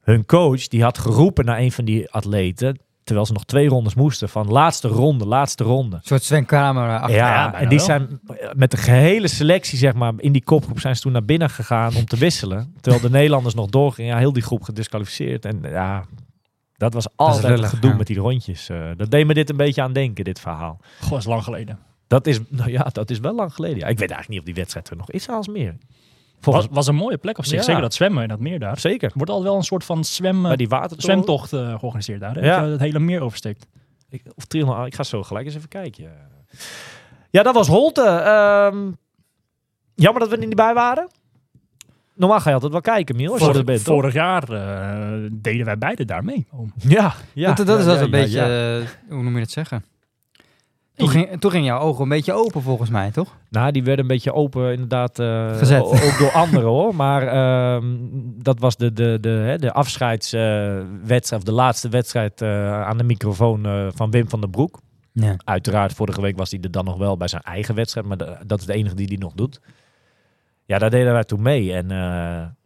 Hun 0.00 0.26
coach 0.26 0.68
die 0.68 0.82
had 0.82 0.98
geroepen 0.98 1.44
naar 1.44 1.58
een 1.58 1.72
van 1.72 1.84
die 1.84 2.10
atleten, 2.10 2.78
terwijl 3.04 3.26
ze 3.26 3.32
nog 3.32 3.44
twee 3.44 3.68
rondes 3.68 3.94
moesten, 3.94 4.28
van 4.28 4.48
laatste 4.48 4.88
ronde, 4.88 5.26
laatste 5.26 5.64
ronde. 5.64 5.96
Een 5.96 6.02
soort 6.02 6.22
Sven 6.22 6.44
Kramer 6.44 6.88
eh, 6.88 7.00
achter. 7.00 7.16
Ja, 7.16 7.54
en 7.54 7.68
die 7.68 7.78
wel. 7.78 7.86
zijn 7.86 8.20
met 8.56 8.70
de 8.70 8.76
gehele 8.76 9.28
selectie, 9.28 9.78
zeg 9.78 9.94
maar, 9.94 10.12
in 10.16 10.32
die 10.32 10.44
kopgroep 10.44 10.80
zijn 10.80 10.96
ze 10.96 11.02
toen 11.02 11.12
naar 11.12 11.24
binnen 11.24 11.50
gegaan 11.50 11.96
om 11.96 12.04
te 12.04 12.16
wisselen. 12.16 12.74
Terwijl 12.80 13.02
de 13.02 13.10
Nederlanders 13.10 13.54
nog 13.54 13.66
doorgingen. 13.66 14.10
Ja, 14.10 14.18
heel 14.18 14.32
die 14.32 14.42
groep 14.42 14.62
gedisqualificeerd. 14.62 15.44
En 15.44 15.60
ja, 15.62 16.04
dat 16.76 16.94
was 16.94 17.06
altijd 17.16 17.44
lullig, 17.44 17.60
het 17.60 17.70
gedoe 17.70 17.90
ja. 17.90 17.96
met 17.96 18.06
die 18.06 18.18
rondjes. 18.18 18.68
Eh, 18.68 18.90
dat 18.96 19.10
deed 19.10 19.26
me 19.26 19.34
dit 19.34 19.50
een 19.50 19.56
beetje 19.56 19.82
aan 19.82 19.92
denken, 19.92 20.24
dit 20.24 20.40
verhaal. 20.40 20.80
Goh, 21.00 21.18
is 21.18 21.24
lang 21.24 21.44
geleden. 21.44 21.78
Dat 22.08 22.26
is, 22.26 22.40
nou 22.48 22.70
ja, 22.70 22.86
dat 22.92 23.10
is 23.10 23.18
wel 23.18 23.34
lang 23.34 23.54
geleden. 23.54 23.78
Ja, 23.78 23.86
ik 23.86 23.98
weet 23.98 24.10
eigenlijk 24.10 24.28
niet 24.28 24.38
of 24.38 24.44
die 24.44 24.54
wedstrijd 24.54 24.90
er 24.90 24.96
nog 24.96 25.10
is 25.10 25.28
als 25.28 25.48
meer. 25.48 25.76
Was, 25.78 25.86
Volgens 26.40 26.66
was 26.70 26.86
een 26.86 26.94
mooie 26.94 27.16
plek 27.18 27.38
op 27.38 27.44
zich. 27.44 27.58
Ja. 27.58 27.62
Zeker 27.62 27.80
dat 27.80 27.94
zwemmen 27.94 28.22
en 28.22 28.28
dat 28.28 28.40
meer 28.40 28.58
daar. 28.58 28.78
zeker. 28.78 29.08
Er 29.08 29.14
wordt 29.16 29.30
al 29.30 29.42
wel 29.42 29.56
een 29.56 29.62
soort 29.62 29.84
van 29.84 30.04
zwem, 30.04 30.56
die 30.56 30.68
zwemtocht 30.96 31.52
eh, 31.52 31.78
georganiseerd 31.78 32.20
daar. 32.20 32.34
Hè? 32.34 32.46
Ja. 32.46 32.60
Dat 32.60 32.70
het 32.70 32.80
hele 32.80 32.98
meer 32.98 33.20
oversteekt. 33.20 33.66
Ik, 34.10 34.22
of 34.34 34.44
triathlon, 34.44 34.86
ik 34.86 34.94
ga 34.94 35.02
zo 35.02 35.22
gelijk 35.22 35.46
eens 35.46 35.54
even 35.54 35.68
kijken. 35.68 36.10
Ja, 37.30 37.42
dat 37.42 37.54
was 37.54 37.68
Holte. 37.68 38.02
Ehm, 38.02 38.90
jammer 39.94 40.20
dat 40.20 40.28
we 40.30 40.36
er 40.36 40.46
niet 40.46 40.54
bij 40.54 40.74
waren. 40.74 41.08
Normaal 42.14 42.40
ga 42.40 42.48
je 42.48 42.54
altijd 42.54 42.72
wel 42.72 42.80
kijken, 42.80 43.16
Miel, 43.16 43.30
als 43.30 43.38
je 43.38 43.44
Vorig, 43.44 43.60
er 43.60 43.64
bent. 43.66 43.84
toch? 43.84 43.94
vorig 43.94 44.12
jaar 44.14 44.48
eh, 44.48 45.28
deden 45.32 45.64
wij 45.64 45.78
beide 45.78 46.04
daar 46.04 46.24
mee. 46.24 46.46
Ja, 46.76 47.14
ja. 47.34 47.52
dat 47.52 47.66
dat 47.66 47.78
is 47.78 47.84
ja, 47.84 47.90
wel 47.90 47.98
ja, 47.98 48.04
een 48.04 48.10
ja, 48.10 48.22
beetje, 48.22 48.38
ja. 48.38 48.78
eh, 48.78 48.86
hoe 49.08 49.22
noem 49.22 49.34
je 49.34 49.40
het 49.40 49.50
zeggen? 49.50 49.84
Toen 50.98 51.08
ging, 51.08 51.40
toen 51.40 51.50
ging 51.50 51.64
jouw 51.66 51.78
ogen 51.80 52.02
een 52.02 52.08
beetje 52.08 52.32
open 52.32 52.62
volgens 52.62 52.90
mij, 52.90 53.10
toch? 53.10 53.36
Nou, 53.50 53.72
die 53.72 53.82
werden 53.84 54.00
een 54.04 54.10
beetje 54.10 54.32
open 54.34 54.72
inderdaad. 54.72 55.18
eh, 55.18 55.56
Gezet. 55.56 55.80
Ook 55.82 56.16
door 56.18 56.30
anderen 56.32 56.68
hoor. 56.68 56.94
Maar 56.94 57.22
ehm, 57.26 57.84
dat 58.42 58.58
was 58.60 58.76
de, 58.76 58.92
de, 58.92 59.18
de, 59.20 59.28
hè, 59.28 59.58
de 59.58 59.72
afscheidswedstrijd, 59.72 61.32
of 61.32 61.42
de 61.42 61.52
laatste 61.52 61.88
wedstrijd 61.88 62.42
eh, 62.42 62.82
aan 62.82 62.98
de 62.98 63.04
microfoon 63.04 63.66
eh, 63.66 63.86
van 63.94 64.10
Wim 64.10 64.28
van 64.28 64.40
der 64.40 64.50
Broek. 64.50 64.78
Ja. 65.12 65.34
Uiteraard, 65.44 65.92
vorige 65.92 66.20
week 66.20 66.36
was 66.38 66.50
hij 66.50 66.60
er 66.62 66.70
dan 66.70 66.84
nog 66.84 66.96
wel 66.96 67.16
bij 67.16 67.28
zijn 67.28 67.42
eigen 67.42 67.74
wedstrijd. 67.74 68.06
Maar 68.06 68.16
de- 68.16 68.36
dat 68.46 68.60
is 68.60 68.66
de 68.66 68.72
enige 68.72 68.94
die 68.94 69.06
hij 69.06 69.16
nog 69.16 69.32
doet. 69.34 69.60
Ja, 70.64 70.78
daar 70.78 70.90
deden 70.90 71.12
wij 71.12 71.24
toen 71.24 71.42
mee. 71.42 71.72
En 71.72 71.88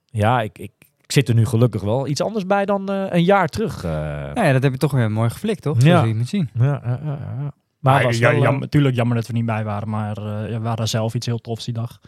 ja, 0.07 0.41
ik, 0.41 0.59
ik, 0.59 0.73
ik 1.01 1.13
zit 1.13 1.29
er 1.29 1.35
nu 1.35 1.47
gelukkig 1.47 1.83
wel 1.83 2.07
iets 2.07 2.23
anders 2.23 2.47
bij 2.47 2.65
dan 2.65 2.89
een 2.91 3.25
jaar 3.25 3.49
terug. 3.49 3.83
Nou 3.83 4.47
ja, 4.47 4.53
dat 4.53 4.63
heb 4.63 4.73
je 4.73 4.79
toch 4.79 4.93
weer 4.93 5.11
mooi 5.11 5.31
geflikt, 5.31 5.63
toch? 5.63 5.83
Ja. 5.83 6.01
Zo 6.01 6.07
je 6.07 6.15
moet 6.15 6.29
zien. 6.29 6.51
Ja, 6.55 6.65
ja, 6.85 7.01
ja, 7.05 7.19
ja. 7.41 7.53
Maar 7.83 7.95
Maar 7.95 8.03
was 8.05 8.19
ja, 8.19 8.33
wel, 8.33 8.43
jam- 8.43 8.59
natuurlijk 8.61 8.95
jammer 8.95 9.17
dat 9.17 9.27
we 9.27 9.33
niet 9.33 9.47
bij 9.47 9.65
waren, 9.65 9.89
maar 9.89 10.17
eh, 10.17 10.59
we 10.61 10.67
hadden 10.69 10.89
zelf 10.89 11.15
iets 11.15 11.27
heel 11.27 11.39
tofs 11.39 11.65
die 11.65 11.75
dag. 11.75 12.01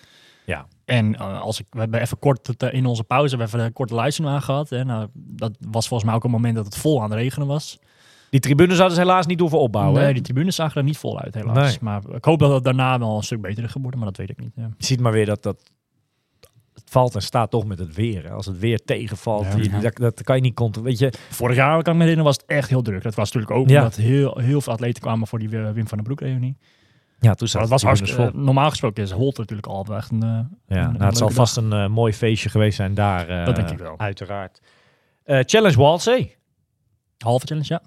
Ja. 0.47 0.67
En 0.85 1.15
eh, 1.15 1.41
als 1.41 1.61
ik, 1.61 1.67
we 1.71 1.79
hebben 1.81 2.01
even 2.01 2.19
kort 2.19 2.47
het, 2.47 2.63
eh, 2.63 2.73
in 2.73 2.87
onze 2.87 3.05
pauze, 3.05 3.37
we 3.37 3.43
hebben 3.43 3.61
een 3.61 3.73
korte 3.73 3.95
luister 3.95 4.27
aan 4.27 4.43
gehad. 4.43 4.73
En 4.73 4.87
nou, 4.87 5.09
dat 5.15 5.57
was 5.71 5.89
volgens 5.89 6.09
mij 6.09 6.19
ook 6.19 6.25
een 6.25 6.31
moment 6.31 6.55
dat 6.55 6.65
het 6.65 6.77
vol 6.77 7.03
aan 7.03 7.11
het 7.11 7.19
regenen 7.19 7.47
was. 7.49 7.79
die 8.31 8.41
tribunes 8.41 8.77
hadden 8.79 8.95
ze 8.97 9.01
helaas 9.03 9.27
niet 9.27 9.41
hoeven 9.41 9.59
opbouwen. 9.61 9.99
hè? 9.99 10.05
nee, 10.05 10.15
die 10.15 10.23
tribunes 10.23 10.55
zagen 10.55 10.77
er 10.77 10.83
niet 10.87 10.99
vol 10.99 11.21
uit 11.21 11.35
helaas. 11.35 11.57
Nee. 11.69 11.79
Maar 11.81 12.03
ik 12.15 12.25
hoop 12.25 12.39
dat 12.39 12.53
het 12.53 12.65
daarna 12.65 12.99
wel 12.99 13.17
een 13.17 13.23
stuk 13.23 13.41
beter 13.41 13.65
is 13.65 13.71
geworden, 13.73 14.01
maar 14.01 14.09
dat 14.09 14.17
weet 14.19 14.31
ik 14.31 14.41
niet. 14.41 14.53
Ja. 14.57 14.71
Je 14.79 14.85
ziet 14.85 15.01
maar 15.01 15.13
weer 15.13 15.27
dat 15.27 15.43
dat 15.43 15.71
valt 16.85 17.15
en 17.15 17.23
staat 17.23 17.51
toch 17.51 17.65
met 17.67 17.79
het 17.79 17.95
weer. 17.95 18.23
hè. 18.25 18.31
Als 18.31 18.47
het 18.47 18.59
weer 18.59 18.79
tegenvalt, 18.85 19.47
Ja. 19.65 19.81
dat, 19.81 19.97
dat 19.97 20.23
kan 20.23 20.37
je 20.37 20.43
niet 20.43 20.55
controleren. 20.55 20.99
Weet 20.99 21.13
je, 21.15 21.19
Vorig 21.35 21.57
jaar, 21.57 21.71
kan 21.71 21.93
ik 21.93 21.99
me 21.99 22.05
herinneren, 22.05 22.25
was 22.25 22.37
het 22.37 22.45
echt 22.47 22.69
heel 22.69 22.83
druk. 22.83 23.03
Dat 23.03 23.15
was 23.15 23.33
natuurlijk 23.33 23.61
ook 23.61 23.69
Ja. 23.69 23.79
omdat 23.79 23.97
heel, 23.97 24.39
heel 24.39 24.61
veel 24.61 24.73
atleten 24.73 25.03
kwamen 25.03 25.27
voor 25.27 25.39
die 25.39 25.59
eh, 25.59 25.71
Wim 25.71 25.89
van 25.89 25.97
den 25.99 26.07
Broek 26.07 26.21
reunie. 26.21 26.57
ja, 27.19 27.35
toen 27.35 27.49
het 27.61 27.69
was 27.69 27.83
hartstikke, 27.83 28.23
eh, 28.23 28.33
normaal 28.33 28.71
gesproken 28.71 29.03
is 29.03 29.11
Holt 29.11 29.39
natuurlijk 29.39 29.69
al 29.69 29.85
echt 29.97 30.11
een... 30.11 30.23
eh, 30.23 30.29
Ja, 30.29 30.85
een- 30.85 30.93
nou, 30.93 31.05
het 31.05 31.17
zal 31.17 31.31
vast 31.31 31.57
een 31.57 31.91
mooi 31.93 32.13
feestje 32.13 32.49
geweest 32.49 32.77
zijn 32.77 32.95
daar. 32.95 33.29
eh, 33.29 33.45
Dat 33.47 33.57
denk 33.57 33.71
ik 33.71 33.79
wel. 33.79 33.99
Uiteraard. 33.99 34.61
Eh, 35.23 35.39
Challenge 35.45 35.77
Walsee. 35.77 36.37
halve 37.19 37.47
challenge, 37.47 37.67
ja. 37.69 37.83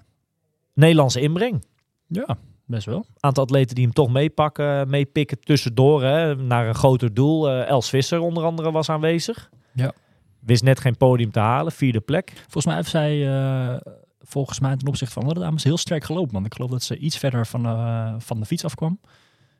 Nederlandse 0.74 1.20
inbreng. 1.20 1.64
Ja, 2.06 2.36
best 2.68 2.86
wel. 2.86 3.06
Aantal 3.20 3.42
atleten 3.42 3.74
die 3.74 3.84
hem 3.84 3.92
toch 3.92 4.10
meepakken, 4.10 4.90
meepikken 4.90 5.40
tussendoor 5.40 6.02
hè, 6.02 6.36
naar 6.36 6.68
een 6.68 6.74
groter 6.74 7.14
doel. 7.14 7.50
Eh, 7.50 7.68
Els 7.68 7.88
Visser 7.88 8.20
onder 8.20 8.44
andere 8.44 8.70
was 8.72 8.90
aanwezig. 8.90 9.50
Ja. 9.72 9.92
Wist 10.40 10.62
net 10.62 10.80
geen 10.80 10.96
podium 10.96 11.30
te 11.30 11.38
halen, 11.38 11.72
vierde 11.72 12.00
plek. 12.00 12.32
Volgens 12.34 12.66
mij 12.66 12.74
heeft 12.74 12.90
zij, 12.90 13.28
eh, 13.28 13.76
volgens 14.20 14.60
mij 14.60 14.76
ten 14.76 14.88
opzichte 14.88 15.12
van 15.12 15.22
andere 15.22 15.40
dames, 15.40 15.64
heel 15.64 15.76
sterk 15.76 16.04
gelopen. 16.04 16.32
Want 16.32 16.46
ik 16.46 16.54
geloof 16.54 16.70
dat 16.70 16.82
ze 16.82 16.98
iets 16.98 17.18
verder 17.18 17.46
van, 17.46 17.66
eh, 17.66 18.14
van 18.18 18.40
de 18.40 18.46
fiets 18.46 18.64
afkwam. 18.64 19.00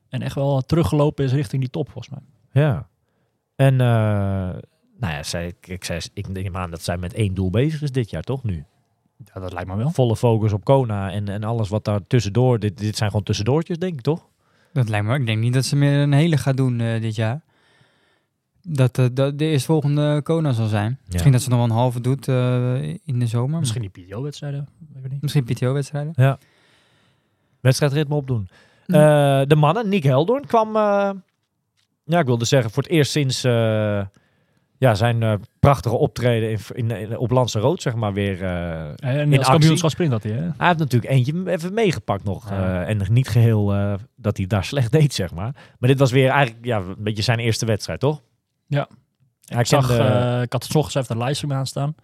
En 0.08 0.22
echt 0.22 0.34
wel 0.34 0.60
teruggelopen 0.60 1.24
is 1.24 1.32
richting 1.32 1.62
die 1.62 1.70
top, 1.70 1.90
volgens 1.90 2.14
mij. 2.14 2.22
Ja. 2.62 2.88
En 3.56 3.76
nou 3.76 5.12
ja, 5.12 5.22
zij, 5.22 5.46
ik, 5.46 5.68
ik, 5.68 5.84
zei, 5.84 6.00
ik 6.14 6.28
neem 6.28 6.56
aan 6.56 6.70
dat 6.70 6.82
zij 6.82 6.96
met 6.96 7.14
één 7.14 7.34
doel 7.34 7.50
bezig 7.50 7.82
is 7.82 7.92
dit 7.92 8.10
jaar, 8.10 8.22
toch 8.22 8.44
nu? 8.44 8.64
Ja, 9.24 9.40
dat 9.40 9.52
lijkt 9.52 9.68
me 9.68 9.76
wel. 9.76 9.90
Volle 9.90 10.16
focus 10.16 10.52
op 10.52 10.64
Kona 10.64 11.10
en, 11.10 11.28
en 11.28 11.44
alles 11.44 11.68
wat 11.68 11.84
daar 11.84 12.00
tussendoor. 12.06 12.58
Dit, 12.58 12.78
dit 12.78 12.96
zijn 12.96 13.10
gewoon 13.10 13.24
tussendoortjes, 13.24 13.78
denk 13.78 13.92
ik, 13.92 14.00
toch? 14.00 14.26
Dat 14.72 14.88
lijkt 14.88 15.06
me. 15.06 15.14
Ik 15.14 15.26
denk 15.26 15.40
niet 15.40 15.52
dat 15.52 15.64
ze 15.64 15.76
meer 15.76 15.98
een 15.98 16.12
hele 16.12 16.36
gaat 16.36 16.56
doen 16.56 16.80
eh, 16.80 17.00
dit 17.00 17.14
jaar. 17.14 17.42
Dat, 18.62 18.98
eh, 18.98 19.06
dat 19.12 19.38
de 19.38 19.44
eerstvolgende 19.44 20.20
Kona 20.22 20.52
zal 20.52 20.66
zijn. 20.66 20.98
Misschien 21.06 21.32
dat 21.32 21.42
ze 21.42 21.48
nog 21.48 21.58
wel 21.58 21.68
een 21.68 21.74
halve 21.74 22.00
doet 22.00 22.28
eh, 22.28 22.82
in 22.88 23.18
de 23.18 23.26
zomer. 23.26 23.58
Misschien 23.58 23.90
die 23.92 24.04
PTO-wedstrijden, 24.04 24.68
weet 24.94 25.04
ik 25.04 25.10
niet. 25.10 25.22
Misschien 25.22 25.44
PTO-wedstrijden. 25.44 26.38
Wedstrijdritme 27.60 28.14
opdoen. 28.14 28.48
Hm. 28.86 28.94
Eh, 28.94 29.42
de 29.46 29.56
mannen, 29.56 29.88
Nick 29.88 30.02
Heldoorn, 30.02 30.46
kwam, 30.46 30.76
eh, 30.76 31.10
ja, 32.04 32.18
ik 32.18 32.26
wilde 32.26 32.44
zeggen, 32.44 32.70
voor 32.70 32.82
het 32.82 32.92
eerst 32.92 33.10
sinds 33.10 33.44
eh, 33.44 34.06
ja, 34.78 34.94
zijn 34.94 35.22
eh, 35.22 35.32
prachtige 35.60 35.96
optreden 35.96 36.50
in, 36.50 36.58
in, 36.74 36.90
in- 36.90 37.18
op 37.18 37.30
Landse 37.30 37.58
Rood, 37.58 37.82
zeg 37.82 37.94
maar, 37.94 38.12
weer. 38.12 38.42
eh, 38.44 38.80
En 38.80 38.96
In 39.00 39.26
als 39.28 39.36
actie. 39.38 39.44
kampioenschap 39.44 39.90
sprint 39.90 40.12
had 40.12 40.22
hij, 40.22 40.32
hè? 40.32 40.40
hij 40.56 40.66
heeft 40.66 40.78
natuurlijk 40.78 41.12
eentje 41.12 41.50
even 41.50 41.74
meegepakt 41.74 42.24
nog. 42.24 42.50
Ja. 42.50 42.84
en 42.84 43.00
niet 43.10 43.28
geheel 43.28 43.74
eh, 43.74 43.94
dat 44.16 44.36
hij 44.36 44.46
daar 44.46 44.64
slecht 44.64 44.92
deed, 44.92 45.14
zeg 45.14 45.34
maar. 45.34 45.52
Maar 45.78 45.88
dit 45.88 45.98
was 45.98 46.10
weer 46.12 46.28
eigenlijk 46.30 46.64
ja, 46.64 46.78
een 46.78 46.94
beetje 46.98 47.22
zijn 47.22 47.38
eerste 47.38 47.66
wedstrijd, 47.66 48.00
toch? 48.00 48.22
Ja. 48.66 48.88
Hij 49.44 49.60
ik, 49.60 49.66
zag, 49.66 49.90
eh, 49.90 50.42
ik 50.42 50.52
had 50.52 50.62
het 50.62 50.74
ochtends 50.74 50.94
even 50.94 51.18
de 51.18 51.22
livestream 51.24 51.58
aanstaan. 51.58 51.94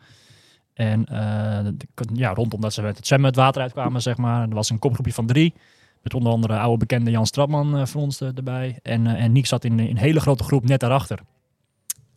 En 0.74 1.04
de- 1.04 1.76
ja, 2.14 2.34
rondom 2.34 2.60
dat 2.60 2.72
ze 2.72 2.82
met 2.82 2.96
het 2.96 3.06
zwemmen 3.06 3.28
het 3.28 3.38
water 3.38 3.62
uitkwamen, 3.62 4.02
zeg 4.02 4.16
maar. 4.16 4.48
Er 4.48 4.54
was 4.54 4.70
een 4.70 4.78
kopgroepje 4.78 5.12
van 5.12 5.26
drie. 5.26 5.54
Met 6.02 6.14
onder 6.14 6.32
andere 6.32 6.58
oude 6.58 6.76
bekende 6.78 7.10
Jan 7.10 7.26
Strapman 7.26 7.76
eh, 7.78 7.86
van 7.86 8.00
ons 8.00 8.20
er- 8.20 8.32
erbij. 8.34 8.78
En, 8.82 9.06
en 9.06 9.32
Niek 9.32 9.46
zat 9.46 9.64
in 9.64 9.78
in 9.78 9.88
een 9.88 9.96
hele 9.96 10.20
grote 10.20 10.44
groep 10.44 10.64
net 10.68 10.80
daarachter. 10.80 11.18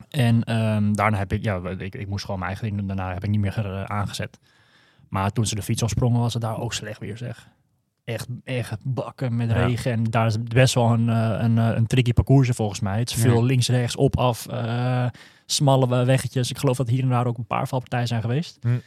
En 0.10 0.44
ehm, 0.44 0.94
daarna 0.94 1.18
heb 1.18 1.34
ik, 1.34 1.44
ja, 1.44 1.62
ik, 1.78 1.96
ik 1.96 2.08
moest 2.08 2.26
gewoon 2.26 2.40
mijn 2.40 2.52
eigen 2.52 2.68
ding 2.68 2.78
doen. 2.80 2.88
Daarna 2.98 3.14
heb 3.14 3.24
ik 3.24 3.30
niet 3.30 3.40
meer 3.40 3.66
eh, 3.66 3.84
aangezet. 3.84 4.40
Maar 5.10 5.32
toen 5.32 5.46
ze 5.46 5.56
de 5.56 5.62
fiets 5.62 5.84
afsprongen, 5.84 6.20
was 6.20 6.34
het 6.34 6.42
daar 6.42 6.60
ook 6.60 6.74
slecht 6.74 7.00
weer, 7.00 7.18
zeg. 7.18 7.48
Echt, 8.04 8.28
echt 8.44 8.80
bakken 8.84 9.36
met 9.36 9.50
Ja. 9.50 9.66
regen. 9.66 9.92
En 9.92 10.04
daar 10.04 10.26
is 10.26 10.44
best 10.44 10.74
wel 10.74 10.92
een, 10.92 11.10
eh, 11.10 11.36
een, 11.44 11.58
eh, 11.58 11.72
een 11.76 11.88
tricky 11.88 12.14
parcours 12.14 12.50
volgens 12.50 12.80
mij. 12.80 13.00
Het 13.00 13.10
is 13.10 13.16
veel 13.16 13.40
Ja. 13.40 13.46
links, 13.46 13.68
rechts, 13.70 13.96
op, 13.96 14.18
af. 14.18 14.48
smalle 15.46 16.06
weggetjes. 16.06 16.50
Ik 16.50 16.58
geloof 16.58 16.78
dat 16.78 16.90
hier 16.90 17.04
en 17.04 17.10
daar 17.10 17.28
ook 17.28 17.38
een 17.38 17.46
paar 17.46 17.68
valpartijen 17.68 18.08
zijn 18.08 18.22
geweest. 18.22 18.58
Hm. 18.62 18.78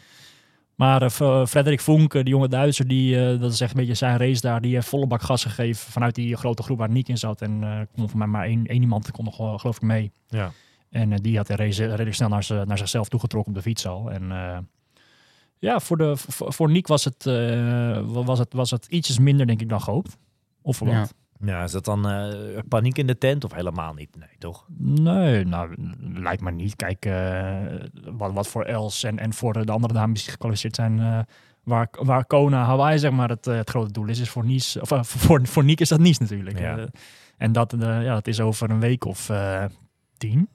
Maar 0.74 1.10
F- 1.10 1.48
Frederik 1.48 1.80
Vonk, 1.80 2.12
die 2.12 2.24
jonge 2.24 2.48
Duitser, 2.48 2.88
die, 2.88 3.20
eh, 3.32 3.40
dat 3.40 3.52
is 3.52 3.60
echt 3.60 3.70
een 3.70 3.76
beetje 3.80 3.94
zijn 3.94 4.16
race 4.18 4.40
daar. 4.40 4.60
Die 4.60 4.74
heeft 4.74 4.88
volle 4.88 5.06
bak 5.06 5.22
gas 5.22 5.42
gegeven 5.44 5.92
vanuit 5.92 6.14
die 6.14 6.36
grote 6.36 6.62
groep 6.62 6.78
waar 6.78 6.90
Niek 6.90 7.08
in 7.08 7.18
zat. 7.18 7.42
En 7.42 7.62
eh 7.62 7.80
kon 7.96 8.08
voor 8.08 8.18
mij 8.18 8.26
maar 8.26 8.44
één, 8.44 8.66
één 8.66 8.80
iemand 8.82 9.10
kon 9.10 9.24
nog 9.24 9.36
geloof 9.60 9.76
ik 9.76 9.82
mee. 9.82 10.12
Ja. 10.28 10.50
En 10.90 11.12
eh, 11.12 11.18
die 11.22 11.36
had 11.36 11.46
de 11.46 11.56
race 11.56 11.86
redelijk 11.86 12.14
snel 12.14 12.28
naar, 12.28 12.66
naar 12.66 12.78
zichzelf 12.78 13.08
toegetrokken 13.08 13.52
op 13.52 13.58
de 13.58 13.64
fiets 13.64 13.86
al. 13.86 14.10
En 14.10 14.32
eh, 14.32 14.58
ja, 15.58 15.80
voor, 15.80 15.96
de, 15.96 16.16
voor, 16.16 16.52
voor 16.52 16.70
Niek 16.70 16.86
was 16.86 17.04
het, 17.04 17.26
eh, 17.26 18.00
was, 18.06 18.38
het, 18.38 18.52
was 18.52 18.70
het 18.70 18.86
ietsjes 18.86 19.18
minder, 19.18 19.46
denk 19.46 19.60
ik, 19.60 19.68
dan 19.68 19.80
gehoopt. 19.80 20.18
Of 20.62 20.76
verwacht. 20.76 21.14
Ja, 21.44 21.62
is 21.62 21.72
dat 21.72 21.84
dan 21.84 22.00
paniek 22.68 22.98
in 22.98 23.06
de 23.06 23.18
tent 23.18 23.44
of 23.44 23.52
helemaal 23.52 23.94
niet? 23.94 24.16
Nee, 24.16 24.28
toch? 24.38 24.66
Nee, 24.78 25.44
nou, 25.44 25.74
lijkt 26.00 26.42
me 26.42 26.50
niet. 26.50 26.76
Kijk, 26.76 27.04
wat, 28.16 28.32
wat 28.32 28.48
voor 28.48 28.64
Els 28.64 29.02
en, 29.02 29.18
en 29.18 29.32
voor 29.32 29.66
de 29.66 29.72
andere 29.72 29.94
dames 29.94 30.22
die 30.22 30.30
gekwalificeerd 30.30 30.74
zijn, 30.74 31.26
waar, 31.62 31.88
waar 31.90 32.24
Kona, 32.24 32.64
Hawaii, 32.64 32.98
zeg 32.98 33.10
maar, 33.10 33.28
het, 33.28 33.44
het 33.44 33.70
grote 33.70 33.92
doel 33.92 34.06
is, 34.06 34.18
is 34.18 34.30
voor 34.30 34.44
Nice, 34.44 34.80
of 34.80 34.88
voor, 35.08 35.46
voor 35.46 35.64
Niek 35.64 35.80
is 35.80 35.88
dat 35.88 36.00
Nice 36.00 36.22
natuurlijk. 36.22 36.58
Ja. 36.58 36.88
En 37.36 37.52
dat, 37.52 37.74
ja, 37.78 38.14
dat 38.14 38.26
is 38.26 38.40
over 38.40 38.70
een 38.70 38.80
week 38.80 39.04
of 39.04 39.30
tien, 40.16 40.48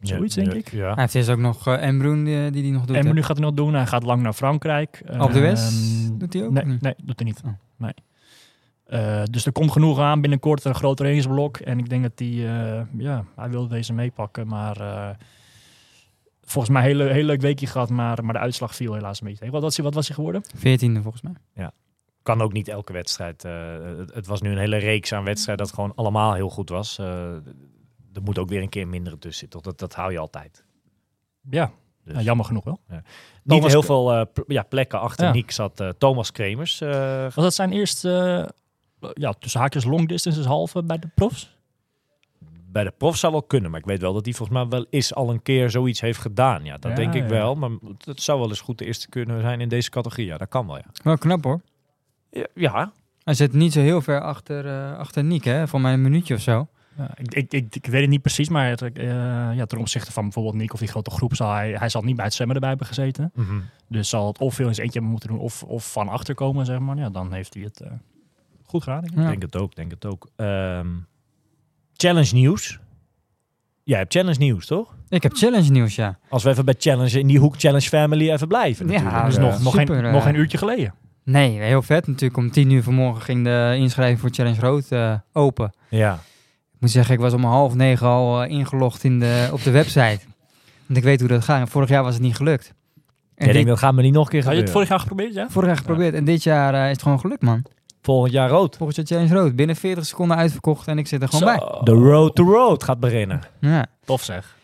zoiets 0.00 0.34
Ja, 0.34 0.42
denk 0.42 0.52
ja, 0.52 0.58
ik. 0.58 0.70
Ja. 0.70 0.86
Hij 0.94 1.02
heeft 1.02 1.14
eerst 1.14 1.28
ook 1.28 1.38
nog 1.38 1.68
uh, 1.68 1.82
Embroen 1.86 2.24
die, 2.24 2.50
die 2.50 2.62
die 2.62 2.72
nog 2.72 2.84
doet. 2.84 2.96
En 2.96 3.06
hè? 3.06 3.12
nu 3.12 3.22
gaat 3.22 3.36
hij 3.36 3.46
nog 3.46 3.54
doen. 3.54 3.74
Hij 3.74 3.86
gaat 3.86 4.02
lang 4.02 4.22
naar 4.22 4.32
Frankrijk. 4.32 5.02
Op 5.18 5.32
de 5.32 5.40
West 5.40 5.72
Ehm, 5.72 6.18
doet 6.18 6.32
hij 6.32 6.44
ook? 6.44 6.52
Nee, 6.52 6.64
niet? 6.64 6.80
nee, 6.80 6.94
doet 7.04 7.18
hij 7.18 7.28
niet. 7.28 7.42
Oh. 7.44 7.50
Nee. 7.76 7.94
Eh, 8.86 9.22
dus 9.30 9.46
er 9.46 9.52
komt 9.52 9.72
genoeg 9.72 9.98
aan 9.98 10.20
binnenkort 10.20 10.64
een 10.64 10.74
groot 10.74 10.96
trainingsblok. 10.96 11.56
En 11.56 11.78
ik 11.78 11.88
denk 11.88 12.02
dat 12.02 12.12
hij, 12.14 12.28
eh, 12.28 12.82
ja, 12.98 13.24
hij 13.36 13.50
wil 13.50 13.68
deze 13.68 13.92
meepakken. 13.92 14.46
Maar 14.46 14.80
eh, 14.80 15.08
volgens 16.44 16.72
mij 16.74 16.82
een 16.82 16.88
hele, 16.88 17.12
heel 17.12 17.24
leuk 17.24 17.40
weekje 17.40 17.66
gehad. 17.66 17.90
Maar, 17.90 18.24
maar 18.24 18.34
de 18.34 18.40
uitslag 18.40 18.74
viel 18.74 18.94
helaas 18.94 19.20
een 19.20 19.26
beetje. 19.26 19.50
Wat 19.50 19.62
was 19.62 19.76
hij, 19.76 19.84
wat 19.84 19.94
was 19.94 20.06
hij 20.06 20.14
geworden? 20.16 20.42
Veertiende 20.54 21.02
volgens 21.02 21.22
mij. 21.22 21.68
Kan 22.22 22.40
ook 22.42 22.52
niet 22.52 22.68
elke 22.68 22.92
wedstrijd. 22.92 23.44
eh, 23.44 23.52
het, 23.98 24.14
het 24.14 24.26
was 24.26 24.40
nu 24.40 24.50
een 24.50 24.58
hele 24.58 24.76
reeks 24.76 25.12
aan 25.12 25.24
wedstrijden 25.24 25.64
dat 25.66 25.74
gewoon 25.74 25.92
allemaal 25.94 26.34
heel 26.34 26.50
goed 26.50 26.68
was. 26.68 26.98
Er 28.14 28.22
moet 28.22 28.38
ook 28.38 28.48
weer 28.48 28.62
een 28.62 28.68
keer 28.68 28.88
mindere 28.88 29.18
tussen 29.18 29.38
zitten. 29.40 29.62
Dat, 29.62 29.78
dat 29.78 29.94
hou 29.94 30.12
je 30.12 30.18
altijd. 30.18 30.64
Ja, 31.50 31.70
Dus. 32.04 32.12
nou, 32.12 32.24
jammer 32.24 32.44
genoeg 32.46 32.64
wel. 32.64 32.80
Niet 32.88 33.02
Thomas 33.46 33.72
heel 33.72 33.80
K- 33.80 33.84
veel 33.84 34.12
eh, 34.12 34.22
pl- 34.32 34.42
ja, 34.52 34.62
plekken 34.62 35.00
achter 35.00 35.26
Ja. 35.26 35.32
Niek 35.32 35.50
zat 35.50 35.80
eh, 35.80 35.88
Thomas 35.88 36.32
Kremers. 36.32 36.80
eh, 36.80 37.22
Was 37.22 37.34
dat 37.34 37.54
zijn 37.54 37.72
eerste, 37.72 38.10
eh, 39.00 39.10
ja, 39.14 39.32
tussen 39.32 39.60
haakjes 39.60 39.84
long 39.84 40.08
distance 40.08 40.42
halve 40.48 40.82
bij 40.82 40.98
de 40.98 41.08
profs? 41.14 41.58
bij 42.72 42.84
de 42.84 42.90
prof 42.90 43.16
zou 43.16 43.32
wel 43.32 43.42
kunnen, 43.42 43.70
maar 43.70 43.80
ik 43.80 43.86
weet 43.86 44.00
wel 44.00 44.12
dat 44.12 44.24
hij 44.24 44.34
volgens 44.34 44.58
mij 44.58 44.68
wel 44.68 44.86
eens 44.90 45.14
al 45.14 45.30
een 45.30 45.42
keer 45.42 45.70
zoiets 45.70 46.00
heeft 46.00 46.18
gedaan. 46.18 46.64
Ja, 46.64 46.78
dat 46.78 46.90
Ja, 46.90 46.96
denk 46.96 47.14
ik 47.14 47.22
ja. 47.22 47.28
wel. 47.28 47.54
Maar 47.54 47.70
het 48.04 48.22
zou 48.22 48.38
wel 48.40 48.48
eens 48.48 48.60
goed 48.60 48.78
de 48.78 48.84
eerste 48.84 49.08
kunnen 49.08 49.40
zijn 49.40 49.60
in 49.60 49.68
deze 49.68 49.90
categorie. 49.90 50.26
Ja, 50.26 50.36
dat 50.38 50.48
kan 50.48 50.66
wel, 50.66 50.76
ja. 50.76 50.84
Wel 51.02 51.18
knap 51.18 51.44
hoor. 51.44 51.60
Ja, 52.30 52.46
ja. 52.54 52.92
Hij 53.24 53.34
zit 53.34 53.52
niet 53.52 53.72
zo 53.72 53.80
heel 53.80 54.00
ver 54.00 54.20
achter, 54.20 54.66
eh 54.66 54.98
achter 54.98 55.24
Niek, 55.24 55.44
hè? 55.44 55.68
Voor 55.68 55.80
mij 55.80 55.92
een 55.92 56.02
minuutje 56.02 56.34
of 56.34 56.40
zo. 56.40 56.68
Ik, 57.14 57.34
ik, 57.34 57.52
ik, 57.52 57.76
ik 57.76 57.86
weet 57.86 58.00
het 58.00 58.10
niet 58.10 58.22
precies, 58.22 58.48
maar 58.48 58.68
het, 58.68 58.82
eh, 58.82 59.06
ja, 59.54 59.66
ten 59.66 59.78
opzichte 59.78 60.12
van 60.12 60.22
bijvoorbeeld 60.22 60.54
Nick 60.54 60.72
of 60.72 60.78
die 60.78 60.88
grote 60.88 61.10
groep 61.10 61.34
zal 61.34 61.52
hij, 61.52 61.72
hij 61.72 61.88
zal 61.88 62.02
niet 62.02 62.16
bij 62.16 62.24
het 62.24 62.34
zwemmen 62.34 62.54
erbij 62.54 62.70
hebben 62.70 62.88
gezeten. 62.88 63.30
Mhm. 63.34 63.60
Dus 63.88 64.08
zal 64.08 64.26
het 64.26 64.38
of 64.38 64.54
veel 64.54 64.66
in 64.66 64.74
zijn 64.74 64.86
eentje 64.86 65.00
hebben 65.00 65.10
moeten 65.10 65.28
doen 65.28 65.38
of, 65.38 65.62
of 65.62 65.92
van 65.92 66.08
achter 66.08 66.34
komen, 66.34 66.66
zeg 66.66 66.78
maar. 66.78 66.96
Ja, 66.96 67.10
dan 67.10 67.32
heeft 67.32 67.54
hij 67.54 67.62
het 67.62 67.80
eh, 67.80 67.90
goed 68.64 68.82
gedaan. 68.82 69.04
ik. 69.04 69.10
Ja. 69.14 69.28
Denk 69.28 69.42
het 69.42 69.56
ook, 69.56 69.74
denk 69.74 69.90
het 69.90 70.06
ook. 70.06 70.28
Ehm, 70.36 70.88
challenge 71.92 72.34
nieuws. 72.34 72.78
Jij 73.82 73.98
hebt 73.98 74.12
challenge 74.12 74.38
nieuws, 74.38 74.66
toch? 74.66 74.94
Ik 75.08 75.22
heb 75.22 75.32
challenge 75.32 75.70
nieuws, 75.70 75.94
ja. 75.94 76.18
Als 76.28 76.42
we 76.42 76.50
even 76.50 76.64
bij 76.64 76.74
challenge 76.78 77.18
in 77.18 77.26
die 77.26 77.38
hoek 77.38 77.54
challenge 77.58 77.88
family 77.88 78.30
even 78.30 78.48
blijven. 78.48 78.88
Ja, 78.88 79.02
natuurlijk. 79.02 79.24
Dus 79.26 79.36
eh, 79.36 79.42
nog, 79.42 79.62
nog, 79.62 79.74
super, 79.74 80.02
geen, 80.02 80.12
nog 80.12 80.22
geen 80.22 80.34
uurtje 80.34 80.58
geleden. 80.58 80.94
Nee, 81.24 81.60
heel 81.60 81.82
vet 81.82 82.06
natuurlijk. 82.06 82.36
Om 82.36 82.50
tien 82.50 82.70
uur 82.70 82.82
vanmorgen 82.82 83.22
ging 83.22 83.44
de 83.44 83.74
inschrijving 83.76 84.20
voor 84.20 84.30
Challenge 84.32 84.60
Rood 84.60 84.92
eh, 84.92 85.14
open. 85.32 85.72
ja. 85.88 86.20
Ik 86.80 86.86
moet 86.86 86.94
zeggen, 86.94 87.14
ik 87.14 87.20
was 87.20 87.32
om 87.32 87.44
half 87.44 87.74
negen 87.74 88.06
al 88.06 88.42
eh, 88.42 88.50
ingelogd 88.50 89.04
in 89.04 89.18
de, 89.18 89.48
op 89.52 89.62
de 89.62 89.70
website. 89.70 90.18
Want 90.86 90.98
ik 90.98 91.02
weet 91.04 91.20
hoe 91.20 91.28
dat 91.28 91.44
gaat. 91.44 91.60
En 91.60 91.68
vorig 91.68 91.88
jaar 91.88 92.02
was 92.02 92.14
het 92.14 92.22
niet 92.22 92.36
gelukt. 92.36 92.66
En 92.66 92.72
Ik 93.36 93.44
dit- 93.44 93.52
denk 93.52 93.66
dat 93.66 93.78
gaat 93.78 93.94
me 93.94 94.02
niet 94.02 94.12
nog 94.12 94.24
een 94.24 94.30
keer 94.30 94.44
Had 94.44 94.52
je 94.52 94.58
het 94.60 94.68
gebeuren. 94.68 94.88
vorig 94.88 94.88
jaar 94.88 95.00
geprobeerd, 95.00 95.34
ja? 95.34 95.50
vorig 95.50 95.68
jaar 95.68 95.76
geprobeerd. 95.78 96.14
En 96.14 96.24
dit 96.24 96.42
jaar 96.42 96.74
eh, 96.74 96.84
is 96.84 96.90
het 96.92 97.02
gewoon 97.02 97.20
gelukt, 97.20 97.42
man. 97.42 97.62
Volgend 98.02 98.32
jaar 98.32 98.48
rood. 98.48 98.76
Volgens 98.76 98.98
de 98.98 99.04
Challenge 99.14 99.34
Rood. 99.34 99.56
Binnen 99.56 99.76
40 99.76 100.06
seconden 100.06 100.36
uitverkocht 100.36 100.86
en 100.88 100.98
ik 100.98 101.06
zit 101.06 101.22
er 101.22 101.28
gewoon 101.28 101.44
bij. 101.44 101.78
De 101.82 101.92
road 102.00 102.34
to 102.34 102.44
road 102.52 102.84
gaat 102.84 103.00
beginnen. 103.00 103.40
Ja. 103.60 103.86
Tof 104.04 104.22
zeg. 104.22 104.56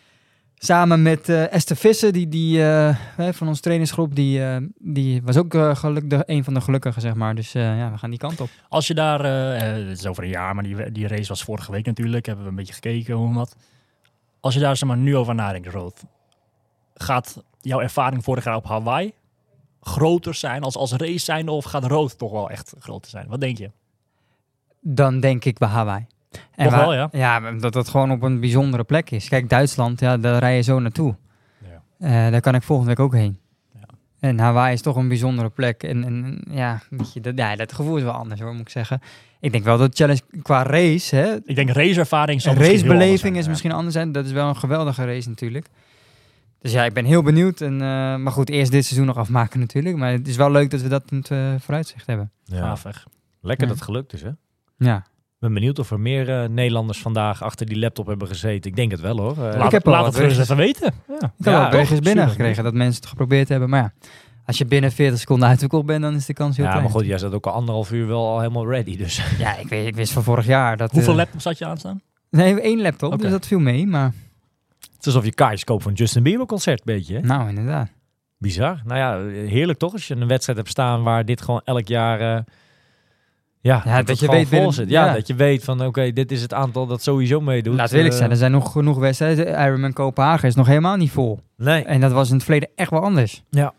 Samen 0.59 1.01
met 1.01 1.29
eh, 1.29 1.53
Esther 1.53 1.75
Visser, 1.75 2.11
die, 2.11 2.27
die, 2.27 2.63
eh, 2.63 2.95
van 3.31 3.47
onze 3.47 3.61
trainingsgroep, 3.61 4.15
die, 4.15 4.43
eh, 4.43 4.57
die 4.79 5.21
was 5.23 5.37
ook 5.37 5.53
geluk, 5.77 6.09
de, 6.09 6.23
een 6.25 6.43
van 6.43 6.53
de 6.53 6.61
gelukkigen, 6.61 7.01
zeg 7.01 7.13
maar. 7.13 7.35
Dus 7.35 7.51
ja, 7.51 7.91
we 7.91 7.97
gaan 7.97 8.09
die 8.09 8.19
kant 8.19 8.41
op. 8.41 8.49
Als 8.69 8.87
je 8.87 8.93
daar, 8.93 9.23
het 9.85 9.99
is 9.99 10.05
over 10.05 10.23
een 10.23 10.29
jaar, 10.29 10.55
maar 10.55 10.63
die, 10.63 10.91
die 10.91 11.07
race 11.07 11.27
was 11.27 11.43
vorige 11.43 11.71
week 11.71 11.85
natuurlijk, 11.85 12.25
hebben 12.25 12.43
we 12.43 12.49
een 12.49 12.55
beetje 12.55 12.73
gekeken 12.73 13.15
hoe 13.15 13.27
en 13.27 13.33
wat. 13.33 13.55
Als 14.39 14.53
je 14.53 14.59
daar 14.59 14.77
zeg 14.77 14.87
maar, 14.89 14.97
nu 14.97 15.15
over 15.15 15.35
nadenkt, 15.35 15.67
Rood, 15.67 16.03
gaat 16.95 17.43
jouw 17.61 17.79
ervaring 17.79 18.23
vorig 18.23 18.43
jaar 18.43 18.55
op 18.55 18.65
Hawaii 18.65 19.13
groter 19.81 20.33
zijn 20.33 20.63
als, 20.63 20.75
als 20.75 20.91
race 20.91 21.19
zijn 21.19 21.47
of 21.47 21.65
gaat 21.65 21.83
Rood 21.83 22.17
toch 22.17 22.31
wel 22.31 22.49
echt 22.49 22.73
groter 22.79 23.09
zijn? 23.09 23.27
Wat 23.27 23.39
denk 23.41 23.57
je? 23.57 23.71
Dan 24.81 25.19
denk 25.19 25.45
ik 25.45 25.57
bij 25.57 25.69
Hawaii. 25.69 26.05
En 26.55 26.63
Toch 26.65 26.75
waar- 26.75 26.87
wel, 26.87 26.93
ja? 26.93 27.09
Ja, 27.11 27.51
dat 27.51 27.73
het 27.73 27.87
gewoon 27.89 28.11
op 28.11 28.21
een 28.21 28.39
bijzondere 28.39 28.83
plek 28.83 29.11
is. 29.11 29.27
Kijk, 29.29 29.49
Duitsland, 29.49 29.99
ja, 29.99 30.17
daar 30.17 30.39
rij 30.39 30.55
je 30.55 30.61
zo 30.61 30.79
naartoe. 30.79 31.15
Ja. 31.99 32.25
Eh, 32.25 32.31
daar 32.31 32.41
kan 32.41 32.55
ik 32.55 32.63
volgende 32.63 32.89
week 32.95 33.05
ook 33.05 33.13
heen. 33.13 33.39
Ja. 33.73 33.85
En 34.19 34.39
Hawaii 34.39 34.73
is 34.73 34.81
toch 34.81 34.95
een 34.95 35.07
bijzondere 35.07 35.49
plek. 35.49 35.83
En, 35.83 36.03
en 36.03 36.41
ja, 36.49 36.81
weet 36.89 37.13
je, 37.13 37.21
dat, 37.21 37.33
ja, 37.37 37.55
dat 37.55 37.73
gevoel 37.73 37.97
is 37.97 38.03
wel 38.03 38.11
anders 38.11 38.41
hoor, 38.41 38.51
moet 38.51 38.61
ik 38.61 38.69
zeggen. 38.69 39.01
Ik 39.39 39.51
denk 39.51 39.63
wel 39.63 39.77
dat 39.77 39.95
challenge 39.95 40.21
qua 40.41 40.63
race, 40.63 41.15
hè, 41.15 41.35
Ik 41.45 41.55
denk 41.55 41.69
raceervaring 41.69 42.41
zal 42.41 42.53
racebeleving 42.53 43.19
zijn, 43.19 43.35
is 43.35 43.43
ja. 43.43 43.49
misschien 43.49 43.71
anders 43.71 43.93
zijn. 43.93 44.11
Dat 44.11 44.25
is 44.25 44.31
wel 44.31 44.49
een 44.49 44.55
geweldige 44.57 45.05
race 45.05 45.29
natuurlijk. 45.29 45.67
Dus 46.61 46.71
ja, 46.71 46.83
ik 46.83 46.93
ben 46.93 47.05
heel 47.05 47.23
benieuwd. 47.23 47.61
En, 47.61 47.73
eh, 47.73 48.15
maar 48.15 48.31
goed, 48.31 48.49
eerst 48.49 48.71
dit 48.71 48.85
seizoen 48.85 49.05
nog 49.07 49.17
afmaken 49.17 49.59
natuurlijk. 49.59 49.97
Maar 49.97 50.11
het 50.11 50.27
is 50.27 50.35
wel 50.35 50.51
leuk 50.51 50.69
dat 50.69 50.81
we 50.81 50.87
dat 50.87 51.03
in 51.11 51.17
het 51.17 51.31
eh, 51.31 51.53
vooruitzicht 51.59 52.07
hebben. 52.07 52.31
Ja. 52.43 52.77
Lekker 53.41 53.65
Ja. 53.67 53.71
dat 53.71 53.79
het 53.79 53.81
gelukt 53.81 54.13
is, 54.13 54.21
hè? 54.21 54.29
Ja. 54.77 55.05
Ik 55.37 55.43
ben 55.43 55.53
benieuwd 55.53 55.79
of 55.79 55.91
er 55.91 55.99
meer 55.99 56.29
eh, 56.29 56.49
Nederlanders 56.49 56.99
vandaag 56.99 57.43
achter 57.43 57.65
die 57.65 57.79
laptop 57.79 58.07
hebben 58.07 58.27
gezeten. 58.27 58.69
Ik 58.69 58.75
denk 58.75 58.91
het 58.91 58.99
wel, 59.01 59.17
hoor. 59.19 59.31
Eh, 59.31 59.57
Laat, 59.57 59.71
heb 59.71 59.85
al 59.87 59.91
laat 59.93 60.03
wat 60.03 60.13
het 60.13 60.21
gerust 60.21 60.39
even 60.39 60.55
weten. 60.55 60.93
Ja. 61.07 61.15
Ik 61.15 61.21
heb 61.21 61.53
Ja, 61.53 61.69
berichtjes 61.69 61.99
binnengekregen 61.99 62.63
dat 62.63 62.73
mensen 62.73 63.01
het 63.01 63.09
geprobeerd 63.09 63.49
hebben. 63.49 63.69
Maar 63.69 63.81
ja, 63.81 64.09
als 64.45 64.57
je 64.57 64.65
binnen 64.65 64.91
40 64.91 65.19
seconden 65.19 65.47
uitgekoeld 65.47 65.85
bent, 65.85 66.01
dan 66.01 66.15
is 66.15 66.25
de 66.25 66.33
kans 66.33 66.55
heel 66.55 66.65
ja, 66.65 66.71
klein. 66.71 66.85
maar 66.85 66.95
goed, 66.95 67.05
jij 67.05 67.17
zat 67.17 67.33
ook 67.33 67.45
al 67.45 67.53
anderhalf 67.53 67.91
uur 67.91 68.07
wel 68.07 68.27
al 68.27 68.39
helemaal 68.39 68.67
ready. 68.69 68.97
Dus 68.97 69.21
Ja, 69.37 69.57
ik, 69.57 69.67
weet, 69.67 69.87
ik 69.87 69.95
wist 69.95 70.11
van 70.13 70.23
vorig 70.23 70.45
jaar 70.45 70.77
dat... 70.77 70.91
Hoeveel 70.91 71.11
eh, 71.11 71.17
laptops 71.17 71.43
had 71.43 71.57
je 71.57 71.65
aanstaan? 71.65 72.01
Nee, 72.29 72.61
één 72.61 72.81
laptop, 72.81 73.13
Oké. 73.13 73.21
dus 73.21 73.31
dat 73.31 73.47
viel 73.47 73.59
mee. 73.59 73.87
Maar 73.87 74.13
het 74.79 74.99
is 74.99 75.05
alsof 75.05 75.25
je 75.25 75.33
kaartjes 75.33 75.63
koopt 75.63 75.81
voor 75.81 75.91
een 75.91 75.97
Justin 75.97 76.23
Bieber 76.23 76.45
concert, 76.45 76.83
beetje. 76.83 77.13
Hè? 77.15 77.21
nou, 77.21 77.49
inderdaad. 77.49 77.89
Bizar. 78.37 78.81
Nou 78.85 78.99
ja, 78.99 79.37
heerlijk 79.47 79.79
toch? 79.79 79.93
Als 79.93 80.07
je 80.07 80.15
een 80.15 80.27
wedstrijd 80.27 80.57
hebt 80.57 80.69
staan 80.71 81.03
waar 81.03 81.25
dit 81.25 81.41
gewoon 81.41 81.61
elk 81.63 81.87
jaar... 81.87 82.43
ja, 83.67 83.81
Ja, 83.85 84.03
dat 84.03 84.19
je 84.19 84.27
weet 84.27 84.49
binnen- 84.49 84.73
zit. 84.73 84.89
Ja, 84.89 85.05
ja. 85.05 85.13
dat 85.13 85.27
je 85.27 85.35
weet 85.35 85.63
van 85.63 85.85
oké, 85.85 86.11
dit 86.13 86.31
is 86.31 86.41
het 86.41 86.53
aantal 86.53 86.85
dat 86.87 87.01
sowieso 87.03 87.41
meedoet. 87.41 87.75
Laat 87.75 87.91
eerlijk 87.91 88.11
Eh, 88.13 88.17
zijn, 88.17 88.31
er 88.31 88.37
zijn 88.37 88.51
nog 88.51 88.71
genoeg 88.71 88.97
wedstrijden. 88.97 89.47
Ironman 89.65 89.93
Kopenhagen 89.93 90.47
is 90.47 90.55
nog 90.55 90.67
helemaal 90.67 90.95
niet 90.95 91.11
vol. 91.11 91.39
Nee. 91.57 91.83
En 91.83 92.01
dat 92.01 92.11
was 92.11 92.27
in 92.29 92.35
het 92.35 92.43
verleden 92.43 92.69
echt 92.75 92.89
wel 92.89 93.01
anders. 93.01 93.43
Ja. 93.49 93.73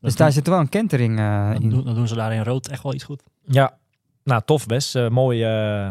Dus 0.00 0.10
Dat 0.10 0.16
daar 0.16 0.32
zit 0.32 0.46
wel 0.46 0.58
een 0.58 0.68
kentering 0.68 1.18
eh, 1.18 1.50
in. 1.60 1.70
doen, 1.70 1.84
dan 1.84 1.94
doen 1.94 2.08
ze 2.08 2.14
daar 2.14 2.32
in 2.34 2.42
rood 2.44 2.68
echt 2.68 2.82
wel 2.82 2.94
iets 2.94 3.04
goed. 3.04 3.22
Ja, 3.44 3.76
nou 4.24 4.42
tof 4.44 4.66
best. 4.66 5.08
Mooi, 5.08 5.42
eh, 5.44 5.88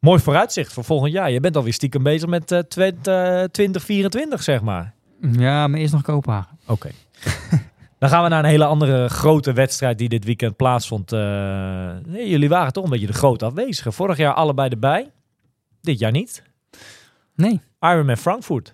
mooi 0.00 0.20
vooruitzicht 0.20 0.72
voor 0.72 0.84
volgend 0.84 1.12
jaar. 1.12 1.30
Je 1.30 1.40
bent 1.40 1.56
alweer 1.56 1.72
stiekem 1.72 2.02
bezig 2.02 2.28
met 2.28 2.52
eh, 2.52 2.58
twint- 2.58 3.06
eh, 3.08 3.42
2024, 3.42 4.42
zeg 4.42 4.62
maar. 4.62 4.94
Ja, 5.32 5.66
maar 5.68 5.80
eerst 5.80 5.92
nog 5.92 6.02
Kopenhagen. 6.02 6.58
Oké. 6.66 6.90
Dan 8.00 8.08
gaan 8.08 8.22
we 8.22 8.28
naar 8.28 8.44
een 8.44 8.50
hele 8.50 8.64
andere 8.64 9.08
grote 9.08 9.52
wedstrijd 9.52 9.98
die 9.98 10.08
dit 10.08 10.24
weekend 10.24 10.56
plaatsvond. 10.56 11.12
Eh, 11.12 11.20
nee, 12.06 12.28
jullie 12.28 12.48
waren 12.48 12.72
toch 12.72 12.84
een 12.84 12.90
beetje 12.90 13.06
de 13.06 13.12
grote 13.12 13.44
afwezigen. 13.44 13.92
Vorig 13.92 14.16
jaar 14.16 14.34
allebei 14.34 14.68
erbij. 14.68 15.10
Dit 15.80 15.98
jaar 15.98 16.10
niet. 16.10 16.42
Nee, 17.34 17.60
Ironman 17.80 18.16
Frankfurt. 18.16 18.72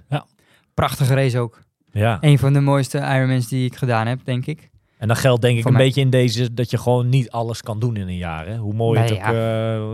prachtige 0.74 1.14
race 1.14 1.38
ook. 1.38 1.62
Ja. 1.92 2.18
Een 2.20 2.38
van 2.38 2.52
de 2.52 2.60
mooiste 2.60 2.98
Ironmans 2.98 3.48
die 3.48 3.64
ik 3.64 3.76
gedaan 3.76 4.06
heb, 4.06 4.20
denk 4.24 4.46
ik. 4.46 4.70
En 4.98 5.08
dan 5.08 5.16
geldt 5.16 5.42
denk 5.42 5.56
ik 5.56 5.62
Voor 5.62 5.70
een 5.70 5.76
mij. 5.76 5.86
beetje 5.86 6.00
in 6.00 6.10
deze 6.10 6.54
dat 6.54 6.70
je 6.70 6.78
gewoon 6.78 7.08
niet 7.08 7.30
alles 7.30 7.62
kan 7.62 7.78
doen 7.78 7.96
in 7.96 8.08
een 8.08 8.16
jaar. 8.16 8.46
Hè? 8.46 8.56
Hoe 8.56 8.74
mooi 8.74 9.00
Nee, 9.00 9.08
het 9.18 9.28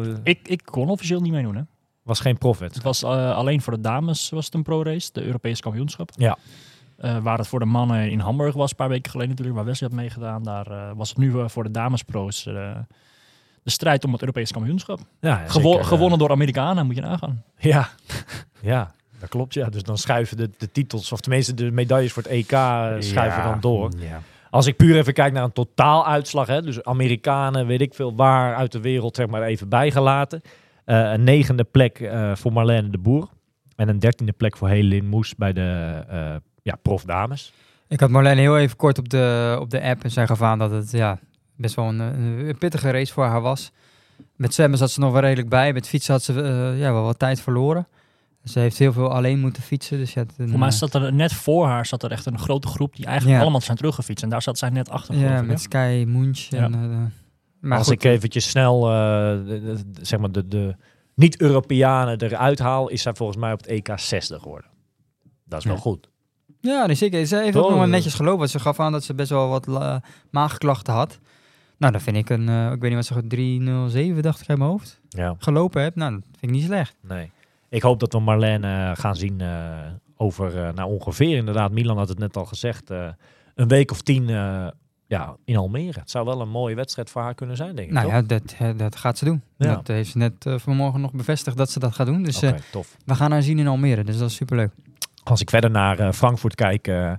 ook 0.04 0.10
eh, 0.14 0.20
Ik, 0.22 0.48
ik 0.48 0.62
kon 0.64 0.88
officieel 0.88 1.20
niet 1.20 1.32
meedoen. 1.32 1.56
Hè. 1.56 1.62
was 2.02 2.20
geen 2.20 2.38
profit. 2.38 2.74
Het 2.74 2.82
was 2.82 3.02
eh, 3.02 3.36
alleen 3.36 3.60
voor 3.62 3.72
de 3.72 3.80
dames 3.80 4.30
was 4.30 4.44
het 4.44 4.54
een 4.54 4.62
pro-race, 4.62 5.08
de 5.12 5.24
Europese 5.24 5.62
kampioenschap. 5.62 6.10
Ja. 6.16 6.38
Eh, 7.02 7.16
waar 7.18 7.38
het 7.38 7.46
voor 7.48 7.58
de 7.58 7.64
mannen 7.64 8.10
in 8.10 8.18
Hamburg 8.18 8.54
was, 8.54 8.70
een 8.70 8.76
paar 8.76 8.88
weken 8.88 9.10
geleden 9.10 9.30
natuurlijk, 9.30 9.56
waar 9.58 9.66
Wesley 9.66 9.88
had 9.88 9.98
meegedaan. 9.98 10.42
Daar 10.42 10.66
eh, 10.66 10.90
was 10.96 11.08
het 11.08 11.18
nu 11.18 11.38
eh, 11.38 11.48
voor 11.48 11.62
de 11.62 11.70
damespro's 11.70 12.42
de 13.62 13.70
strijd 13.70 14.04
om 14.04 14.12
het 14.12 14.20
Europese 14.20 14.52
kampioenschap. 14.52 14.98
Ja, 15.20 15.36
Gewo- 15.46 15.70
zeker, 15.70 15.84
gewonnen 15.84 16.18
door 16.18 16.30
Amerikanen, 16.30 16.86
moet 16.86 16.94
je 16.94 17.00
nagaan. 17.00 17.42
Ja, 17.58 17.88
ja, 18.60 18.90
dat 19.18 19.28
klopt. 19.28 19.54
Ja. 19.54 19.68
Dus 19.68 19.82
dan 19.82 19.98
schuiven 19.98 20.36
de, 20.36 20.50
de 20.58 20.72
titels, 20.72 21.12
of 21.12 21.20
tenminste 21.20 21.54
de 21.54 21.70
medailles 21.70 22.12
voor 22.12 22.22
het 22.22 22.32
EK, 22.32 22.50
schuiven 22.98 23.42
Ja. 23.42 23.50
dan 23.50 23.60
door. 23.60 23.90
Ja. 23.96 24.20
Als 24.50 24.66
ik 24.66 24.76
puur 24.76 24.96
even 24.96 25.12
kijk 25.12 25.32
naar 25.32 25.44
een 25.44 25.52
totaaluitslag, 25.52 26.46
hè, 26.46 26.62
dus 26.62 26.82
Amerikanen, 26.84 27.66
weet 27.66 27.80
ik 27.80 27.94
veel 27.94 28.14
waar 28.14 28.54
uit 28.54 28.72
de 28.72 28.80
wereld, 28.80 29.16
zeg 29.16 29.26
maar 29.26 29.42
even 29.42 29.68
bijgelaten. 29.68 30.40
Een 30.84 31.24
negende 31.24 31.64
plek 31.64 32.10
voor 32.34 32.52
Marlene 32.52 32.90
de 32.90 32.98
Boer. 32.98 33.28
En 33.76 33.88
een 33.88 33.98
dertiende 33.98 34.32
plek 34.32 34.56
voor 34.56 34.68
Helene 34.68 35.08
Moes 35.08 35.34
bij 35.34 35.52
de 35.52 36.40
ja, 36.62 36.74
profdames. 36.82 37.52
Ik 37.88 38.00
had 38.00 38.10
Marlene 38.10 38.40
heel 38.40 38.58
even 38.58 38.76
kort 38.76 38.98
op 38.98 39.08
de, 39.08 39.56
op 39.60 39.70
de 39.70 39.82
app 39.82 40.04
en 40.04 40.10
zij 40.10 40.26
gaf 40.26 40.42
aan 40.42 40.58
dat 40.58 40.70
het 40.70 40.90
ja, 40.90 41.18
best 41.56 41.74
wel 41.74 41.88
een, 41.88 41.98
een 42.00 42.58
pittige 42.58 42.90
race 42.90 43.12
voor 43.12 43.24
haar 43.24 43.40
was. 43.40 43.72
Met 44.36 44.54
zwemmen 44.54 44.78
zat 44.78 44.90
ze 44.90 45.00
nog 45.00 45.12
wel 45.12 45.20
redelijk 45.20 45.48
bij. 45.48 45.72
Met 45.72 45.88
fietsen 45.88 46.12
had 46.12 46.22
ze 46.22 46.42
eh, 46.42 46.78
ja, 46.78 46.92
wel 46.92 47.02
wat 47.02 47.18
tijd 47.18 47.40
verloren. 47.40 47.86
Ze 48.44 48.58
heeft 48.58 48.78
heel 48.78 48.92
veel 48.92 49.12
alleen 49.14 49.38
moeten 49.40 49.62
fietsen. 49.62 49.98
Dus 49.98 50.12
ja, 50.14 50.24
Voor 50.36 50.58
mij 50.58 50.70
zat 50.70 50.94
er 50.94 51.12
net 51.12 51.32
voor 51.32 51.66
haar 51.66 51.86
zat 51.86 52.02
er 52.02 52.10
echt 52.10 52.26
een 52.26 52.38
grote 52.38 52.68
groep 52.68 52.96
die 52.96 53.04
eigenlijk 53.06 53.36
Ja. 53.36 53.42
allemaal 53.42 53.60
zijn 53.60 53.76
teruggefietst. 53.76 54.24
En 54.24 54.30
daar 54.30 54.42
zat 54.42 54.58
zij 54.58 54.68
net 54.70 54.90
achter. 54.90 55.16
ja, 55.16 55.38
ik, 55.38 55.46
met? 55.46 55.60
Sky 55.60 56.04
Munch. 56.08 56.48
En, 56.50 56.74
eh, 56.74 56.80
maar 57.60 57.78
Als 57.78 57.86
goed, 57.86 57.96
ik 57.96 58.04
eventjes 58.04 58.48
snel 58.50 58.86
eh, 58.90 58.92
de, 58.92 59.60
de- 59.64 59.90
de- 59.92 60.04
zeg 60.04 60.18
maar 60.20 60.32
de, 60.32 60.48
de 60.48 60.76
niet-Europeanen 61.14 62.20
eruit 62.22 62.58
haal, 62.58 62.88
is 62.88 63.02
zij 63.02 63.14
volgens 63.14 63.38
mij 63.38 63.52
op 63.52 63.58
het 63.58 63.66
EK 63.68 63.92
60 63.96 64.42
geworden. 64.42 64.70
Dat 65.44 65.58
is 65.58 65.64
wel 65.64 65.74
Ja. 65.74 65.80
goed. 65.80 66.08
Ja, 66.62 66.86
nee, 66.86 66.94
zeker. 66.96 67.26
Ze 67.26 67.36
heeft 67.36 67.56
ook 67.56 67.68
nog 67.68 67.78
wel 67.78 67.86
netjes 67.88 68.14
gelopen. 68.14 68.38
want 68.38 68.50
Ze 68.50 68.58
gaf 68.58 68.80
aan 68.80 68.92
dat 68.92 69.04
ze 69.04 69.14
best 69.14 69.30
wel 69.30 69.48
wat 69.48 69.66
la- 69.66 70.02
maagklachten 70.30 70.94
had. 70.94 71.18
Nou, 71.76 71.92
dat 71.92 72.02
vind 72.02 72.16
ik 72.16 72.30
een, 72.30 72.48
eh, 72.48 72.64
ik 72.72 72.80
weet 72.80 72.82
niet 72.90 72.94
wat 72.94 73.04
ze 73.04 73.14
goed, 73.14 73.30
307 73.30 74.22
dacht 74.22 74.40
ik 74.40 74.48
uit 74.48 74.58
mijn 74.58 74.70
hoofd, 74.70 75.00
Ja. 75.08 75.34
gelopen 75.38 75.82
heb. 75.82 75.94
Nou, 75.96 76.12
dat 76.12 76.22
vind 76.30 76.42
ik 76.42 76.50
niet 76.50 76.64
slecht. 76.64 76.96
Nee. 77.00 77.30
Ik 77.68 77.82
hoop 77.82 78.00
dat 78.00 78.12
we 78.12 78.20
Marlene 78.20 78.66
eh, 78.90 78.90
gaan 79.00 79.16
zien 79.16 79.40
eh, 79.40 79.48
over, 80.16 80.74
nou 80.74 80.90
ongeveer 80.90 81.36
inderdaad, 81.36 81.70
Milan 81.70 81.96
had 81.98 82.08
het 82.08 82.18
net 82.18 82.36
al 82.36 82.44
gezegd, 82.44 82.90
een 83.54 83.68
week 83.68 83.90
of 83.90 84.00
tien 84.02 84.26
ja, 85.06 85.36
in 85.44 85.56
Almere. 85.56 86.00
Het 86.00 86.10
zou 86.10 86.24
wel 86.24 86.40
een 86.40 86.48
mooie 86.48 86.74
wedstrijd 86.74 87.10
voor 87.10 87.22
haar 87.22 87.34
kunnen 87.34 87.56
zijn, 87.56 87.76
denk 87.76 87.88
ik. 87.88 87.94
Nou 87.94 88.06
toch? 88.06 88.14
ja, 88.14 88.22
dat, 88.22 88.78
dat 88.78 88.96
gaat 88.96 89.18
ze 89.18 89.24
doen. 89.24 89.42
Ja. 89.56 89.74
Dat 89.74 89.86
heeft 89.86 90.10
ze 90.10 90.18
net 90.18 90.34
vanmorgen 90.56 91.00
nog 91.00 91.12
bevestigd 91.12 91.56
dat 91.56 91.70
ze 91.70 91.78
dat 91.78 91.94
gaat 91.94 92.06
doen. 92.06 92.22
Dus 92.22 92.42
tof. 92.70 92.96
we 93.04 93.14
gaan 93.14 93.30
haar 93.30 93.42
zien 93.42 93.58
in 93.58 93.66
Almere. 93.68 94.04
Dus 94.04 94.18
dat 94.18 94.28
is 94.28 94.34
superleuk. 94.36 94.70
Als 95.22 95.40
ik 95.40 95.50
verder 95.50 95.70
naar 95.70 95.98
eh, 95.98 96.12
Frankfurt 96.12 96.54
kijk, 96.54 96.88
eh, 96.88 97.12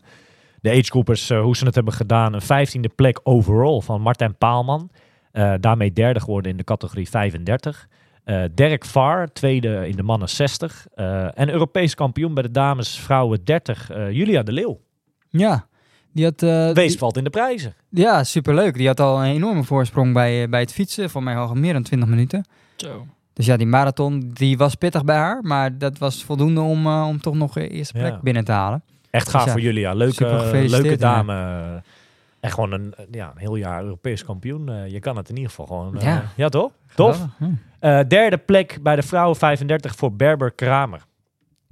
de 0.61 0.69
agegroupers, 0.71 1.29
eh, 1.29 1.41
hoe 1.41 1.55
ze 1.55 1.65
het 1.65 1.75
hebben 1.75 1.93
gedaan. 1.93 2.33
Een 2.33 2.41
vijftiende 2.41 2.89
plek 2.89 3.19
overall 3.23 3.79
van 3.81 4.01
Martijn 4.01 4.35
Paalman. 4.37 4.89
Eh, 5.31 5.53
daarmee 5.59 5.93
derde 5.93 6.19
geworden 6.19 6.51
in 6.51 6.57
de 6.57 6.63
categorie 6.63 7.09
35. 7.09 7.87
Eh 8.23 8.43
Derek 8.53 8.85
Var, 8.85 9.27
tweede 9.33 9.87
in 9.87 9.95
de 9.95 10.03
mannen 10.03 10.29
60. 10.29 10.85
Eh, 10.95 11.39
en 11.39 11.49
Europees 11.49 11.95
kampioen 11.95 12.33
bij 12.33 12.43
de 12.43 12.51
dames 12.51 12.99
vrouwen 12.99 13.43
30, 13.43 13.89
eh, 13.91 14.11
Julia 14.11 14.43
de 14.43 14.51
Leeuw. 14.51 14.79
Ja, 15.29 15.67
die 16.11 16.25
had... 16.25 16.41
eh, 16.43 16.69
Wees 16.71 16.89
die- 16.89 16.97
valt 16.97 17.17
in 17.17 17.23
de 17.23 17.29
prijzen. 17.29 17.73
ja, 17.89 18.23
superleuk. 18.23 18.73
Die 18.77 18.87
had 18.87 18.99
al 18.99 19.23
een 19.23 19.31
enorme 19.31 19.63
voorsprong 19.63 20.13
bij, 20.13 20.49
bij 20.49 20.59
het 20.59 20.73
fietsen. 20.73 21.09
Voor 21.09 21.23
mij 21.23 21.35
al 21.37 21.53
meer 21.53 21.73
dan 21.73 21.83
20 21.83 22.09
minuten. 22.09 22.45
Zo. 22.75 23.05
Dus 23.33 23.45
ja, 23.45 23.57
die 23.57 23.67
marathon 23.67 24.29
die 24.33 24.57
was 24.57 24.75
pittig 24.75 25.03
bij 25.03 25.15
haar. 25.15 25.39
Maar 25.41 25.77
dat 25.77 25.97
was 25.97 26.23
voldoende 26.23 26.61
om, 26.61 26.85
eh, 26.85 27.05
om 27.07 27.21
toch 27.21 27.33
nog 27.35 27.53
de 27.53 27.67
eerste 27.67 27.93
plek 27.93 28.11
Ja. 28.11 28.19
binnen 28.21 28.43
te 28.43 28.51
halen. 28.51 28.83
Echt 29.09 29.29
gaaf 29.29 29.43
Dus 29.43 29.53
ja, 29.53 29.57
voor 29.59 29.67
Julia. 29.67 29.93
Leuke, 29.93 30.13
super 30.13 30.39
gefeliciteerd, 30.39 30.81
leuke 30.83 31.03
ja. 31.05 31.15
dame. 31.23 31.81
En 32.39 32.51
gewoon 32.51 32.71
een, 32.71 32.93
ja, 33.11 33.31
een 33.31 33.37
heel 33.39 33.55
jaar 33.55 33.83
Europees 33.83 34.25
kampioen. 34.25 34.69
Eh, 34.69 34.87
je 34.91 34.99
kan 34.99 35.17
het 35.17 35.29
in 35.29 35.35
ieder 35.35 35.49
geval 35.49 35.65
gewoon. 35.65 35.95
eh, 35.97 36.03
Ja. 36.03 36.23
ja, 36.35 36.49
toch? 36.49 36.71
Tof. 36.95 37.25
Hm. 37.37 37.45
Eh, 37.79 37.99
derde 38.07 38.37
plek 38.37 38.79
bij 38.81 38.95
de 38.95 39.01
vrouwen 39.03 39.35
35 39.35 39.95
voor 39.95 40.13
Berber 40.13 40.51
Kramer. 40.51 41.01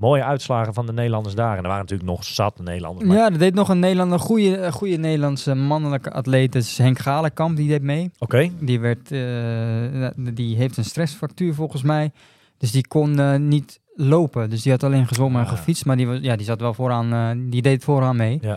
Mooie 0.01 0.23
uitslagen 0.23 0.73
van 0.73 0.85
de 0.85 0.93
Nederlanders 0.93 1.35
daar. 1.35 1.51
En 1.57 1.61
er 1.63 1.67
waren 1.69 1.81
natuurlijk 1.81 2.09
nog 2.09 2.23
zat 2.23 2.59
Nederlanders. 2.59 3.07
maar- 3.07 3.17
Ja, 3.17 3.25
er 3.31 3.37
deed 3.37 3.53
nog 3.53 3.69
een 3.69 3.79
Nederlander, 3.79 4.19
goede, 4.19 4.71
goede 4.71 4.95
Nederlandse 4.97 5.55
mannelijke 5.55 6.11
atleet. 6.11 6.51
Dat 6.53 6.61
is 6.61 6.77
Henk 6.77 6.99
Galenkamp, 6.99 7.55
die 7.57 7.67
deed 7.67 7.81
mee. 7.81 8.11
Oké. 8.19 8.49
Die, 8.59 8.79
werd, 8.79 9.11
eh, 9.11 10.07
die 10.33 10.55
heeft 10.55 10.77
een 10.77 10.85
stressfractuur 10.85 11.53
volgens 11.53 11.81
mij. 11.81 12.11
Dus 12.57 12.71
die 12.71 12.87
kon 12.87 13.19
eh, 13.19 13.35
niet 13.35 13.79
lopen. 13.95 14.49
Dus 14.49 14.61
die 14.61 14.71
had 14.71 14.83
alleen 14.83 15.07
gezwommen 15.07 15.41
en 15.41 15.47
Ah. 15.47 15.53
gefietst. 15.53 15.85
Maar 15.85 15.97
die, 15.97 16.07
was, 16.07 16.17
ja, 16.21 16.35
die 16.35 16.45
zat 16.45 16.61
wel 16.61 16.73
vooraan, 16.73 17.13
eh, 17.13 17.49
die 17.51 17.61
deed 17.61 17.83
vooraan 17.83 18.15
mee. 18.15 18.39
Die 18.39 18.49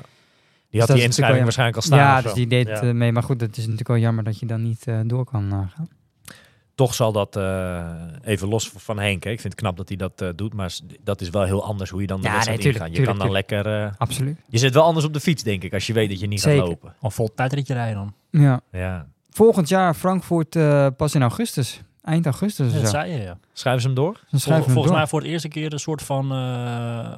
had 0.81 0.89
dat 0.89 0.97
die 0.97 1.07
inschrijving 1.07 1.43
waarschijnlijk 1.43 1.77
al 1.79 1.85
staan. 1.85 1.99
ja, 1.99 2.23
dus 2.23 2.33
die 2.33 2.47
deed 2.47 2.69
Ja. 2.69 2.93
mee. 2.93 3.13
Maar 3.13 3.23
goed, 3.23 3.41
het 3.41 3.51
is 3.57 3.63
natuurlijk 3.63 3.89
wel 3.89 3.99
jammer 3.99 4.25
dat 4.25 4.39
je 4.39 4.47
dan 4.47 4.63
niet 4.63 4.85
door 5.05 5.25
kan 5.25 5.51
gaan. 5.51 5.89
Toch 6.75 6.95
zal 6.95 7.13
dat 7.13 7.37
eh, 7.37 7.91
even 8.23 8.49
los 8.49 8.71
van 8.77 8.99
Henk. 8.99 9.25
Hè. 9.25 9.31
Ik 9.31 9.41
vind 9.41 9.53
het 9.53 9.63
knap 9.63 9.77
dat 9.77 9.89
hij 9.89 9.97
dat 9.97 10.21
eh, 10.21 10.29
doet, 10.37 10.53
maar 10.55 10.73
dat 11.05 11.21
is 11.21 11.31
wel 11.31 11.43
heel 11.45 11.65
anders 11.65 11.91
hoe 11.91 12.01
je 12.01 12.07
dan 12.07 12.21
de 12.21 12.27
Ja, 12.27 12.33
wedstrijd 12.33 12.63
nee, 12.63 12.73
tuurlijk, 12.73 12.91
ingaat. 12.93 13.07
Je 13.07 13.13
kan 13.13 13.19
dan 13.25 13.33
lekker. 13.33 13.83
eh, 13.85 13.93
Absoluut. 13.99 14.39
je 14.49 14.59
zit 14.59 14.75
wel 14.75 14.83
anders 14.85 15.07
op 15.07 15.13
de 15.13 15.21
fiets, 15.21 15.43
denk 15.43 15.63
ik, 15.63 15.73
als 15.73 15.87
je 15.87 15.93
weet 15.93 16.09
dat 16.09 16.21
je 16.21 16.27
niet 16.27 16.41
Zeker. 16.41 16.59
gaat 16.61 16.69
lopen. 16.69 16.95
Al 17.01 17.11
vol 17.11 17.35
tijdritje 17.35 17.75
rijden 17.75 17.95
dan. 17.95 18.43
Ja. 18.43 18.61
Ja. 18.73 19.07
Volgend 19.31 19.69
jaar 19.69 19.95
Frankfurt 19.95 20.57
eh, 20.57 20.87
pas 20.97 21.15
in 21.15 21.21
augustus. 21.23 21.81
Eind 22.03 22.25
augustus 22.25 22.73
Dat 22.73 22.81
of 22.81 22.87
zo. 22.87 22.91
zei 22.91 23.13
je, 23.13 23.19
ja. 23.23 23.39
Schrijven 23.53 23.81
ze 23.83 23.87
hem 23.87 23.97
door? 23.97 24.13
Dan 24.13 24.23
Vol- 24.31 24.39
schrijven 24.39 24.67
we 24.67 24.73
hem 24.73 24.73
volgens 24.73 24.87
door. 24.87 24.97
mij 24.97 25.07
voor 25.07 25.21
het 25.21 25.29
eerste 25.29 25.49
keer 25.49 25.73
een 25.73 25.79
soort 25.79 26.03
van, 26.03 26.33
eh, 26.33 27.13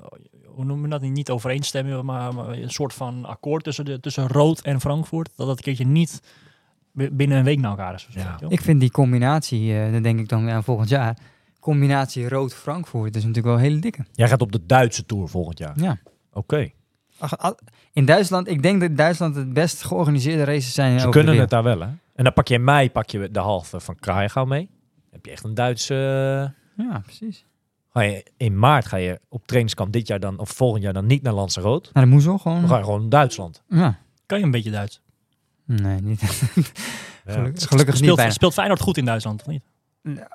hoe 0.46 0.64
noem 0.64 0.82
je 0.82 0.88
dat, 0.88 1.00
niet 1.02 1.30
overeenstemming, 1.30 2.02
maar, 2.02 2.34
maar 2.34 2.48
een 2.48 2.70
soort 2.70 2.94
van 2.94 3.24
akkoord 3.24 3.64
tussen, 3.64 3.84
de, 3.84 4.00
tussen 4.00 4.28
Rood 4.28 4.60
en 4.60 4.80
Frankfurt. 4.80 5.30
Dat 5.36 5.46
dat 5.46 5.56
een 5.56 5.62
keertje 5.62 5.86
niet 5.86 6.22
binnen 6.96 7.38
een 7.38 7.44
week 7.44 7.58
naar 7.58 7.70
elkaar 7.70 7.94
is. 7.94 8.08
Ja. 8.10 8.38
Ik 8.48 8.60
vind 8.60 8.80
die 8.80 8.90
combinatie, 8.90 9.78
eh 9.78 9.92
dan 9.92 10.02
denk 10.02 10.18
ik 10.18 10.28
dan 10.28 10.50
aan 10.50 10.64
volgend 10.64 10.88
jaar, 10.88 11.16
combinatie 11.60 12.28
rood-Frankfurt 12.28 13.16
is 13.16 13.22
natuurlijk 13.22 13.46
wel 13.46 13.54
een 13.54 13.70
hele 13.70 13.78
dikke. 13.78 14.04
Jij 14.12 14.28
gaat 14.28 14.40
op 14.40 14.52
de 14.52 14.66
Duitse 14.66 15.06
Tour 15.06 15.28
volgend 15.28 15.58
jaar. 15.58 15.80
Ja. 15.80 15.98
Oké. 16.32 16.70
In 17.92 18.04
Duitsland, 18.04 18.48
ik 18.48 18.62
denk 18.62 18.80
dat 18.80 18.96
Duitsland 18.96 19.36
het 19.36 19.52
best 19.52 19.84
georganiseerde 19.84 20.44
races 20.44 20.74
zijn. 20.74 21.00
Ze 21.00 21.06
over 21.06 21.20
de 21.20 21.26
kunnen 21.26 21.40
het 21.40 21.50
daar 21.50 21.62
wel, 21.62 21.80
hè? 21.80 21.88
En 22.14 22.24
dan 22.24 22.32
pak 22.32 22.48
je 22.48 22.54
in 22.54 22.64
mei 22.64 22.90
pak 22.90 23.10
je 23.10 23.30
de 23.30 23.38
halve 23.38 23.80
van 23.80 23.96
Kraaigau 23.98 24.46
mee. 24.46 24.66
Dan 24.66 25.10
heb 25.10 25.24
je 25.24 25.30
echt 25.30 25.44
een 25.44 25.54
Duitse... 25.54 25.94
Ja, 26.76 26.98
precies. 27.04 27.44
Ga 27.92 28.00
je, 28.00 28.26
in 28.36 28.58
maart 28.58 28.86
ga 28.86 28.96
je 28.96 29.20
op 29.28 29.46
trainingskamp 29.46 29.92
dit 29.92 30.06
jaar 30.06 30.20
dan, 30.20 30.38
of 30.38 30.50
volgend 30.50 30.82
jaar 30.82 30.92
dan 30.92 31.06
niet 31.06 31.22
naar 31.22 31.32
Lanzarote. 31.32 31.90
Nou, 31.92 32.06
moet 32.06 32.22
zo 32.22 32.38
gewoon. 32.38 32.60
Dan 32.60 32.68
ga 32.68 32.76
je 32.76 32.84
gewoon 32.84 33.00
naar 33.00 33.08
Duitsland. 33.08 33.62
Ja. 33.68 33.98
Kan 34.26 34.38
je 34.38 34.44
een 34.44 34.50
beetje 34.50 34.70
Duits? 34.70 35.00
Nee, 35.66 36.00
niet. 36.00 36.20
Ja. 36.20 36.26
Gelukkig, 37.32 37.68
gelukkig 37.68 37.94
niet 37.94 38.02
speelt, 38.02 38.16
bijna. 38.16 38.30
speelt 38.32 38.52
Feyenoord 38.54 38.80
goed 38.80 38.96
in 38.96 39.04
Duitsland, 39.04 39.40
of 39.40 39.46
niet? 39.46 39.62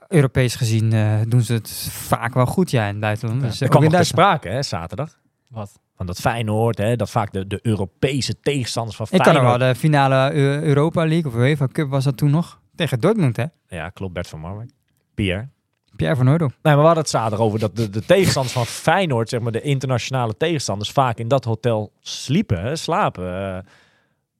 Europees 0.08 0.56
gezien 0.56 0.94
eh, 0.94 1.20
doen 1.28 1.42
ze 1.42 1.54
het 1.54 1.70
vaak 1.92 2.34
wel 2.34 2.46
goed, 2.46 2.72
ja, 2.72 2.88
in. 2.88 3.00
Ja. 3.00 3.10
Dus, 3.10 3.22
Er 3.22 3.32
eh, 3.32 3.40
kwam 3.40 3.52
in 3.60 3.60
nog 3.60 3.72
ter 3.72 3.90
Duitsland. 3.90 4.08
sprake, 4.08 4.50
hè, 4.50 4.64
zaterdag. 4.64 5.20
Wat? 5.48 5.80
Van 5.96 6.06
dat 6.06 6.20
Feyenoord, 6.20 6.78
hè, 6.78 6.96
dat 6.96 7.10
vaak 7.10 7.32
de, 7.32 7.48
de 7.48 7.60
Europese 7.62 8.40
tegenstanders 8.40 8.98
van 8.98 9.06
Ik 9.10 9.12
kan 9.12 9.22
Feyenoord... 9.26 9.48
nog 9.52 9.60
wel 9.60 9.68
de 9.74 9.80
finale 9.80 10.34
Eu- 10.34 10.62
Europa 10.62 11.06
League 11.08 11.32
of 11.32 11.38
UEFA 11.38 11.68
Cup 11.68 11.90
was 11.90 12.04
dat 12.04 12.18
toen 12.18 12.32
nog. 12.32 12.60
Tegen 12.76 13.00
Dortmund, 13.00 13.38
hè? 13.38 13.46
Ja, 13.68 13.90
klopt, 13.90 14.14
Bert 14.14 14.28
van 14.28 14.40
Marwijk. 14.40 14.72
Pierre. 15.14 15.48
Pierre 15.96 16.16
van 16.16 16.28
Hooydonk. 16.28 16.52
Nee, 16.52 16.58
maar 16.62 16.76
we 16.78 16.82
hadden 16.82 17.02
het 17.04 17.10
zaterdag 17.10 17.40
over 17.40 17.60
dat 17.60 17.76
de, 17.76 17.90
de 17.90 18.06
tegenstanders 18.06 18.54
van 18.56 18.66
Feyenoord, 18.66 19.30
zeg 19.30 19.40
maar 19.40 19.52
de 19.52 19.62
internationale 19.62 20.38
tegenstanders, 20.38 20.92
vaak 20.92 21.18
in 21.18 21.28
dat 21.28 21.46
hotel 21.46 21.92
sliepen, 22.00 22.62
hè, 22.62 22.76
slapen. 22.76 23.56
Eh, 23.56 23.58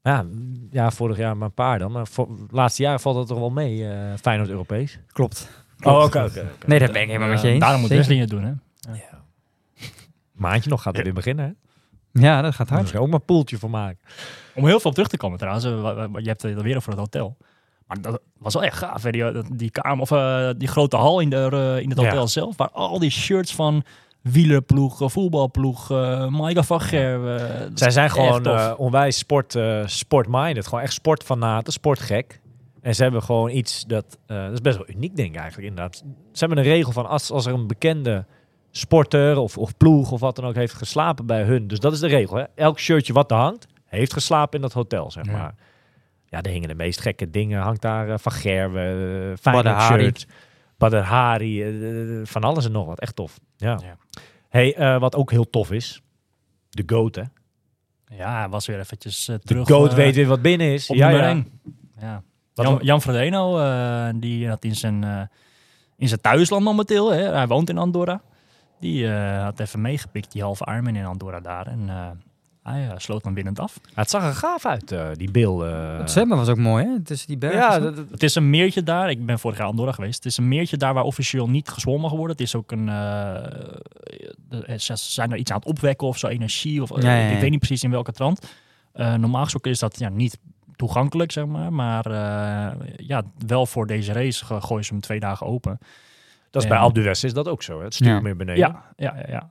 ja, 0.02 0.26
ja, 0.72 0.92
vorig 0.92 1.18
jaar 1.18 1.38
maar 1.38 1.48
een 1.48 1.54
paar 1.54 1.80
dan. 1.80 1.92
Maar 1.92 2.08
voor 2.08 2.28
laatste 2.50 2.82
jaren 2.82 3.00
valt 3.00 3.16
dat 3.16 3.28
toch 3.28 3.40
wel 3.40 3.50
mee, 3.50 3.88
eh, 3.90 4.14
Feyenoord 4.22 4.50
Europees. 4.50 5.00
Klopt. 5.12 5.50
Oh, 5.84 6.04
oké, 6.04 6.24
oké. 6.24 6.50
Nee, 6.66 6.80
dat 6.80 6.92
ben 6.92 7.02
ik 7.02 7.08
helemaal 7.08 7.30
met 7.30 7.42
je 7.42 7.48
Eh, 7.48 7.54
eens. 7.54 7.62
Daarom 7.64 7.82
moet. 7.82 7.90
Wesley 7.90 8.18
het 8.18 8.30
doen, 8.30 8.44
hè? 8.44 8.54
Maandje 10.32 10.70
nog 10.70 10.82
gaat 10.82 10.96
het 10.96 11.04
weer 11.04 11.14
beginnen, 11.14 11.46
hè? 11.46 11.52
Ja, 12.22 12.42
dat 12.42 12.56
gaat 12.56 12.68
Daar 12.68 12.78
hard. 12.78 12.90
je 12.90 13.00
ook 13.00 13.06
maar 13.08 13.20
een 13.20 13.26
poeltje 13.26 13.58
voor 13.58 13.70
maken. 13.70 14.00
Om 14.56 14.66
heel 14.66 14.80
veel 14.80 14.90
op 14.90 14.96
terug 14.96 15.10
te 15.10 15.18
komen 15.18 15.38
trouwens. 15.38 15.66
eh, 15.66 16.06
Je 16.22 16.28
hebt 16.28 16.42
het 16.42 16.62
weer 16.62 16.76
over 16.76 16.90
het 16.90 17.00
hotel. 17.00 17.38
Maar 17.88 18.02
dat 18.02 18.22
was 18.38 18.54
wel 18.54 18.64
echt 18.64 18.78
gaaf. 18.78 19.04
Hè? 19.04 19.12
Die, 19.12 19.56
die, 19.56 19.70
kamer, 19.70 20.02
of, 20.02 20.12
eh, 20.12 20.50
die 20.58 20.68
grote 20.68 20.96
hal 20.96 21.20
in, 21.20 21.30
de, 21.30 21.50
eh, 21.52 21.84
in 21.84 21.90
het 21.90 22.00
Ja. 22.00 22.06
hotel 22.06 22.28
zelf. 22.28 22.58
Waar 22.58 22.70
al 22.72 23.00
die 23.00 23.10
shirts 23.10 23.56
van 23.56 23.84
wielerploeg, 24.22 25.12
voetbalploeg, 25.12 25.92
uh, 25.92 26.58
van 26.62 26.82
Gerwen. 26.82 27.72
Zij 27.74 27.92
zijn 27.92 28.10
gewoon 28.10 28.46
eh, 28.46 28.74
onwijs 28.78 29.18
sport, 29.18 29.56
eh 29.56 29.82
sport-minded. 29.86 30.68
Gewoon 30.68 30.84
echt 30.84 30.94
sportfanaten, 30.94 31.74
sportgek. 31.74 32.40
En 32.82 32.96
ze 32.96 33.04
hebben 33.04 33.24
gewoon 33.24 33.50
iets 33.50 33.86
dat... 33.86 34.18
eh, 34.28 34.44
dat 34.44 34.52
is 34.52 34.62
best 34.62 34.78
wel 34.78 34.90
uniek, 34.90 35.16
denk 35.16 35.30
ik 35.34 35.40
eigenlijk, 35.40 35.68
inderdaad. 35.70 35.96
Ze 36.32 36.40
hebben 36.40 36.58
een 36.58 36.64
regel 36.64 36.92
van 36.92 37.06
als, 37.08 37.32
als 37.32 37.46
er 37.46 37.54
een 37.54 37.68
bekende 37.68 38.26
sporter 38.72 39.38
of, 39.38 39.58
of 39.58 39.78
ploeg 39.78 40.12
of 40.12 40.20
wat 40.20 40.36
dan 40.36 40.46
ook 40.46 40.56
heeft 40.56 40.74
geslapen 40.74 41.26
bij 41.26 41.44
hun. 41.44 41.68
Dus 41.68 41.80
dat 41.80 41.94
is 41.94 42.00
de 42.00 42.08
regel. 42.08 42.38
Hè? 42.38 42.44
Elk 42.56 42.80
shirtje 42.80 43.14
wat 43.14 43.32
er 43.32 43.38
hangt, 43.38 43.68
heeft 43.86 44.14
geslapen 44.14 44.56
in 44.56 44.62
dat 44.62 44.74
hotel, 44.74 45.12
zeg 45.12 45.26
Ja. 45.26 45.32
maar. 45.32 45.56
Ja, 46.26 46.42
er 46.42 46.52
hingen 46.52 46.68
de 46.68 46.76
meest 46.76 47.02
gekke 47.02 47.30
dingen. 47.30 47.62
Hangt 47.62 47.82
daar 47.82 48.20
Van 48.20 48.32
Gerwen, 48.32 48.96
uh, 48.98 49.34
Feyenoord 49.42 49.82
shirt, 49.82 50.28
Badr 50.78 50.96
Hari, 50.98 51.66
van 52.24 52.44
alles 52.44 52.66
en 52.66 52.72
nog 52.72 52.86
wat. 52.86 53.00
Echt 53.00 53.16
tof. 53.16 53.40
Ja. 53.58 53.80
Ja. 53.84 53.96
Hey, 54.52 54.76
eh, 54.76 55.00
wat 55.00 55.16
ook 55.16 55.32
heel 55.32 55.50
tof 55.50 55.72
is, 55.72 56.02
de 56.70 56.84
GOAT, 56.86 57.16
hè? 57.16 57.24
Ja, 58.06 58.40
hij 58.40 58.50
was 58.50 58.66
weer 58.66 58.80
eventjes 58.80 59.28
eh, 59.28 59.36
De 59.36 59.42
terug. 59.42 59.68
GOAT 59.68 59.90
eh, 59.90 59.96
weet 59.96 60.16
weer 60.16 60.28
wat 60.28 60.42
binnen 60.42 60.74
is. 60.74 60.90
op 60.90 60.96
ja, 60.96 61.10
ja. 61.10 62.24
Jan? 62.54 62.80
Jan 62.82 63.02
Frodeno, 63.02 63.60
die 64.20 64.48
had 64.48 64.64
in 64.64 64.76
zijn, 64.76 65.30
in 65.98 66.08
zijn 66.08 66.22
thuisland 66.22 66.64
momenteel, 66.64 67.12
hè, 67.12 67.24
hij 67.24 67.48
woont 67.48 67.70
in 67.70 67.78
Andorra. 67.78 68.22
Die 68.80 69.10
had 69.18 69.60
even 69.60 69.82
meegepikt, 69.82 70.32
die 70.32 70.42
halve 70.42 70.66
Ironman 70.66 70.96
in 70.96 71.06
Andorra 71.06 71.40
daar. 71.40 71.68
En 71.68 71.90
hij 72.64 72.88
eh, 72.90 72.94
sloot 72.98 73.24
dan 73.24 73.34
winnend 73.34 73.60
af. 73.60 73.80
Ja, 73.84 73.90
het 73.94 74.10
zag 74.10 74.24
er 74.24 74.34
gaaf 74.34 74.66
uit, 74.66 74.92
eh, 74.92 75.08
die 75.14 75.32
beelden. 75.32 75.98
Het 75.98 76.12
zwemmen 76.12 76.38
was 76.38 76.48
ook 76.48 76.58
mooi, 76.58 76.86
hè? 76.86 77.02
Tussen 77.02 77.28
die 77.28 77.38
bergen. 77.38 77.60
ja, 77.60 77.74
zo. 77.74 77.80
dat- 77.82 77.96
dat- 77.96 78.10
Het 78.12 78.24
is 78.24 78.36
een 78.36 78.50
meertje 78.50 78.84
daar. 78.84 79.10
Ik 79.10 79.26
ben 79.26 79.40
vorig 79.40 79.58
jaar 79.58 79.68
Andorra 79.68 79.92
geweest. 79.92 80.16
Het 80.16 80.26
is 80.26 80.38
een 80.38 80.48
meertje 80.48 80.78
daar 80.78 80.94
waar 80.94 81.04
officieel 81.04 81.50
niet 81.50 81.70
gezwommen 81.70 82.02
mag 82.02 82.12
worden. 82.12 82.32
Het 82.32 82.42
is 82.46 82.56
ook 82.56 82.72
een. 82.72 82.90
eh, 82.90 83.44
de- 84.50 84.76
ze 84.78 84.96
zijn 84.96 85.32
er 85.32 85.38
iets 85.38 85.52
aan 85.52 85.58
het 85.58 85.68
opwekken 85.68 86.08
of 86.08 86.18
zo, 86.18 86.28
energie. 86.28 86.82
Of, 86.82 86.92
eh, 86.92 87.04
Ja, 87.04 87.16
ja, 87.16 87.28
ja. 87.28 87.34
Ik 87.36 87.40
weet 87.42 87.50
niet 87.50 87.60
precies 87.60 87.84
in 87.84 87.92
welke 87.92 88.12
trant. 88.12 88.48
Eh, 88.94 89.14
normaal 89.14 89.44
gesproken 89.44 89.72
is 89.72 89.80
dat 89.80 90.00
ja, 90.00 90.10
niet 90.10 90.38
toegankelijk, 90.76 91.32
zeg 91.32 91.46
maar. 91.46 91.74
Maar 91.74 92.06
eh, 92.06 92.78
ja, 92.98 93.22
wel 93.48 93.66
voor 93.66 93.88
deze 93.88 94.14
race 94.14 94.46
gooien 94.46 94.86
ze 94.86 94.92
hem 94.92 95.02
twee 95.02 95.20
dagen 95.20 95.48
open. 95.48 95.78
dat 96.52 96.62
is 96.64 96.70
En- 96.70 96.76
bij 96.76 96.84
Alpe 96.84 97.10
is 97.10 97.34
dat 97.34 97.48
ook 97.48 97.64
zo. 97.64 97.78
Hè? 97.78 97.84
Het 97.84 97.94
stuur 97.94 98.08
Ja. 98.08 98.20
meer 98.20 98.36
beneden. 98.36 98.58
Ja, 98.68 98.84
ja, 98.96 99.16
ja. 99.28 99.50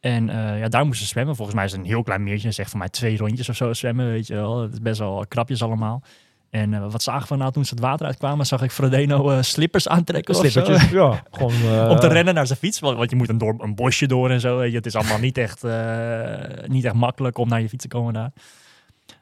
En 0.00 0.28
eh, 0.28 0.58
ja, 0.58 0.68
daar 0.68 0.84
moesten 0.86 1.06
ze 1.06 1.12
zwemmen. 1.12 1.36
Volgens 1.36 1.56
mij 1.56 1.64
is 1.66 1.72
het 1.72 1.80
een 1.80 1.86
heel 1.86 2.02
klein 2.02 2.22
meertje. 2.22 2.50
Zeg 2.50 2.68
voor 2.68 2.78
mij 2.78 2.88
twee 2.88 3.16
rondjes 3.16 3.48
of 3.48 3.56
zo 3.56 3.72
zwemmen, 3.72 4.06
weet 4.10 4.26
je 4.26 4.34
wel. 4.34 4.60
Het 4.62 4.72
is 4.72 4.80
best 4.80 4.98
wel 4.98 5.24
krapjes 5.28 5.62
allemaal. 5.62 6.02
En 6.50 6.74
eh, 6.74 6.90
wat 6.90 7.02
zagen 7.02 7.28
we 7.28 7.36
nou 7.36 7.52
toen 7.52 7.64
ze 7.64 7.74
het 7.74 7.82
water 7.82 8.06
uitkwamen? 8.06 8.46
Zag 8.46 8.62
ik 8.62 8.70
Frodeno 8.70 9.30
eh, 9.30 9.42
slippers 9.42 9.88
aantrekken 9.88 10.34
of 10.34 10.40
zo. 10.40 10.48
Slippertjes. 10.48 10.90
Ja, 10.90 11.22
gewoon... 11.30 11.52
eh, 11.52 11.90
Om 11.90 11.98
te 11.98 12.06
rennen 12.08 12.34
naar 12.34 12.46
zijn 12.46 12.58
fiets. 12.58 12.80
Want, 12.80 12.96
want 12.96 13.10
je 13.10 13.16
moet 13.16 13.28
een, 13.28 13.38
door, 13.38 13.54
een 13.58 13.74
bosje 13.74 14.06
door 14.06 14.30
en 14.30 14.40
zo. 14.40 14.56
Weet 14.58 14.70
je. 14.70 14.76
Het 14.76 14.86
is 14.86 14.94
allemaal 14.94 15.18
niet 15.18 15.38
echt, 15.38 15.64
eh, 15.64 16.34
niet 16.66 16.84
echt 16.84 16.94
makkelijk 16.94 17.38
om 17.38 17.48
naar 17.48 17.60
je 17.60 17.68
fiets 17.68 17.82
te 17.82 17.88
komen 17.88 18.12
daar. 18.12 18.30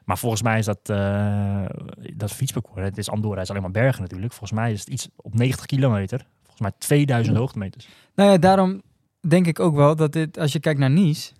Maar 0.05 0.17
volgens 0.17 0.41
mij 0.41 0.57
is 0.59 0.65
dat, 0.65 0.79
eh, 0.83 1.65
dat 2.13 2.31
fietsparcours, 2.31 2.81
het 2.85 2.97
is 2.97 3.09
Andorra, 3.09 3.33
het 3.35 3.43
is 3.43 3.49
alleen 3.49 3.61
maar 3.61 3.71
bergen 3.71 4.01
natuurlijk. 4.01 4.33
Volgens 4.33 4.59
mij 4.59 4.71
is 4.71 4.79
het 4.79 4.89
iets 4.89 5.07
op 5.15 5.35
90 5.35 5.65
kilometer. 5.65 6.25
Volgens 6.41 6.61
mij 6.61 6.71
2000 6.77 7.37
hoogtemeters. 7.37 7.87
Nou 8.15 8.31
ja, 8.31 8.37
daarom 8.37 8.81
denk 9.27 9.47
ik 9.47 9.59
ook 9.59 9.75
wel 9.75 9.95
dat 9.95 10.11
dit, 10.11 10.37
als 10.39 10.51
je 10.53 10.59
kijkt 10.59 10.79
naar 10.79 10.89
Nice, 10.89 11.31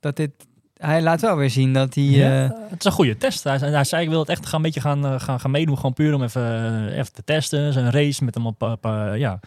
dat 0.00 0.16
dit, 0.16 0.30
hij 0.76 1.02
laat 1.02 1.20
wel 1.20 1.36
weer 1.36 1.50
zien 1.50 1.72
dat 1.72 1.94
hij, 1.94 2.04
Ja, 2.04 2.44
eh, 2.44 2.50
het 2.68 2.78
is 2.78 2.84
een 2.84 2.92
goede 2.92 3.16
test. 3.16 3.44
Hij, 3.44 3.58
zei- 3.58 3.72
hij 3.72 3.84
zei, 3.84 4.02
ik 4.02 4.08
wil 4.08 4.18
het 4.18 4.28
echt 4.28 4.46
gaan, 4.46 4.56
een 4.56 4.62
beetje 4.62 4.80
gaan, 4.80 5.06
eh, 5.06 5.20
gaan, 5.20 5.40
gaan 5.40 5.50
meedoen. 5.50 5.76
Gewoon 5.76 5.92
puur 5.92 6.14
om 6.14 6.22
even, 6.22 6.42
eh, 6.90 6.98
even 6.98 7.12
te 7.12 7.24
testen. 7.24 7.72
Zijn 7.72 7.90
race 7.90 8.24
met 8.24 8.34
hem 8.34 8.46
op, 8.46 8.62
op 8.62 8.84
eh, 8.84 9.12
ja, 9.16 9.40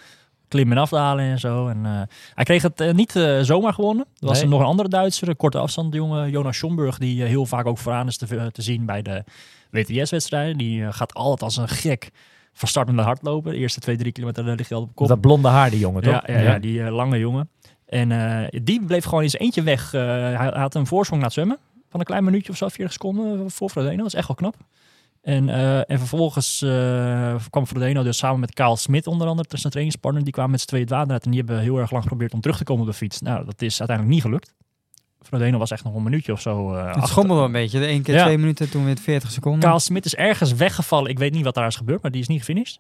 klimmen 0.48 0.76
en 0.78 0.84
afdalen 0.84 1.26
en 1.26 1.40
zo. 1.40 1.68
En, 1.68 1.86
eh, 1.86 2.02
hij 2.34 2.44
kreeg 2.44 2.62
het 2.62 2.94
niet 2.94 3.12
zomaar 3.42 3.74
gewonnen. 3.74 4.06
Er 4.20 4.28
was 4.28 4.34
Nee. 4.36 4.44
er 4.44 4.50
nog 4.50 4.60
een 4.60 4.66
andere 4.66 4.90
Duitser, 4.90 5.30
een 5.30 5.36
korte 5.36 5.58
afstand, 5.58 5.94
jongen 5.94 6.30
Jonas 6.30 6.58
Schomburg. 6.58 6.98
Die 6.98 7.24
heel 7.24 7.46
vaak 7.46 7.66
ook 7.66 7.78
vooraan 7.78 8.08
is 8.08 8.18
te, 8.18 8.50
te 8.52 8.62
zien 8.62 8.86
bij 8.86 9.02
de 9.02 9.24
WTS-wedstrijden. 9.72 10.58
Die 10.58 10.92
gaat 10.94 11.14
altijd 11.14 11.42
als 11.42 11.58
een 11.58 11.68
gek 11.70 12.10
van 12.54 12.68
start 12.68 12.88
met 12.88 12.96
de 12.96 13.02
hardlopen. 13.02 13.52
De 13.52 13.58
eerste 13.58 13.80
twee, 13.80 13.98
drie 13.98 14.12
kilometer 14.12 14.44
ligt 14.44 14.70
hij 14.70 14.78
al 14.78 14.84
op 14.84 14.96
kop. 14.96 15.08
Dat 15.08 15.22
blonde 15.22 15.48
haar, 15.48 15.70
die 15.70 15.80
jongen, 15.80 16.02
toch? 16.04 16.28
Ja, 16.28 16.34
ja, 16.34 16.40
ja, 16.40 16.60
die 16.60 16.82
lange 16.92 17.20
jongen. 17.20 17.50
En 17.92 18.12
eh, 18.12 18.62
die 18.64 18.86
bleef 18.86 19.04
gewoon 19.06 19.30
zijn 19.30 19.42
eentje 19.44 19.62
weg. 19.64 19.94
Eh, 19.94 20.02
hij, 20.02 20.52
had 20.54 20.76
een 20.76 20.88
voorsprong 20.88 21.22
na 21.22 21.28
het 21.28 21.36
zwemmen. 21.36 21.58
Van 21.90 22.00
een 22.00 22.06
klein 22.06 22.24
minuutje 22.24 22.52
of 22.52 22.58
zo, 22.58 22.68
40 22.68 22.92
seconden 22.94 23.52
voor 23.52 23.70
Frodeno. 23.70 23.98
Dat 23.98 24.06
is 24.06 24.14
echt 24.14 24.28
wel 24.28 24.36
knap. 24.36 24.56
En, 25.22 25.50
eh, 25.50 25.78
en 25.78 25.98
vervolgens 25.98 26.62
eh, 26.62 27.36
kwam 27.50 27.66
Frodeno 27.66 28.04
dus 28.04 28.18
samen 28.18 28.40
met 28.40 28.54
Kaal 28.54 28.78
Smit 28.78 29.08
onder 29.08 29.28
andere, 29.28 29.48
tussen 29.48 29.60
zijn 29.60 29.72
trainingspartner. 29.72 30.24
Die 30.24 30.34
kwamen 30.34 30.52
met 30.52 30.62
z'n 30.62 30.68
tweeën 30.68 30.84
het 30.84 30.94
water 30.94 31.12
uit 31.12 31.24
en 31.26 31.30
die 31.32 31.40
hebben 31.40 31.60
heel 31.60 31.78
erg 31.78 31.92
lang 31.92 32.04
geprobeerd 32.04 32.34
om 32.34 32.42
terug 32.42 32.58
te 32.58 32.64
komen 32.64 32.82
op 32.86 32.88
de 32.92 32.98
fiets. 32.98 33.22
Nou, 33.22 33.46
dat 33.46 33.62
is 33.62 33.80
uiteindelijk 33.80 34.16
niet 34.16 34.26
gelukt. 34.26 34.54
Frodeno 35.22 35.58
was 35.58 35.72
echt 35.72 35.84
nog 35.84 35.96
een 35.96 36.04
minuutje 36.04 36.32
of 36.32 36.42
zo. 36.42 36.74
eh 36.76 36.96
het 36.96 37.08
schommelde 37.08 37.44
een 37.44 37.52
beetje. 37.52 37.80
De 37.80 37.86
één 37.86 38.02
keer 38.02 38.16
Ja. 38.16 38.24
twee 38.24 38.38
minuten, 38.38 38.70
toen 38.70 38.86
weer 38.86 38.98
40 38.98 39.32
seconden. 39.32 39.62
Kaal 39.62 39.80
Smit 39.80 40.06
is 40.06 40.16
ergens 40.16 40.54
weggevallen. 40.54 41.10
Ik 41.10 41.20
weet 41.20 41.34
niet 41.34 41.44
wat 41.44 41.54
daar 41.56 41.68
is 41.68 41.76
gebeurd, 41.76 42.02
maar 42.02 42.12
die 42.12 42.22
is 42.22 42.28
niet 42.28 42.40
gefinished. 42.40 42.80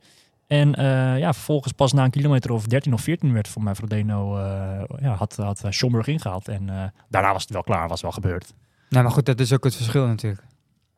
En 0.51 0.75
eh, 0.75 1.19
ja, 1.19 1.33
vervolgens 1.33 1.73
pas 1.73 1.93
na 1.93 2.03
een 2.03 2.11
kilometer 2.11 2.51
of 2.51 2.65
13 2.65 2.93
of 2.93 3.01
14 3.01 3.33
werd 3.33 3.47
voor 3.47 3.63
mij 3.63 3.75
Frodeno, 3.75 4.37
eh 4.37 4.83
ja, 5.01 5.13
had, 5.13 5.35
had 5.35 5.63
eh, 5.63 5.71
Schomburg 5.71 6.07
ingehaald. 6.07 6.47
En 6.47 6.69
eh, 6.69 6.83
daarna 7.09 7.33
was 7.33 7.41
het 7.41 7.51
wel 7.51 7.63
klaar, 7.63 7.87
was 7.87 8.01
wel 8.01 8.11
gebeurd. 8.11 8.53
Nou, 8.89 9.03
maar 9.03 9.13
goed, 9.13 9.25
dat 9.25 9.39
is 9.39 9.53
ook 9.53 9.63
het 9.63 9.75
verschil 9.75 10.07
natuurlijk. 10.07 10.43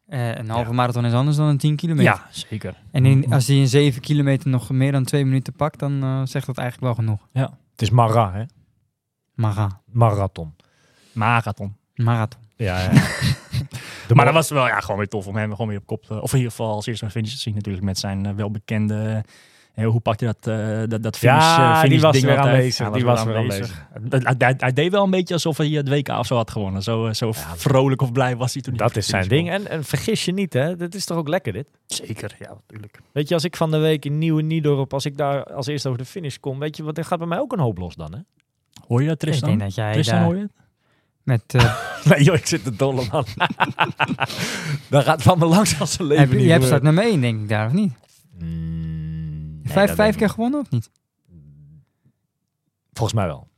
Eh, 0.08 0.36
een 0.36 0.50
halve 0.50 0.74
marathon 0.74 1.06
is 1.06 1.14
anders 1.14 1.38
dan 1.38 1.48
een 1.48 1.58
10 1.58 1.76
kilometer. 1.76 2.14
Ja, 2.14 2.28
zeker. 2.30 2.76
En 2.92 3.06
in, 3.06 3.34
als 3.34 3.48
hij 3.48 3.56
in 3.56 3.68
7 3.68 4.02
kilometer 4.02 4.50
nog 4.50 4.70
meer 4.70 4.92
dan 4.92 5.04
2 5.04 5.26
minuten 5.26 5.54
pakt, 5.54 5.80
dan 5.80 6.28
zegt 6.28 6.46
dat 6.46 6.58
eigenlijk 6.58 6.96
wel 6.96 7.06
genoeg. 7.06 7.50
Het 7.72 7.82
is 7.82 7.90
Mara, 7.90 8.32
hè? 8.32 8.44
Mara. 9.34 9.82
Marathon. 9.86 10.56
Marathon. 11.12 11.76
Marathon. 11.96 12.42
Ja, 12.56 12.80
ja. 12.80 12.92
maar 14.14 14.26
dat 14.26 14.34
was 14.34 14.50
wel 14.50 14.68
ja, 14.68 14.80
gewoon 14.80 14.98
weer 14.98 15.08
tof 15.08 15.28
om 15.28 15.36
hem 15.36 15.50
gewoon 15.52 15.68
weer 15.68 15.78
op 15.78 15.86
kop 15.86 16.04
te, 16.06 16.22
Of 16.22 16.32
in 16.32 16.38
ieder 16.38 16.52
geval 16.52 16.74
als 16.74 16.86
eerste 16.86 17.06
een 17.06 17.12
finish 17.12 17.32
te 17.34 17.40
zien 17.40 17.54
natuurlijk 17.54 17.84
met 17.86 17.98
zijn 17.98 18.26
eh, 18.26 18.34
welbekende 18.34 19.24
En 19.74 19.84
hoe 19.84 20.00
pakt 20.00 20.20
hij 20.20 20.34
dat, 20.40 20.48
eh, 20.58 20.84
dat, 20.90 21.04
dat 21.04 21.18
finish, 21.18 21.36
Ja, 21.36 21.74
eh, 21.76 21.82
die 21.82 21.90
finish 21.90 22.02
was 22.02 22.14
ding 22.14 22.26
weer 22.26 22.38
aanwezig, 22.38 22.86
Hij 22.88 22.96
die 22.96 23.06
was 23.06 23.24
weer 23.24 23.36
Hij, 24.10 24.36
hij- 24.38 24.54
hij 24.58 24.74
deed 24.74 24.92
wel 24.92 25.04
een 25.04 25.10
beetje 25.10 25.34
alsof 25.34 25.58
hij 25.58 25.68
het 25.68 25.90
WK 25.90 26.08
of 26.10 26.26
zo 26.26 26.36
had 26.36 26.52
gewonnen. 26.52 26.84
Zo, 26.84 27.08
eh, 27.08 27.14
zo 27.14 27.32
vrolijk 27.56 28.02
of 28.02 28.12
blij 28.12 28.36
was 28.36 28.54
hij 28.54 28.62
toen. 28.62 28.76
Dat 28.76 28.96
is 28.96 29.08
zijn 29.08 29.24
finish 29.24 29.44
ding. 29.44 29.54
En, 29.54 29.68
en 29.68 29.84
vergis 29.84 30.26
je 30.26 30.32
niet, 30.34 30.54
hè? 30.54 30.76
Dit 30.76 30.96
is 30.96 31.06
toch 31.06 31.18
ook 31.18 31.28
lekker, 31.28 31.54
dit? 31.54 31.68
Zeker, 31.86 32.36
ja, 32.40 32.50
natuurlijk. 32.54 33.00
Weet 33.12 33.28
je, 33.28 33.34
als 33.34 33.44
ik 33.44 33.56
van 33.56 33.72
de 33.72 33.78
week 33.78 34.06
in 34.06 34.18
Nieuwe 34.18 34.42
Niedorp, 34.42 34.94
als 34.94 35.06
ik 35.06 35.18
daar 35.18 35.44
als 35.44 35.68
eerste 35.68 35.88
over 35.88 36.00
de 36.02 36.08
finish 36.08 36.38
kom, 36.38 36.60
weet 36.60 36.78
je 36.78 36.84
wat, 36.84 36.98
er 36.98 37.06
gaat 37.06 37.18
bij 37.20 37.28
mij 37.28 37.40
ook 37.40 37.54
een 37.54 37.60
hoop 37.60 37.78
los 37.78 37.96
dan, 37.96 38.14
hè? 38.14 38.20
Hoor 38.88 39.02
je 39.02 39.08
dat, 39.08 39.14
Ik 39.24 39.30
Tristan? 39.30 39.50
denk 39.50 39.62
dat 39.62 39.76
jij 39.76 39.94
Tristan, 39.94 40.16
daar 40.16 40.26
hoor 40.26 40.36
je 40.36 40.42
het? 40.42 40.52
Met... 41.24 41.44
eh, 41.48 41.76
Nee 42.10 42.24
joh, 42.24 42.36
ik 42.36 42.46
zit 42.46 42.64
te 42.64 42.76
dolle 42.76 43.08
man. 43.12 43.26
dat 44.90 45.04
gaat 45.04 45.22
van 45.22 45.40
me 45.40 45.46
langs 45.46 45.80
als 45.80 46.00
een 46.00 46.06
leven 46.06 46.24
heb, 46.24 46.32
je 46.32 46.36
niet 46.38 46.46
je 46.46 46.52
hebt 46.52 46.66
staat 46.66 46.82
nummer 46.82 47.04
1, 47.04 47.22
denk 47.22 47.42
ik, 47.42 47.50
daar, 47.50 47.66
of 47.66 47.74
niet? 47.74 47.94
Mm, 48.40 49.62
nee, 49.62 49.74
vijf 49.74 49.96
vijf 49.96 50.16
keer 50.16 50.30
gewonnen, 50.30 50.60
of 50.60 50.70
niet? 50.70 50.90
Volgens 52.94 53.14
mij 53.14 53.26
wel. 53.28 53.52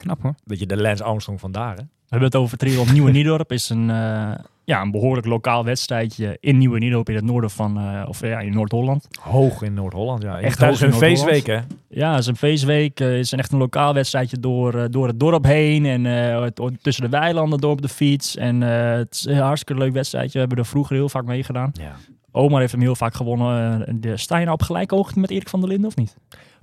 Knap 0.00 0.22
hoor. 0.22 0.34
Weet 0.44 0.58
je, 0.58 0.66
de 0.66 0.76
Lance 0.76 1.04
Armstrong 1.04 1.40
vandaar, 1.40 1.76
hè? 1.76 1.82
We 1.82 2.16
hebben 2.16 2.28
het 2.28 2.36
over 2.36 2.58
Triathlon 2.58 2.92
Nieuwe 2.92 3.10
Niedorp. 3.10 3.52
is 3.52 3.68
een, 3.68 3.90
eh, 3.90 4.34
ja, 4.70 4.80
een 4.82 4.90
behoorlijk 4.90 5.26
lokaal 5.26 5.64
wedstrijdje 5.64 6.36
in 6.40 6.58
Nieuwe 6.58 6.78
Niedorp 6.78 7.08
in 7.08 7.14
het 7.14 7.24
noorden 7.24 7.50
van, 7.50 7.78
eh, 7.78 8.08
of 8.08 8.20
ja, 8.20 8.38
in 8.40 8.52
Noord-Holland. 8.52 9.08
Hoog 9.20 9.62
in 9.62 9.74
Noord-Holland, 9.74 10.22
ja. 10.22 10.40
Echt 10.40 10.58
hoog 10.58 10.68
Noord-Holland. 10.80 10.96
feestweek, 10.96 11.46
hè? 11.46 11.58
Ja, 11.88 12.10
het 12.10 12.20
is 12.20 12.26
een 12.26 12.36
feestweek. 12.36 12.98
Het 12.98 13.08
is 13.12 13.32
een 13.32 13.38
echt 13.38 13.52
een 13.52 13.58
lokaal 13.58 13.94
wedstrijdje 13.94 14.38
door, 14.40 14.74
eh, 14.74 14.84
door 14.90 15.06
het 15.06 15.20
dorp 15.20 15.44
heen. 15.44 15.86
En 15.86 16.06
eh, 16.06 16.42
het- 16.42 16.60
tussen 16.82 17.02
de 17.04 17.08
weilanden 17.18 17.58
door 17.58 17.70
op 17.70 17.82
de 17.82 17.88
fiets. 17.88 18.36
En 18.36 18.62
eh, 18.62 18.92
het 18.96 19.14
is 19.14 19.24
een 19.24 19.36
hartstikke 19.38 19.82
leuk 19.82 19.92
wedstrijdje. 19.92 20.32
We 20.32 20.38
hebben 20.38 20.58
er 20.58 20.66
vroeger 20.66 20.96
heel 20.96 21.08
vaak 21.08 21.24
meegedaan. 21.24 21.70
Ja. 21.72 21.96
Omar 22.32 22.60
heeft 22.60 22.72
hem 22.72 22.80
heel 22.80 22.96
vaak 22.96 23.14
gewonnen. 23.14 23.86
Eh, 23.86 23.94
de, 24.00 24.16
sta 24.16 24.36
je 24.38 24.44
nou 24.44 24.54
op 24.60 24.62
gelijke 24.62 24.94
hoogte 24.94 25.18
met 25.18 25.30
Erik 25.30 25.48
van 25.48 25.60
der 25.60 25.68
Linden 25.68 25.86
of 25.88 25.96
niet? 25.96 26.16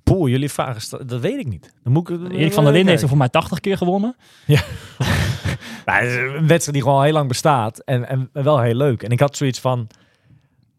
Poeh, 0.03 0.29
jullie 0.31 0.49
vragen, 0.51 1.07
dat 1.07 1.21
weet 1.21 1.39
ik 1.39 1.47
niet. 1.47 1.73
Dan 1.83 1.93
moet 1.93 2.09
ik, 2.09 2.31
Erik 2.31 2.53
van 2.53 2.63
der 2.63 2.73
Linden 2.73 2.89
heeft 2.89 3.01
er 3.01 3.07
voor 3.09 3.17
mij 3.17 3.29
80 3.29 3.59
keer 3.59 3.77
gewonnen. 3.77 4.15
Het 5.95 6.08
is 6.08 6.15
een 6.15 6.47
wedstrijd 6.47 6.73
die 6.73 6.82
gewoon 6.82 6.97
al 6.97 7.04
heel 7.04 7.13
lang 7.13 7.28
bestaat 7.28 7.80
en, 7.80 8.10
en 8.10 8.30
wel 8.34 8.60
heel 8.62 8.76
leuk. 8.76 9.04
En 9.04 9.10
ik 9.12 9.19
had 9.19 9.38
zoiets 9.38 9.60
van, 9.60 9.88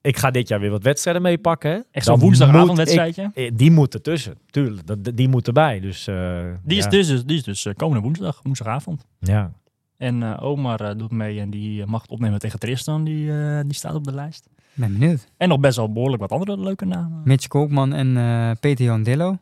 ik 0.00 0.16
ga 0.16 0.30
dit 0.30 0.48
jaar 0.48 0.60
weer 0.60 0.70
wat 0.70 0.82
wedstrijden 0.82 1.22
meepakken. 1.22 1.84
Echt 1.90 2.04
zo'n 2.04 2.14
Dan 2.14 2.22
woensdagavondwedstrijdje. 2.24 3.30
eh, 3.34 3.50
Die 3.54 3.70
moet 3.70 3.94
ertussen, 3.94 4.34
tuurlijk. 4.50 4.86
Dat, 4.86 5.16
die 5.16 5.28
moet 5.28 5.46
erbij. 5.46 5.80
Dus, 5.80 6.06
eh, 6.06 6.40
Die 6.64 6.78
is 6.78 6.84
ja. 6.84 6.90
dus, 6.90 7.24
die 7.24 7.36
is 7.36 7.42
dus 7.42 7.64
eh, 7.66 7.74
komende 7.74 8.02
woensdag, 8.02 8.40
woensdagavond. 8.42 9.06
Ja. 9.20 9.52
En 9.96 10.22
eh, 10.22 10.42
Omar 10.42 10.80
eh, 10.80 10.96
doet 10.96 11.10
mee 11.12 11.40
en 11.40 11.50
die 11.50 11.82
eh, 11.82 11.88
mag 11.88 12.02
het 12.02 12.10
opnemen 12.10 12.38
tegen 12.38 12.58
Tristan. 12.58 13.04
Die, 13.04 13.30
eh, 13.32 13.60
die 13.64 13.74
staat 13.74 13.94
op 13.94 14.04
de 14.04 14.14
lijst. 14.14 14.48
Ben 14.74 14.98
benieuwd. 14.98 15.28
En 15.36 15.48
nog 15.48 15.60
best 15.60 15.76
wel 15.76 15.92
behoorlijk 15.92 16.20
wat 16.22 16.32
andere 16.32 16.58
leuke 16.60 16.84
namen. 16.84 17.20
Mitch 17.24 17.46
Koopman 17.46 17.92
en 17.92 18.16
eh, 18.16 18.50
Peter 18.60 18.84
Jan 18.84 19.02
Dillo. 19.02 19.36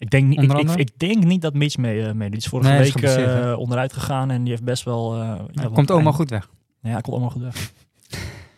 Ik 0.00 0.10
denk, 0.10 0.26
niet, 0.28 0.42
ik, 0.42 0.52
ik, 0.52 0.70
ik 0.76 0.98
denk 0.98 1.24
niet 1.24 1.42
dat 1.42 1.54
Mitch 1.54 1.76
mee, 1.76 2.06
eh, 2.06 2.12
mee. 2.12 2.28
Die 2.30 2.38
is 2.38 2.46
vorige 2.46 2.70
Nee, 2.70 2.80
is 2.86 2.92
week 2.94 3.04
eh, 3.04 3.54
onderuit 3.58 3.92
gegaan 3.92 4.30
en 4.30 4.40
die 4.42 4.50
heeft 4.50 4.64
best 4.64 4.82
wel... 4.84 5.14
eh, 5.14 5.40
ja, 5.50 5.68
Komt 5.68 5.90
oma 5.90 6.02
pijn. 6.02 6.14
goed 6.14 6.30
weg. 6.30 6.50
Ja, 6.80 6.92
komt 7.00 7.06
allemaal 7.08 7.30
goed 7.30 7.42
weg. 7.42 7.72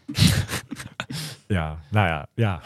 ja, 1.46 1.78
nou 1.90 2.06
ja, 2.08 2.26
ja. 2.34 2.60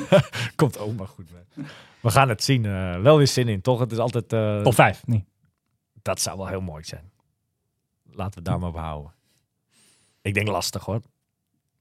Komt 0.56 0.78
ook 0.78 0.96
maar 0.96 1.06
goed 1.06 1.26
mee. 1.32 1.66
We 2.00 2.10
gaan 2.10 2.28
het 2.28 2.44
zien. 2.44 2.64
eh, 2.64 3.00
wel 3.00 3.16
weer 3.16 3.26
zin 3.26 3.48
in, 3.48 3.60
toch? 3.60 3.80
Het 3.80 3.92
is 3.92 3.98
altijd... 3.98 4.32
eh, 4.32 4.60
Top 4.60 4.74
5, 4.74 5.06
nee. 5.06 5.24
Dat 6.02 6.20
zou 6.20 6.36
wel 6.36 6.46
heel 6.46 6.60
mooi 6.60 6.84
zijn. 6.84 7.10
Laten 8.04 8.30
we 8.30 8.36
het 8.36 8.44
daar 8.44 8.58
maar 8.58 8.68
op 8.68 8.76
houden. 8.76 9.12
Ik 10.22 10.34
denk 10.34 10.48
lastig 10.48 10.84
hoor. 10.84 11.00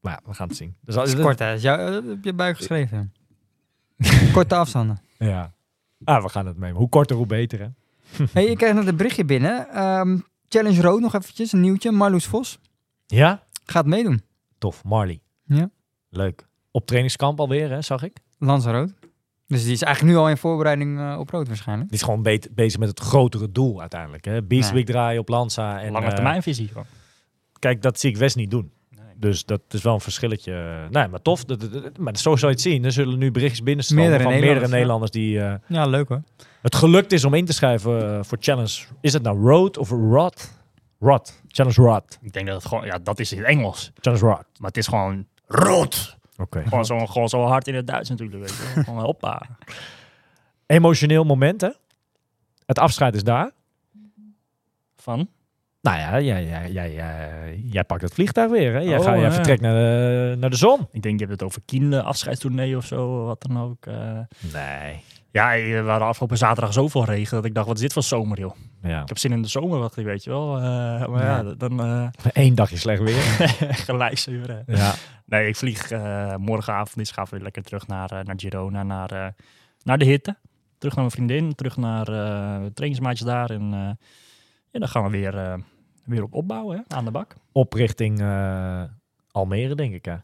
Maar 0.01 0.13
ja, 0.13 0.19
we 0.29 0.33
gaan 0.33 0.47
het 0.47 0.57
zien. 0.57 0.75
Dus 0.81 0.95
Dat 0.95 1.07
is 1.07 1.15
kort 1.15 1.39
hè. 1.39 1.51
Jou, 1.51 2.09
heb 2.09 2.23
je 2.23 2.33
buik 2.33 2.57
geschreven. 2.57 3.13
Korte 4.33 4.55
afstanden. 4.55 5.01
Ja. 5.17 5.53
Ah, 6.03 6.23
we 6.23 6.29
gaan 6.29 6.45
het 6.45 6.57
mee. 6.57 6.71
Hoe 6.73 6.89
korter, 6.89 7.15
hoe 7.15 7.25
beter 7.25 7.59
hè? 7.59 7.67
hey, 8.33 8.45
ik 8.45 8.57
krijg 8.57 8.73
net 8.73 8.87
een 8.87 8.95
berichtje 8.97 9.25
binnen. 9.25 9.69
Ehm, 9.69 10.17
Challenge 10.49 10.81
Road 10.81 10.99
nog 10.99 11.13
eventjes, 11.15 11.51
een 11.51 11.61
nieuwtje. 11.61 11.91
Marloes 11.91 12.25
Vos 12.25 12.59
Ja? 13.05 13.43
gaat 13.65 13.85
meedoen. 13.85 14.21
Tof. 14.57 14.83
Marley. 14.83 15.19
Ja. 15.43 15.69
Leuk. 16.09 16.47
Op 16.71 16.85
trainingskamp 16.85 17.39
alweer 17.39 17.69
hè, 17.69 17.81
zag 17.81 18.03
ik. 18.03 18.17
Lanzarote. 18.37 18.93
Dus 19.47 19.63
die 19.63 19.71
is 19.73 19.81
eigenlijk 19.81 20.15
nu 20.15 20.21
al 20.21 20.29
in 20.29 20.37
voorbereiding 20.37 20.99
eh, 20.99 21.19
op 21.19 21.29
rood 21.29 21.47
waarschijnlijk. 21.47 21.89
Die 21.89 21.97
is 21.99 22.03
gewoon 22.05 22.21
be- 22.21 22.49
bezig 22.51 22.79
met 22.79 22.89
het 22.89 22.99
grotere 22.99 23.51
doel 23.51 23.79
uiteindelijk. 23.79 24.25
Hè? 24.25 24.43
Beast 24.43 24.85
draaien 24.85 25.19
op 25.21 25.29
Lanza. 25.29 25.81
En, 25.81 25.91
Lange 25.91 26.05
eh, 26.05 26.13
termijnvisie 26.13 26.67
gewoon. 26.67 26.85
kijk, 27.59 27.81
dat 27.81 27.99
zie 27.99 28.09
ik 28.09 28.17
West 28.17 28.35
niet 28.35 28.51
doen. 28.51 28.71
Dus 29.19 29.45
dat 29.45 29.61
is 29.69 29.81
wel 29.81 29.93
een 29.93 29.99
verschilletje. 30.01 30.87
Nee, 30.89 31.07
maar 31.07 31.21
tof. 31.21 31.45
Dat, 31.45 31.59
dat- 31.59 31.71
dat- 31.73 31.97
maar 31.97 32.17
zo 32.17 32.35
zou 32.35 32.51
je 32.51 32.57
het 32.57 32.61
zien. 32.61 32.85
Er 32.85 32.91
zullen 32.91 33.17
nu 33.17 33.31
berichtjes 33.31 33.63
binnenstromen 33.63 34.09
Meerdere 34.09 34.29
van 34.29 34.39
meerdere 34.39 34.67
Nederlanders, 34.67 35.11
die... 35.11 35.39
eh, 35.41 35.53
Ja, 35.67 35.85
leuk 35.85 36.07
hoor. 36.07 36.21
het 36.61 36.75
gelukt 36.75 37.11
is 37.11 37.25
om 37.25 37.33
in 37.33 37.45
te 37.45 37.53
schrijven 37.53 38.13
eh, 38.17 38.23
voor 38.23 38.37
Challenge. 38.41 38.83
Is 39.01 39.13
het 39.13 39.23
nou 39.23 39.39
Road 39.49 39.77
of 39.77 39.89
Rod? 39.89 40.51
Rod. 40.99 41.41
Challenge 41.47 41.81
Rod. 41.81 42.17
Ik 42.21 42.33
denk 42.33 42.47
dat 42.47 42.55
het 42.55 42.65
gewoon... 42.65 42.85
Ja, 42.85 42.97
dat 43.03 43.19
is 43.19 43.31
in 43.31 43.37
het 43.37 43.47
Engels. 43.47 43.91
Challenge 43.99 44.25
Rod. 44.25 44.43
Maar 44.59 44.67
het 44.67 44.77
is 44.77 44.87
gewoon 44.87 45.25
rood. 45.47 46.17
Oké. 46.37 46.63
Gewoon 46.67 46.85
zo, 46.85 47.05
gewoon 47.05 47.29
zo 47.29 47.41
hard 47.43 47.67
in 47.67 47.75
het 47.75 47.87
Duits 47.87 48.09
natuurlijk. 48.09 48.39
Weet 48.39 48.49
je. 48.75 48.83
Gewoon 48.83 49.03
hoppa. 49.03 49.41
Emotioneel 50.65 51.23
moment, 51.23 51.61
hè? 51.61 51.69
Het 52.65 52.79
afscheid 52.79 53.15
is 53.15 53.23
daar. 53.23 53.51
Van? 54.95 55.27
Nou 55.87 55.99
ja, 55.99 56.19
jij, 56.21 56.45
jij, 56.45 56.71
jij, 56.71 56.93
jij, 56.93 57.59
jij 57.63 57.83
pakt 57.83 58.01
het 58.01 58.13
vliegtuig 58.13 58.51
weer, 58.51 58.73
hè? 58.73 58.79
Jij, 58.79 58.97
Oh, 58.97 59.03
gaat, 59.05 59.13
jij 59.13 59.23
ja. 59.23 59.31
vertrekt 59.31 59.61
naar 59.61 59.73
de, 59.73 60.35
naar 60.39 60.49
de 60.49 60.55
zon. 60.55 60.87
Ik 60.91 61.01
denk, 61.01 61.19
je 61.19 61.25
hebt 61.25 61.39
het 61.39 61.43
over 61.49 61.61
Kienle, 61.65 62.01
afscheidstournee 62.01 62.77
of 62.77 62.85
zo, 62.85 63.25
wat 63.25 63.41
dan 63.41 63.59
ook. 63.61 63.85
eh. 63.85 64.19
Nee. 64.53 65.01
Ja, 65.31 65.55
eh, 65.55 65.63
we 65.83 65.89
hadden 65.89 66.07
afgelopen 66.07 66.37
zaterdag 66.37 66.73
zoveel 66.73 67.05
regen 67.05 67.35
dat 67.35 67.45
ik 67.45 67.53
dacht, 67.53 67.67
wat 67.67 67.75
is 67.75 67.81
dit 67.81 67.93
voor 67.93 68.03
zomer, 68.03 68.39
joh? 68.39 68.55
Ja. 68.81 69.01
Ik 69.01 69.07
heb 69.07 69.17
zin 69.17 69.31
in 69.31 69.41
de 69.41 69.47
zomer, 69.47 69.79
wat 69.79 69.95
weet 69.95 70.23
je 70.23 70.29
wel. 70.29 70.55
Eh, 70.57 70.61
maar 71.07 71.23
ja, 71.23 71.37
Ja. 71.41 71.53
dan 71.57 71.79
eh 71.79 72.07
Eén 72.43 72.55
dagje 72.55 72.77
slecht 72.77 73.01
weer. 73.01 73.21
gelijk 73.87 74.17
zeuren. 74.17 74.63
ja. 74.67 74.93
Nee, 75.25 75.47
ik 75.47 75.55
vlieg 75.55 75.91
eh, 75.91 76.35
morgenavond, 76.35 76.95
dus 76.97 77.11
ga 77.11 77.21
ik 77.21 77.27
weer 77.29 77.41
lekker 77.41 77.63
terug 77.63 77.87
naar, 77.87 78.11
eh, 78.11 78.19
naar 78.23 78.35
Girona, 78.37 78.83
naar, 78.83 79.11
eh, 79.11 79.27
naar 79.83 79.97
de 79.97 80.05
hitte. 80.05 80.37
Terug 80.77 80.95
naar 80.95 81.05
mijn 81.05 81.15
vriendin, 81.15 81.55
terug 81.55 81.77
naar 81.77 82.07
eh 82.07 82.65
trainingsmaatjes 82.73 83.27
daar. 83.27 83.49
En 83.49 83.61
eh, 83.73 83.79
ja, 84.71 84.79
dan 84.79 84.87
gaan 84.87 85.03
we 85.03 85.09
weer, 85.09 85.37
eh, 85.37 85.53
weer 86.07 86.23
op 86.23 86.33
opbouwen, 86.33 86.77
hè, 86.77 86.95
aan 86.95 87.05
de 87.05 87.11
bak. 87.11 87.35
Op 87.51 87.73
richting 87.73 88.21
eh, 88.21 88.83
Almere, 89.31 89.75
denk 89.75 89.93
ik, 89.93 90.05
hè? 90.05 90.15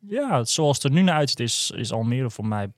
Ja, 0.00 0.44
zoals 0.44 0.76
het 0.76 0.84
er 0.84 0.90
nu 0.90 1.02
naar 1.02 1.16
uitziet, 1.16 1.40
is, 1.40 1.72
is 1.74 1.92
Almere 1.92 2.30
voor 2.30 2.46
mij 2.46 2.72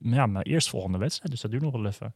ja, 0.00 0.26
mijn 0.26 0.44
eerstvolgende 0.44 0.98
wedstrijd. 0.98 1.30
Dus 1.30 1.40
dat 1.40 1.50
duurt 1.50 1.62
nog 1.62 1.72
wel 1.72 1.86
even. 1.86 2.12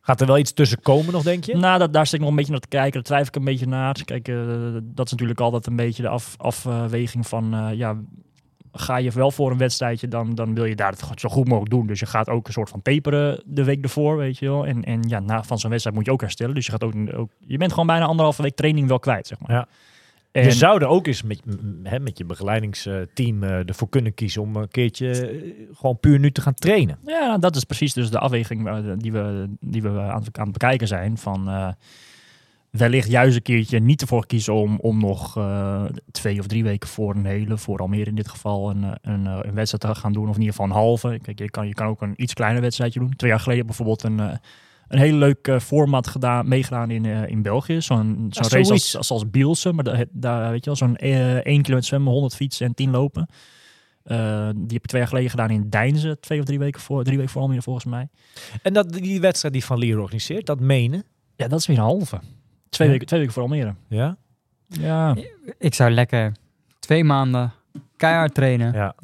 Gaat 0.00 0.20
er 0.20 0.26
wel 0.26 0.38
iets 0.38 0.52
tussen 0.52 0.80
komen 0.80 1.12
nog, 1.12 1.22
denk 1.22 1.44
je? 1.44 1.56
Nou, 1.56 1.78
dat, 1.78 1.92
daar 1.92 2.06
zit 2.06 2.14
ik 2.14 2.20
nog 2.20 2.28
een 2.28 2.36
beetje 2.36 2.52
naar 2.52 2.60
te 2.60 2.68
kijken. 2.68 2.92
Daar 2.92 3.02
twijfel 3.02 3.28
ik 3.28 3.36
een 3.36 3.44
beetje 3.44 3.66
naar. 3.66 4.04
Kijk, 4.04 4.28
eh, 4.28 4.36
dat 4.82 5.06
is 5.06 5.12
natuurlijk 5.12 5.40
altijd 5.40 5.66
een 5.66 5.76
beetje 5.76 6.02
de 6.02 6.08
af, 6.08 6.34
afweging 6.38 7.26
van... 7.26 7.54
eh, 7.54 7.74
ja, 7.74 8.00
ga 8.72 8.96
je 8.96 9.10
wel 9.10 9.30
voor 9.30 9.50
een 9.50 9.58
wedstrijdje, 9.58 10.08
dan, 10.08 10.34
dan 10.34 10.54
wil 10.54 10.64
je 10.64 10.76
daar 10.76 10.92
het 11.08 11.20
zo 11.20 11.28
goed 11.28 11.48
mogelijk 11.48 11.70
doen. 11.72 11.86
Dus 11.86 12.00
je 12.00 12.06
gaat 12.06 12.28
ook 12.28 12.46
een 12.46 12.52
soort 12.52 12.68
van 12.70 12.82
taperen 12.82 13.42
de 13.46 13.64
week 13.64 13.82
ervoor, 13.82 14.16
weet 14.16 14.38
je 14.38 14.46
wel. 14.46 14.66
En, 14.66 14.84
en 14.84 15.00
ja, 15.08 15.20
na, 15.20 15.42
van 15.42 15.58
zo'n 15.58 15.70
wedstrijd 15.70 15.96
moet 15.96 16.06
je 16.06 16.12
ook 16.12 16.20
herstellen. 16.20 16.54
Dus 16.54 16.66
je, 16.66 16.72
gaat 16.72 16.84
ook, 16.84 16.94
ook, 17.14 17.30
je 17.38 17.56
bent 17.58 17.70
gewoon 17.70 17.86
bijna 17.86 18.04
anderhalve 18.04 18.42
week 18.42 18.54
training 18.56 18.88
wel 18.88 18.98
kwijt, 18.98 19.26
zeg 19.26 19.38
maar. 19.40 19.56
Ja. 19.56 19.66
En, 20.32 20.44
Je 20.44 20.50
zou 20.52 20.80
er 20.80 20.86
ook 20.86 21.06
eens 21.06 21.22
met, 21.22 21.42
hè, 21.82 22.00
met 22.00 22.18
je 22.18 22.24
begeleidingsteam 22.24 23.42
eh, 23.42 23.68
ervoor 23.68 23.88
kunnen 23.88 24.14
kiezen 24.14 24.42
om 24.42 24.56
een 24.56 24.68
keertje 24.68 25.10
eh, 25.28 25.50
gewoon 25.72 25.98
puur 26.00 26.18
nu 26.18 26.30
te 26.30 26.40
gaan 26.40 26.54
trainen. 26.54 26.98
Ja, 27.06 27.38
dat 27.38 27.56
is 27.56 27.64
precies 27.64 27.92
dus 27.92 28.10
de 28.10 28.18
afweging 28.18 28.70
die 28.96 29.12
we, 29.12 29.46
die 29.60 29.82
we 29.82 29.88
aan, 29.88 30.22
het- 30.22 30.38
aan 30.38 30.44
het 30.44 30.52
bekijken 30.52 30.86
zijn. 30.88 31.18
Van 31.18 31.48
eh, 31.48 31.68
wellicht 32.70 33.08
juist 33.10 33.36
een 33.36 33.42
keertje 33.42 33.78
niet 33.78 34.00
ervoor 34.00 34.26
kiezen 34.26 34.54
om, 34.54 34.78
om 34.80 35.00
nog 35.00 35.36
eh, 35.36 35.84
twee 36.10 36.38
of 36.38 36.46
drie 36.46 36.62
weken 36.64 36.88
voor 36.88 37.14
een 37.14 37.24
hele, 37.24 37.58
voor 37.58 37.78
Almere 37.78 38.04
in 38.10 38.14
dit 38.14 38.28
geval, 38.28 38.70
een, 38.70 38.84
eh, 38.84 38.90
een, 39.02 39.26
eh, 39.26 39.38
een 39.42 39.54
wedstrijd 39.54 39.94
te 39.94 40.00
gaan 40.00 40.12
doen. 40.12 40.28
Of 40.28 40.34
in 40.34 40.40
ieder 40.40 40.54
geval 40.54 40.66
een 40.70 40.76
halve. 40.82 41.18
Kijk, 41.22 41.38
je 41.38 41.50
kan, 41.50 41.66
je 41.66 41.74
kan 41.74 41.86
ook 41.86 42.02
een 42.02 42.14
iets 42.16 42.34
kleiner 42.34 42.62
wedstrijdje 42.62 43.00
doen. 43.00 43.16
Twee 43.16 43.30
jaar 43.30 43.40
geleden 43.40 43.66
bijvoorbeeld 43.66 44.02
een, 44.02 44.18
een 44.18 44.98
hele 44.98 45.16
leuk 45.16 45.56
format 45.62 46.06
gedaan, 46.06 46.48
meegedaan 46.48 46.90
in, 46.90 47.04
in 47.04 47.42
België. 47.42 47.80
Zo'n 47.80 48.26
zo'n 48.30 48.44
Ah, 48.44 48.50
race 48.50 48.72
als, 48.72 48.96
als, 48.96 49.10
als 49.10 49.30
Bielsen. 49.30 49.74
Maar 49.74 49.84
da- 49.84 50.04
daar, 50.10 50.50
weet 50.50 50.64
je 50.64 50.70
wel, 50.70 50.76
zo'n 50.78 50.96
eh 50.96 51.34
1 51.34 51.42
kilometer 51.42 51.84
zwemmen, 51.84 52.12
100 52.12 52.34
fietsen 52.34 52.66
en 52.66 52.74
10 52.74 52.90
lopen. 52.90 53.26
Die 54.04 54.16
heb 54.66 54.70
ik 54.82 54.86
twee 54.86 55.00
jaar 55.00 55.10
geleden 55.10 55.30
gedaan 55.30 55.50
in 55.50 55.70
Deinzen. 55.70 56.20
Twee 56.20 56.38
of 56.38 56.44
drie 56.44 56.58
weken 56.58 56.80
voor, 56.80 57.04
drie 57.04 57.16
weken 57.16 57.30
voor 57.32 57.42
Almere 57.42 57.62
volgens 57.62 57.84
mij. 57.84 58.08
En 58.62 58.72
dat, 58.72 58.92
die 58.92 59.20
wedstrijd 59.20 59.54
die 59.54 59.64
Van 59.64 59.78
Lier 59.78 60.00
organiseert, 60.00 60.46
dat 60.46 60.60
menen. 60.60 61.04
Ja, 61.36 61.48
dat 61.48 61.58
is 61.58 61.66
weer 61.66 61.76
een 61.76 61.82
halve. 61.82 62.20
Twee, 62.70 62.86
Ja. 62.86 62.92
weken, 62.92 63.06
twee 63.06 63.20
weken 63.20 63.34
voor 63.34 63.42
Almere. 63.42 63.74
Ja? 63.88 64.16
Ja. 64.66 65.16
Ik 65.58 65.74
zou 65.74 65.90
lekker 65.90 66.32
twee 66.78 67.04
maanden 67.04 67.52
keihard 67.96 68.34
trainen 68.34 68.72
Ja. 68.72 68.94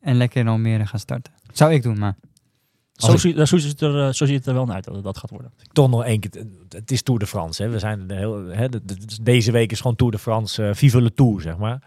en 0.00 0.16
lekker 0.16 0.40
in 0.40 0.48
Almere 0.48 0.86
gaan 0.86 0.98
starten. 1.00 1.32
Zou 1.52 1.72
ik 1.72 1.82
doen, 1.82 1.98
maar 1.98 2.16
Zo, 2.92 3.12
ik- 3.12 3.18
ziet, 3.18 3.36
zo, 3.48 3.56
ziet 3.56 3.70
het 3.70 3.80
er, 3.80 4.06
eh, 4.06 4.12
zo 4.12 4.26
ziet 4.26 4.36
het 4.36 4.46
er 4.46 4.54
wel 4.54 4.64
naar 4.66 4.74
uit 4.74 4.84
dat 4.84 4.94
het 4.94 5.04
dat 5.04 5.18
gaat 5.18 5.30
worden. 5.30 5.52
Toch 5.72 5.90
nog 5.90 6.04
één 6.04 6.20
keer. 6.20 6.44
Het 6.68 6.90
is 6.90 7.02
Tour 7.02 7.20
de 7.20 7.26
France. 7.26 7.62
Hè. 7.62 7.68
We 7.68 7.78
zijn 7.78 8.10
heel, 8.10 8.44
hè, 8.46 8.68
de- 8.68 8.84
de- 8.84 9.22
deze 9.22 9.52
week 9.52 9.72
is 9.72 9.80
gewoon 9.80 9.96
Tour 9.96 10.12
de 10.12 10.18
France. 10.18 10.66
eh 10.68 10.74
Vive 10.74 11.02
le 11.02 11.14
Tour, 11.14 11.40
zeg 11.40 11.56
maar. 11.56 11.82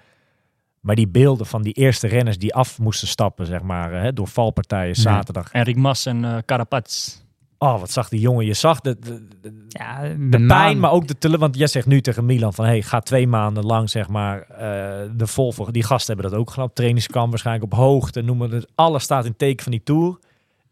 Maar 0.79 0.95
die 0.95 1.07
beelden 1.07 1.45
van 1.45 1.61
die 1.61 1.73
eerste 1.73 2.07
renners 2.07 2.37
die 2.37 2.53
af 2.55 2.79
moesten 2.79 3.07
stappen, 3.07 3.45
zeg 3.45 3.61
maar, 3.61 3.91
hè, 3.93 4.13
door 4.13 4.27
valpartijen 4.27 4.95
zaterdag. 4.95 5.51
Enric 5.51 5.75
Mas 5.75 6.05
en 6.05 6.25
eh 6.25 6.37
Carapaz. 6.45 7.21
Oh, 7.61 7.79
wat 7.79 7.91
zag 7.91 8.09
die 8.09 8.19
jongen. 8.19 8.45
Je 8.45 8.53
zag 8.53 8.79
de, 8.81 8.99
de, 8.99 9.27
de- 9.41 9.65
Ja, 9.67 10.01
de 10.01 10.45
pijn, 10.47 10.79
maar 10.79 10.91
ook 10.91 11.07
de 11.07 11.17
tele. 11.17 11.37
Want 11.37 11.57
jij 11.57 11.67
zegt 11.67 11.85
nu 11.87 12.01
tegen 12.01 12.25
Milan 12.25 12.53
van, 12.53 12.65
hey, 12.65 12.81
ga 12.81 12.99
twee 12.99 13.27
maanden 13.27 13.65
lang, 13.65 13.89
zeg 13.89 14.07
maar, 14.07 14.41
eh, 14.41 15.09
de 15.15 15.27
Volvo. 15.27 15.71
Die 15.71 15.83
gasten 15.83 16.13
hebben 16.13 16.31
dat 16.31 16.39
ook 16.39 16.49
gedaan. 16.49 16.65
op 16.65 16.75
Trainingskamp 16.75 17.29
waarschijnlijk 17.29 17.71
op 17.73 17.77
hoogte, 17.79 18.21
noemen 18.21 18.51
het. 18.51 18.67
Alles 18.75 19.03
staat 19.03 19.25
in 19.25 19.35
teken 19.35 19.63
van 19.63 19.71
die 19.71 19.83
Tour. 19.83 20.19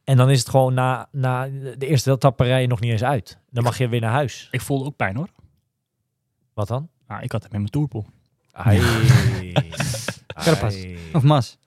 En 0.04 0.18
dan 0.18 0.30
is 0.30 0.40
het 0.40 0.50
gewoon 0.50 0.74
na, 0.74 1.08
na 1.12 1.48
de 1.78 1.88
eerste 1.88 2.12
etappe 2.12 2.44
rij 2.44 2.62
je 2.62 2.68
nog 2.68 2.80
niet 2.80 2.92
eens 2.92 3.04
uit. 3.04 3.40
Dan 3.50 3.64
mag 3.64 3.78
je 3.78 3.88
weer 3.88 4.02
naar 4.02 4.12
huis. 4.12 4.48
Ik 4.52 4.62
voelde 4.62 4.86
ook 4.86 4.96
pijn 4.96 5.16
hoor. 5.16 5.30
Wat 6.54 6.68
dan? 6.68 6.90
Ah, 7.08 7.24
ik 7.24 7.32
had 7.32 7.44
hem 7.44 7.52
in 7.52 7.58
mijn 7.60 7.72
tourpool. 7.72 8.06
Ai. 8.52 8.82
Carapaz. 10.28 10.76
Ai. 10.76 10.98
Of 11.14 11.24
Mas. 11.24 11.58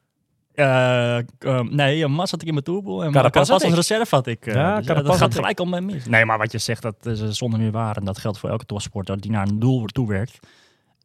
Eh, 0.60 1.18
eh, 1.18 1.60
nee, 1.60 2.04
een 2.04 2.12
Mas 2.12 2.30
had 2.30 2.40
ik 2.42 2.46
in 2.48 2.52
mijn 2.52 2.64
tourpool. 2.64 3.04
En 3.04 3.12
Carapaz 3.12 3.32
Carapaz 3.32 3.48
had 3.48 3.64
als 3.64 3.88
reserve 3.88 4.14
had 4.14 4.26
ik. 4.26 4.46
eh, 4.46 4.54
Ja, 4.54 4.76
dus, 4.76 4.86
Carapaz 4.86 4.94
dat 4.96 5.06
had 5.06 5.16
gaat 5.18 5.28
ik. 5.28 5.34
gelijk 5.36 5.58
al 5.58 5.66
met 5.66 5.82
mis. 5.82 6.06
Nee, 6.06 6.24
maar 6.24 6.38
wat 6.38 6.52
je 6.52 6.58
zegt, 6.58 6.82
dat 6.82 7.06
is 7.06 7.20
zonder 7.38 7.60
meer 7.60 7.70
waar. 7.70 7.96
En 7.96 8.04
dat 8.04 8.18
geldt 8.18 8.38
voor 8.38 8.50
elke 8.50 8.64
topsporter 8.64 9.20
die 9.20 9.30
naar 9.30 9.46
een 9.48 9.58
doel 9.58 9.84
toewerkt. 9.86 10.38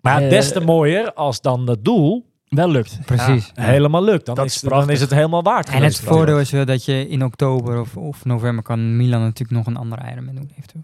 Maar 0.02 0.22
Eh, 0.22 0.30
des 0.30 0.52
te 0.52 0.60
mooier 0.60 1.14
als 1.14 1.42
dan 1.42 1.70
het 1.70 1.86
doel 1.86 2.34
Wel 2.50 2.70
lukt. 2.70 3.00
Precies. 3.06 3.52
ja, 3.56 3.64
helemaal 3.64 4.04
lukt. 4.04 4.26
Dan 4.26 4.36
Dat 4.36 4.46
is, 4.46 4.60
dan 4.62 4.90
is 4.90 5.02
het 5.02 5.10
helemaal 5.12 5.44
waard. 5.44 5.70
En 5.70 5.84
het 5.84 6.00
voordeel 6.00 6.40
is 6.40 6.52
wel 6.52 6.66
dat 6.66 6.86
je 6.86 7.08
in 7.10 7.24
oktober 7.24 7.80
of, 7.80 7.98
of 7.98 8.26
november 8.26 8.64
kan 8.64 8.98
Milan 8.98 9.22
natuurlijk 9.22 9.58
nog 9.58 9.66
een 9.68 9.78
andere 9.78 10.12
Ironman 10.12 10.36
doen 10.36 10.50
eventueel. 10.58 10.84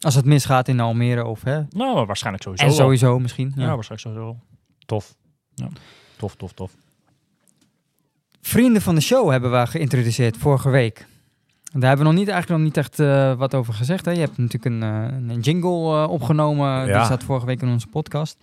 Als 0.00 0.14
het 0.14 0.24
misgaat 0.24 0.68
in 0.68 0.80
Almere 0.80 1.24
of 1.24 1.42
hè. 1.42 1.60
Nou, 1.70 1.94
maar 1.94 2.06
waarschijnlijk 2.06 2.44
sowieso 2.44 2.64
En 2.64 2.70
wel. 2.70 2.78
sowieso 2.78 3.18
misschien. 3.18 3.52
Ja, 3.56 3.62
Ja. 3.62 3.74
waarschijnlijk 3.74 4.14
sowieso. 4.16 4.36
Tof. 4.86 5.14
Ja. 5.54 5.68
Tof, 6.16 6.34
tof, 6.36 6.52
tof. 6.52 6.70
Vrienden 8.52 8.82
van 8.82 8.94
de 8.94 9.00
show 9.00 9.30
hebben 9.30 9.50
we 9.50 9.66
geïntroduceerd 9.66 10.36
vorige 10.36 10.70
week. 10.70 11.06
Daar 11.72 11.88
hebben 11.88 11.98
we 11.98 12.12
nog 12.12 12.20
niet, 12.20 12.28
eigenlijk 12.28 12.48
nog 12.48 12.68
niet 12.68 12.76
echt 12.76 13.00
eh, 13.00 13.34
wat 13.34 13.54
over 13.54 13.74
gezegd. 13.74 14.04
Hè? 14.04 14.10
Je 14.10 14.18
hebt 14.18 14.38
natuurlijk 14.38 14.64
een, 14.64 14.82
eh, 14.82 15.34
een 15.34 15.40
jingle 15.40 16.02
eh, 16.02 16.10
opgenomen. 16.10 16.86
Ja. 16.86 16.96
Die 16.96 17.04
staat 17.04 17.24
vorige 17.24 17.46
week 17.46 17.62
in 17.62 17.68
onze 17.68 17.86
podcast. 17.86 18.36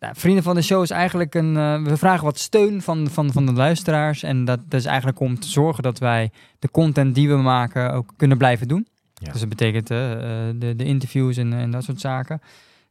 Nou, 0.00 0.14
Vrienden 0.16 0.42
van 0.42 0.54
de 0.54 0.62
show 0.62 0.82
is 0.82 0.90
eigenlijk 0.90 1.34
een... 1.34 1.54
we 1.84 1.96
vragen 1.96 2.24
wat 2.24 2.38
steun 2.38 2.82
van, 2.82 3.08
van, 3.10 3.32
van 3.32 3.46
de 3.46 3.52
luisteraars. 3.52 4.22
En 4.22 4.44
dat, 4.44 4.60
dat 4.68 4.80
is 4.80 4.86
eigenlijk 4.86 5.20
om 5.20 5.40
te 5.40 5.48
zorgen 5.48 5.82
dat 5.82 5.98
wij 5.98 6.30
de 6.58 6.70
content 6.70 7.14
die 7.14 7.28
we 7.28 7.36
maken 7.36 7.92
ook 7.92 8.12
kunnen 8.16 8.38
blijven 8.38 8.68
doen. 8.68 8.86
Ja. 9.14 9.30
Dus 9.32 9.40
dat 9.40 9.48
betekent 9.48 9.86
de, 9.86 10.74
de 10.76 10.84
interviews 10.84 11.36
en, 11.36 11.52
en 11.52 11.70
dat 11.70 11.84
soort 11.84 12.00
zaken. 12.00 12.40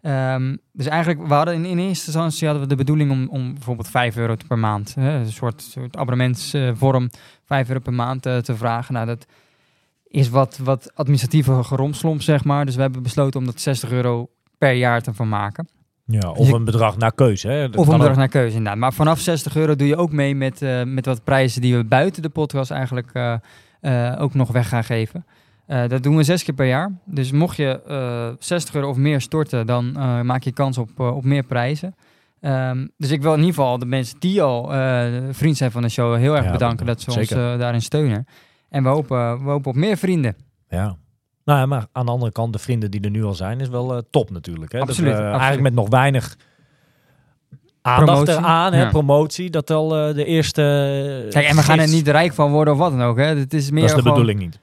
Ehm, 0.02 0.56
dus 0.74 0.86
eigenlijk, 0.88 1.28
we 1.28 1.34
hadden 1.34 1.54
in, 1.54 1.66
in 1.66 1.78
eerste 1.80 2.06
instantie 2.06 2.47
hadden 2.47 2.64
we 2.64 2.70
de 2.70 2.76
bedoeling 2.84 3.12
om, 3.12 3.28
om 3.30 3.54
bijvoorbeeld 3.54 3.88
5 3.89 4.18
euro 4.18 4.36
per 4.47 4.60
maand, 4.60 4.95
hè, 4.95 5.12
een 5.20 5.32
soort, 5.32 5.62
soort 5.62 5.97
abonnementsvorm, 5.97 7.10
5 7.45 7.68
euro 7.68 7.80
per 7.80 7.93
maand 7.93 8.26
eh, 8.26 8.38
te 8.38 8.56
vragen. 8.56 8.93
Nou, 8.93 9.06
dat 9.06 9.26
is 10.08 10.30
wat, 10.30 10.60
wat 10.64 10.91
administratieve 10.95 11.64
geromslomp, 11.64 12.22
zeg 12.22 12.43
maar. 12.43 12.66
Dus 12.66 12.76
we 12.76 12.82
hebben 12.82 13.04
besloten 13.04 13.39
om 13.39 13.45
dat 13.45 13.62
60 13.62 13.91
euro 13.91 14.30
per 14.58 14.72
jaar 14.74 15.02
te 15.02 15.14
van 15.14 15.30
maken. 15.30 15.68
Ja, 16.06 16.30
of 16.32 16.47
je- 16.47 16.54
een 16.54 16.64
bedrag 16.64 16.97
naar 16.97 17.14
keuze. 17.14 17.47
Hè. 17.47 17.70
Dat 17.70 17.80
Of 17.80 17.89
ook. 17.89 18.00
terug 18.00 18.16
naar 18.18 18.28
keuze, 18.28 18.56
inderdaad. 18.58 18.80
Maar 18.80 18.93
vanaf 18.93 19.20
60 19.20 19.56
euro 19.56 19.76
doe 19.76 19.88
je 19.88 19.95
ook 19.95 20.12
mee 20.12 20.36
met, 20.36 20.62
eh, 20.62 20.84
met 20.84 21.06
wat 21.06 21.24
prijzen 21.24 21.62
die 21.62 21.76
we 21.78 21.84
buiten 21.84 22.22
de 22.22 22.30
podcast 22.30 22.72
eigenlijk 22.72 23.10
eh, 23.14 23.34
eh, 23.82 24.22
ook 24.22 24.34
nog 24.34 24.52
weg 24.52 24.70
gaan 24.70 24.84
geven. 24.84 25.26
Eh, 25.70 25.88
dat 25.88 26.04
doen 26.04 26.16
we 26.18 26.24
zes 26.24 26.44
keer 26.44 26.54
per 26.54 26.66
jaar. 26.68 26.92
Dus 27.06 27.32
mocht 27.32 27.58
je 27.58 27.82
eh 27.88 28.30
60 28.40 28.76
euro 28.76 28.90
of 28.90 28.98
meer 28.98 29.22
storten, 29.22 29.66
dan 29.66 29.98
eh, 29.98 30.22
maak 30.22 30.44
je 30.44 30.52
kans 30.52 30.78
op, 30.78 31.00
op 31.00 31.24
meer 31.24 31.44
prijzen. 31.44 31.96
Ehm, 32.42 32.88
dus 32.98 33.12
ik 33.12 33.22
wil 33.22 33.32
in 33.34 33.40
ieder 33.40 33.54
geval 33.54 33.78
de 33.78 33.86
mensen 33.86 34.20
die 34.20 34.42
al 34.42 34.68
vriend 35.32 35.58
zijn 35.58 35.72
van 35.72 35.82
de 35.82 35.90
show 35.90 36.16
heel 36.18 36.36
erg 36.36 36.46
Ja, 36.46 36.52
bedanken 36.52 36.86
dat- 36.86 36.96
dat 36.96 37.14
ze 37.14 37.20
ons 37.20 37.30
zeker. 37.30 37.58
daarin 37.58 37.82
steunen. 37.82 38.26
En 38.70 38.84
we 38.84 38.90
hopen, 38.90 39.44
we 39.44 39.50
hopen 39.50 39.72
op 39.72 39.76
meer 39.78 39.98
vrienden. 39.98 40.36
Ja. 40.70 40.96
Nou 41.46 41.60
ja, 41.60 41.66
maar 41.66 41.86
aan 41.92 42.06
de 42.06 42.12
andere 42.12 42.32
kant, 42.32 42.54
de 42.54 42.60
vrienden 42.60 42.92
die 42.92 43.02
er 43.02 43.10
nu 43.10 43.24
al 43.24 43.34
zijn, 43.34 43.60
is 43.60 43.70
wel 43.70 44.04
top 44.10 44.30
natuurlijk. 44.32 44.72
Hè? 44.72 44.80
Absoluut. 44.80 45.14
Eigenlijk 45.14 45.62
met 45.62 45.74
nog 45.74 45.90
weinig 45.90 46.36
aandacht 47.82 48.06
Promotie. 48.24 48.34
eraan, 48.38 48.74
hè? 48.74 48.82
Ja. 48.82 48.90
promotie, 48.90 49.50
dat 49.50 49.70
al 49.72 49.88
de 49.90 50.26
eerste... 50.26 51.28
Kijk, 51.30 51.46
en 51.46 51.56
we 51.56 51.62
gaan 51.64 51.80
er 51.80 51.88
niet 51.90 52.08
rijk 52.08 52.34
van 52.34 52.52
worden 52.52 52.74
of 52.74 52.80
wat 52.80 52.92
dan 52.92 53.02
ook. 53.02 53.18
Hè. 53.18 53.24
Het 53.26 53.54
is 53.54 53.72
meer 53.72 53.82
Dat 53.82 53.90
is 53.90 53.96
de 53.96 54.02
gewoon- 54.02 54.18
bedoeling 54.26 54.40
niet. 54.40 54.60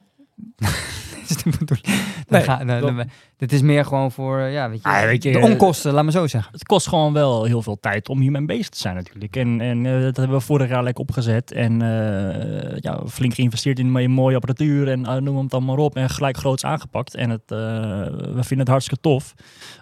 is 1.31 1.37
de 1.43 1.51
bedoeling. 1.59 1.87
Nee, 1.87 1.97
Dan 2.29 2.43
ga- 2.43 2.57
dan- 2.65 2.67
dat- 2.81 2.97
dan- 2.97 3.11
Dit 3.37 3.53
is 3.53 3.63
meer 3.63 3.85
gewoon 3.85 4.13
voor, 4.13 4.39
eh, 4.39 4.53
ja, 4.53 4.69
weet 4.71 4.83
je, 4.83 4.89
Ah, 4.89 5.03
weet 5.03 5.23
je, 5.23 5.33
de 5.33 5.39
eh, 5.39 5.45
onkosten, 5.45 5.93
laat 5.93 6.05
me 6.05 6.11
zo 6.11 6.27
zeggen. 6.27 6.53
Het 6.53 6.65
kost 6.65 6.89
gewoon 6.89 7.13
wel 7.13 7.45
heel 7.45 7.63
veel 7.63 7.81
tijd 7.81 8.09
om 8.09 8.21
hiermee 8.21 8.45
bezig 8.45 8.69
te 8.69 8.79
zijn 8.79 8.95
natuurlijk. 8.95 9.37
En, 9.37 9.61
en 9.61 9.87
eh, 9.87 10.01
dat 10.03 10.17
hebben 10.17 10.37
we 10.37 10.43
vorig 10.45 10.69
jaar 10.69 10.83
lekker 10.83 11.03
opgezet. 11.03 11.53
En 11.53 11.83
eh, 11.83 12.77
ja, 12.79 13.01
flink 13.09 13.35
geïnvesteerd 13.35 13.79
in, 13.79 13.97
in 13.97 14.11
mooie 14.11 14.35
apparatuur 14.35 14.89
en 14.89 15.07
eh, 15.07 15.15
noem 15.17 15.37
het 15.39 15.51
dan 15.51 15.65
maar 15.65 15.77
op. 15.77 15.97
En 15.97 16.11
gelijk 16.11 16.37
groots 16.37 16.65
aangepakt. 16.65 17.15
En 17.15 17.31
het, 17.31 17.43
eh, 17.47 17.59
we 17.59 18.39
vinden 18.41 18.59
het 18.59 18.69
hartstikke 18.69 19.03
tof. 19.03 19.35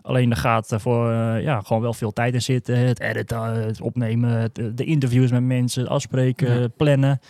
Alleen 0.03 0.30
er 0.30 0.36
gaat 0.36 0.72
eh, 0.72 0.78
voor 0.78 1.11
eh, 1.12 1.42
ja, 1.42 1.61
gewoon 1.61 1.82
wel 1.82 1.95
veel 1.95 2.12
tijd 2.12 2.34
in 2.34 2.42
zitten. 2.42 2.78
Het 2.78 3.01
editen, 3.01 3.42
het 3.42 3.80
opnemen, 3.80 4.30
het, 4.30 4.59
eh, 4.59 4.64
de 4.74 4.84
interviews 4.84 5.30
met 5.30 5.42
mensen, 5.42 5.88
afspreken, 5.88 6.61
Ja. 6.61 6.68
plannen. 6.76 7.20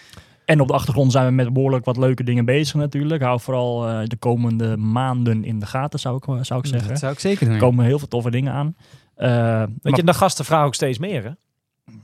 En 0.45 0.61
op 0.61 0.67
de 0.69 0.75
achtergrond 0.75 1.13
zijn 1.13 1.27
we 1.27 1.33
met 1.33 1.53
behoorlijk 1.53 1.85
wat 1.85 1.97
leuke 1.97 2.25
dingen 2.25 2.45
bezig 2.45 2.75
natuurlijk. 2.75 3.23
Hou 3.23 3.41
vooral 3.41 3.89
eh, 3.89 4.07
de 4.07 4.17
komende 4.17 4.77
maanden 4.77 5.45
in 5.45 5.59
de 5.59 5.67
gaten, 5.67 5.99
zou 5.99 6.17
ik, 6.17 6.45
zou 6.45 6.61
ik 6.61 6.67
zeggen. 6.67 6.89
Dat 6.89 6.99
zou 6.99 7.13
ik 7.13 7.19
zeker 7.21 7.45
doen. 7.47 7.55
Er 7.55 7.61
komen 7.61 7.85
heel 7.85 7.99
veel 7.99 8.09
toffe 8.09 8.31
dingen 8.31 8.53
aan. 8.53 8.77
Eh, 9.15 9.29
Weet 9.59 9.69
maar- 9.83 9.97
je, 9.97 10.03
de 10.05 10.15
gasten 10.15 10.45
vragen 10.45 10.67
ook 10.67 10.75
steeds 10.75 10.99
meer. 10.99 11.23
Hè? 11.25 11.31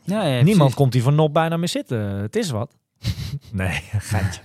Ja, 0.05 0.23
ja, 0.25 0.35
Niemand 0.35 0.57
precies. 0.57 0.75
komt 0.75 0.93
hier 0.93 1.03
van 1.03 1.15
nop 1.15 1.33
bijna 1.35 1.57
meer 1.57 1.69
zitten. 1.69 1.99
Het 2.01 2.37
is 2.37 2.51
wat. 2.51 2.77
nee, 3.53 3.81
geintje. 3.99 4.41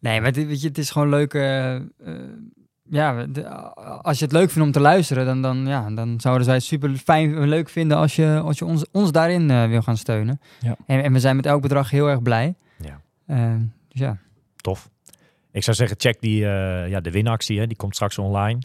Nee, 0.00 0.20
maar 0.20 0.32
dit, 0.32 0.46
weet 0.46 0.60
je, 0.60 0.68
het 0.68 0.78
is 0.78 0.90
gewoon 0.90 1.08
leuk. 1.08 1.34
eh, 1.34 1.76
ja, 2.90 3.26
de- 3.26 3.48
als 4.02 4.18
je 4.18 4.24
het 4.24 4.32
leuk 4.34 4.50
vindt 4.50 4.66
om 4.66 4.72
te 4.72 4.80
luisteren, 4.80 5.26
dan, 5.26 5.42
dan, 5.42 5.66
ja, 5.66 5.90
dan 5.90 6.20
zouden 6.20 6.46
wij 6.46 6.56
het 6.56 6.64
super 6.64 6.96
fijn 6.96 7.34
en 7.36 7.48
leuk 7.48 7.68
vinden 7.68 7.96
als 7.96 8.16
je, 8.16 8.40
als 8.44 8.58
je 8.58 8.64
ons, 8.64 8.84
ons 8.92 9.12
daarin 9.12 9.50
eh, 9.50 9.66
wil 9.68 9.82
gaan 9.82 9.96
steunen. 9.96 10.40
Ja. 10.60 10.76
En, 10.86 11.02
en 11.02 11.12
we 11.12 11.20
zijn 11.20 11.36
met 11.36 11.46
elk 11.46 11.62
bedrag 11.62 11.90
heel 11.90 12.08
erg 12.08 12.22
blij. 12.22 12.54
Ja. 13.26 13.34
Eh, 13.34 13.60
dus 13.88 14.00
ja. 14.00 14.18
Tof. 14.56 14.90
Ik 15.52 15.62
zou 15.62 15.76
zeggen, 15.76 15.96
check 16.00 16.20
die, 16.20 16.44
eh, 16.44 16.88
ja, 16.88 17.00
de 17.00 17.10
winactie. 17.10 17.58
Hè. 17.58 17.66
Die 17.66 17.76
komt 17.76 17.94
straks 17.94 18.18
online. 18.18 18.58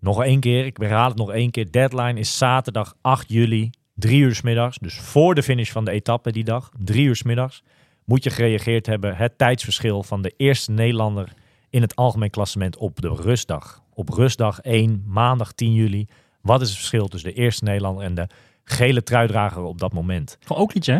Nog 0.00 0.22
één 0.22 0.40
keer. 0.40 0.66
Ik 0.66 0.76
herhaal 0.76 1.08
het 1.08 1.16
nog 1.16 1.32
één 1.32 1.50
keer. 1.50 1.70
Deadline 1.70 2.18
is 2.18 2.38
zaterdag 2.38 2.96
8 3.00 3.28
juli. 3.28 3.70
Drie 3.94 4.20
uur 4.20 4.34
's 4.34 4.42
middags. 4.42 4.78
Dus 4.78 4.98
voor 4.98 5.34
de 5.34 5.42
finish 5.42 5.70
van 5.70 5.84
de 5.84 5.90
etappe 5.90 6.32
die 6.32 6.44
dag. 6.44 6.70
Drie 6.78 7.06
uur 7.06 7.16
's 7.16 7.22
middags. 7.22 7.62
Moet 8.04 8.24
je 8.24 8.30
gereageerd 8.30 8.86
hebben. 8.86 9.16
Het 9.16 9.38
tijdsverschil 9.38 10.02
van 10.02 10.22
de 10.22 10.34
eerste 10.36 10.70
Nederlander 10.70 11.32
in 11.70 11.82
het 11.82 11.96
algemeen 11.96 12.30
klassement 12.30 12.76
op 12.76 13.00
de 13.00 13.08
rustdag. 13.08 13.82
Op 13.94 14.08
rustdag 14.08 14.60
1, 14.60 15.04
maandag 15.06 15.52
10 15.52 15.74
juli. 15.74 16.06
Wat 16.40 16.60
is 16.60 16.68
het 16.68 16.76
verschil 16.76 17.08
tussen 17.08 17.34
de 17.34 17.40
eerste 17.40 17.64
Nederlander 17.64 18.04
en 18.04 18.14
de 18.14 18.28
gele 18.64 19.02
truidrager 19.02 19.62
op 19.62 19.78
dat 19.78 19.92
moment? 19.92 20.36
Gewoon 20.40 20.62
ook 20.62 20.74
liedje, 20.74 20.92
hè? 20.92 20.98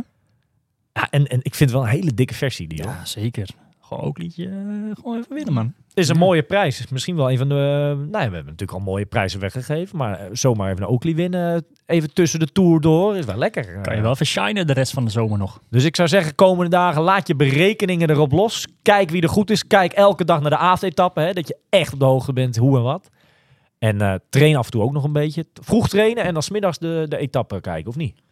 Ja, 0.94 1.10
en, 1.10 1.26
en 1.26 1.38
ik 1.42 1.54
vind 1.54 1.70
het 1.70 1.78
wel 1.78 1.82
een 1.88 1.94
hele 1.96 2.14
dikke 2.14 2.34
versie 2.34 2.68
die. 2.68 2.82
Ja, 2.82 3.04
zeker. 3.04 3.48
Gewoon 3.80 4.04
ook 4.04 4.18
liedje. 4.18 4.44
eh, 4.46 4.52
gewoon 4.94 5.18
even 5.18 5.34
winnen, 5.34 5.52
man. 5.52 5.72
Is 5.94 6.08
een 6.08 6.16
mooie 6.18 6.42
prijs. 6.42 6.86
Misschien 6.90 7.16
wel 7.16 7.30
een 7.30 7.38
van 7.38 7.48
de. 7.48 7.54
Nou, 7.54 8.10
ja, 8.10 8.10
we 8.10 8.18
hebben 8.18 8.44
natuurlijk 8.44 8.72
al 8.72 8.78
mooie 8.80 9.06
prijzen 9.06 9.40
weggegeven. 9.40 9.96
Maar 9.96 10.18
eh, 10.18 10.26
zomaar 10.32 10.70
even 10.70 10.82
een 10.82 10.88
Oakley 10.88 11.14
winnen. 11.14 11.64
Even 11.86 12.12
tussen 12.14 12.38
de 12.40 12.46
tour 12.46 12.80
door. 12.80 13.16
Is 13.16 13.24
wel 13.24 13.36
lekker. 13.36 13.64
Kan 13.64 13.82
je 13.82 13.90
Eh, 13.90 14.00
wel 14.00 14.10
even 14.12 14.26
shinen 14.26 14.66
de 14.66 14.72
rest 14.72 14.92
van 14.92 15.04
de 15.04 15.10
zomer 15.10 15.38
nog. 15.38 15.60
Dus 15.70 15.84
ik 15.84 15.96
zou 15.96 16.08
zeggen, 16.08 16.34
komende 16.34 16.70
dagen 16.70 17.02
laat 17.02 17.26
je 17.28 17.34
berekeningen 17.36 18.10
erop 18.10 18.32
los. 18.32 18.66
Kijk 18.82 19.10
wie 19.10 19.22
er 19.22 19.28
goed 19.28 19.50
is. 19.50 19.66
Kijk 19.66 19.92
elke 19.92 20.24
dag 20.24 20.40
naar 20.40 20.50
de 20.50 20.56
avondetappe. 20.56 21.20
Hè, 21.20 21.32
dat 21.32 21.48
je 21.48 21.56
echt 21.70 21.92
op 21.92 21.98
de 21.98 22.04
hoogte 22.04 22.32
bent 22.32 22.56
hoe 22.56 22.76
en 22.76 22.82
wat. 22.82 23.08
En 23.78 24.00
eh, 24.00 24.14
train 24.28 24.56
af 24.56 24.64
en 24.64 24.70
toe 24.70 24.82
ook 24.82 24.92
nog 24.92 25.04
een 25.04 25.12
beetje. 25.12 25.46
Vroeg 25.54 25.88
trainen 25.88 26.24
en 26.24 26.32
dan 26.32 26.42
smiddags 26.42 26.78
de, 26.78 27.06
de 27.08 27.16
etappe 27.16 27.60
kijken, 27.60 27.88
of 27.90 27.96
niet? 27.96 28.22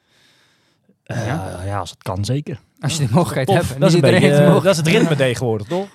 Eh, 1.12 1.26
Ja. 1.26 1.60
ja. 1.64 1.78
als 1.78 1.90
het 1.90 2.02
kan, 2.02 2.24
zeker. 2.24 2.60
Als 2.80 2.96
je 2.96 3.06
de 3.06 3.12
mogelijkheid 3.12 3.48
Of, 3.48 3.68
hebt. 3.68 3.80
dat, 3.80 3.92
is 3.94 4.00
beetje, 4.00 4.16
eh, 4.16 4.22
mogelijkheid. 4.22 4.62
dat 4.62 4.72
is 4.72 4.76
het 4.76 4.86
ritme 5.00 5.16
tegenwoordig, 5.16 5.66
toch? 5.66 5.86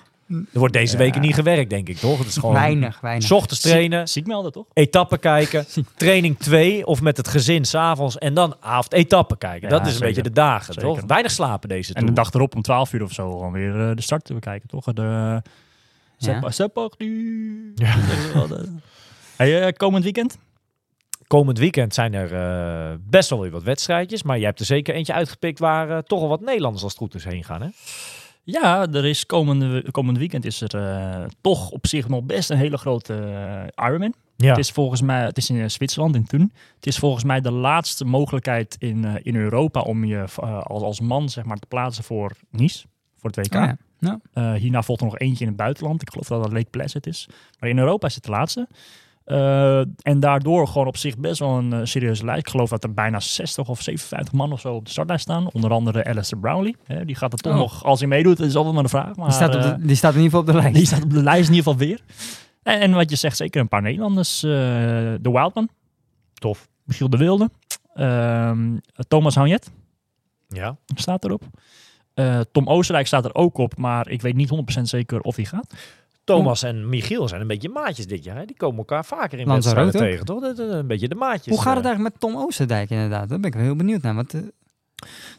Er 0.52 0.58
wordt 0.58 0.74
deze 0.74 0.96
weken 0.96 1.20
niet 1.20 1.34
gewerkt, 1.34 1.70
denk 1.70 1.88
ik, 1.88 1.96
toch? 1.96 2.18
Het 2.18 2.26
is 2.26 2.34
gewoon 2.36 2.54
Weinig, 2.54 3.00
weinig. 3.00 3.26
s 3.26 3.30
ochtends 3.30 3.60
trainen. 3.62 4.08
Ziek 4.08 4.26
melden, 4.26 4.52
toch? 4.52 4.64
etappe 4.72 5.18
kijken, 5.18 5.66
training 5.96 6.38
2 6.38 6.86
of 6.86 7.00
met 7.00 7.16
het 7.16 7.28
gezin 7.28 7.64
s'avonds 7.64 8.18
en 8.18 8.34
dan 8.34 8.54
avond 8.60 8.92
etappe 8.92 9.38
kijken. 9.38 9.68
Ja, 9.68 9.76
dat 9.78 9.80
is 9.80 9.86
een 9.86 9.92
zeker. 9.92 10.06
beetje 10.06 10.22
de 10.22 10.32
dagen, 10.32 10.74
Zeker. 10.74 10.88
toch? 10.88 11.00
Weinig 11.06 11.30
slapen 11.30 11.68
deze 11.68 11.88
En 11.94 12.00
de 12.06 12.12
tour. 12.12 12.14
dag 12.24 12.32
erop 12.32 12.54
om 12.54 12.62
12 12.62 12.92
uur 12.92 13.02
of 13.02 13.12
zo 13.12 13.30
gewoon 13.30 13.52
weer 13.52 13.88
eh, 13.88 13.96
de 13.96 14.02
start 14.02 14.24
te 14.24 14.34
bekijken, 14.34 14.68
toch? 14.68 14.84
De, 14.84 15.42
Ja. 16.16 16.40
Nu. 16.98 17.72
Ja. 17.74 17.96
Hey, 19.36 19.72
komend 19.72 20.04
weekend? 20.04 20.38
Komend 21.28 21.58
weekend 21.58 21.94
zijn 21.94 22.14
er 22.14 22.34
eh, 22.34 22.96
best 23.00 23.30
wel 23.30 23.40
weer 23.40 23.50
wat 23.50 23.62
wedstrijdjes, 23.62 24.22
maar 24.22 24.38
je 24.38 24.44
hebt 24.44 24.60
er 24.60 24.66
zeker 24.66 24.94
eentje 24.94 25.12
uitgepikt 25.12 25.58
waar 25.58 25.90
eh, 25.90 25.98
toch 25.98 26.20
al 26.20 26.28
wat 26.28 26.40
Nederlanders 26.40 26.82
als 26.82 26.92
het 26.92 27.00
goed 27.02 27.14
is 27.14 27.24
heen 27.24 27.44
gaan, 27.44 27.62
hè? 27.62 27.68
Ja, 28.42 28.86
er 28.92 29.04
is 29.04 29.26
komende, 29.26 29.90
komend 29.90 30.18
weekend 30.18 30.44
is 30.44 30.60
er 30.60 30.74
eh, 30.74 31.24
toch 31.40 31.70
op 31.70 31.86
zich 31.86 32.08
nog 32.08 32.22
best 32.22 32.50
een 32.50 32.56
hele 32.56 32.78
grote 32.78 33.14
Ironman. 33.76 34.14
Ja. 34.36 34.48
Het 34.48 34.58
is 34.58 34.70
volgens 34.70 35.02
mij, 35.02 35.24
het 35.24 35.36
is 35.36 35.50
in 35.50 35.70
Zwitserland, 35.70 36.14
in 36.14 36.24
Thun. 36.26 36.52
Het 36.74 36.86
is 36.86 36.98
volgens 36.98 37.24
mij 37.24 37.40
de 37.40 37.50
laatste 37.50 38.04
mogelijkheid 38.04 38.76
in, 38.78 39.04
eh, 39.04 39.14
in 39.22 39.36
Europa 39.36 39.80
om 39.80 40.04
je 40.04 40.24
als, 40.62 40.82
als 40.82 41.00
man 41.00 41.28
zeg 41.28 41.44
maar, 41.44 41.56
te 41.56 41.66
plaatsen 41.66 42.04
voor 42.04 42.32
Nice, 42.50 42.86
voor 43.16 43.30
het 43.30 43.46
WK. 43.46 43.54
Oh 43.54 43.60
ja. 43.60 43.76
Ja. 43.98 44.20
Eh, 44.32 44.52
hierna 44.52 44.82
volgt 44.82 45.00
er 45.00 45.06
nog 45.06 45.18
eentje 45.18 45.44
in 45.44 45.50
het 45.50 45.56
buitenland. 45.56 46.02
Ik 46.02 46.10
geloof 46.10 46.28
dat 46.28 46.42
dat 46.42 46.52
Lake 46.52 46.70
Placid 46.70 47.06
is. 47.06 47.28
Maar 47.58 47.70
in 47.70 47.78
Europa 47.78 48.06
is 48.06 48.14
het 48.14 48.24
de 48.24 48.30
laatste. 48.30 48.68
Eh, 49.28 49.78
en 50.02 50.20
daardoor 50.20 50.68
gewoon 50.68 50.86
op 50.86 50.96
zich 50.96 51.18
best 51.18 51.38
wel 51.38 51.58
een 51.58 51.72
eh, 51.72 51.80
serieuze 51.82 52.24
lijst. 52.24 52.40
Ik 52.40 52.48
geloof 52.48 52.68
dat 52.70 52.84
er 52.84 52.94
bijna 52.94 53.20
60 53.20 53.68
of 53.68 53.82
57 53.82 54.32
man 54.34 54.52
of 54.52 54.60
zo 54.60 54.74
op 54.74 54.84
de 54.84 54.90
startlijst 54.90 55.22
staan. 55.22 55.50
Onder 55.52 55.70
andere 55.70 56.04
Alistair 56.04 56.40
Brownlee. 56.42 56.76
Hè, 56.84 57.04
die 57.04 57.14
gaat 57.14 57.32
er 57.32 57.38
toch 57.38 57.52
Oh. 57.52 57.58
nog, 57.58 57.84
als 57.84 57.98
hij 58.00 58.08
meedoet, 58.08 58.36
dat 58.36 58.46
is 58.46 58.54
altijd 58.56 58.74
maar 58.74 58.82
de 58.82 58.88
vraag. 58.88 59.16
Maar, 59.16 59.26
Die, 59.26 59.34
staat 59.34 59.54
op 59.54 59.60
eh, 59.60 59.70
de, 59.76 59.86
die 59.86 59.96
staat 59.96 60.14
in 60.14 60.20
ieder 60.20 60.38
geval 60.38 60.40
op 60.40 60.46
de 60.46 60.62
lijst. 60.62 60.76
die 60.76 60.86
staat 60.86 61.02
op 61.02 61.10
de 61.10 61.22
lijst 61.22 61.48
in 61.48 61.54
ieder 61.54 61.72
geval 61.72 61.86
weer. 61.88 62.00
En, 62.62 62.80
en 62.80 62.92
wat 62.92 63.10
je 63.10 63.16
zegt, 63.16 63.36
zeker 63.36 63.60
een 63.60 63.68
paar 63.68 63.82
Nederlanders. 63.82 64.42
eh, 64.42 64.50
de 64.50 65.30
Wildman, 65.30 65.68
Tof. 66.34 66.68
Michiel 66.84 67.10
de 67.10 67.16
Wilde. 67.16 67.50
ehm, 67.94 68.76
Thomas 69.08 69.34
Hanjet 69.34 69.70
Ja. 70.48 70.76
staat 70.94 71.24
erop. 71.24 71.42
Eh, 72.14 72.40
Tom 72.52 72.66
Oostenrijk 72.68 73.06
staat 73.06 73.24
er 73.24 73.34
ook 73.34 73.58
op, 73.58 73.76
maar 73.76 74.08
ik 74.08 74.22
weet 74.22 74.34
niet 74.34 74.48
100% 74.48 74.88
zeker 74.88 75.20
of 75.20 75.36
hij 75.36 75.44
gaat. 75.44 75.74
Thomas 76.36 76.62
en 76.62 76.88
Michiel 76.88 77.28
zijn 77.28 77.40
een 77.40 77.46
beetje 77.46 77.68
maatjes 77.68 78.06
dit 78.06 78.24
jaar. 78.24 78.36
Hè? 78.36 78.44
Die 78.44 78.56
komen 78.56 78.78
elkaar 78.78 79.04
vaker 79.04 79.38
in 79.38 79.48
wedstrijden 79.48 79.92
tegen, 79.92 80.24
toch? 80.24 80.40
Dat, 80.40 80.58
een 80.58 80.86
beetje 80.86 81.08
de 81.08 81.14
maatjes. 81.14 81.54
Hoe 81.54 81.62
gaat 81.62 81.76
het 81.76 81.84
eh. 81.84 81.90
eigenlijk 81.90 82.14
met 82.14 82.30
Tom 82.32 82.42
Oosterdijk 82.42 82.90
inderdaad? 82.90 83.28
Daar 83.28 83.40
ben 83.40 83.50
ik 83.50 83.56
wel 83.56 83.64
heel 83.64 83.76
benieuwd 83.76 84.02
naar. 84.02 84.14
Want, 84.14 84.34
eh, 84.34 84.40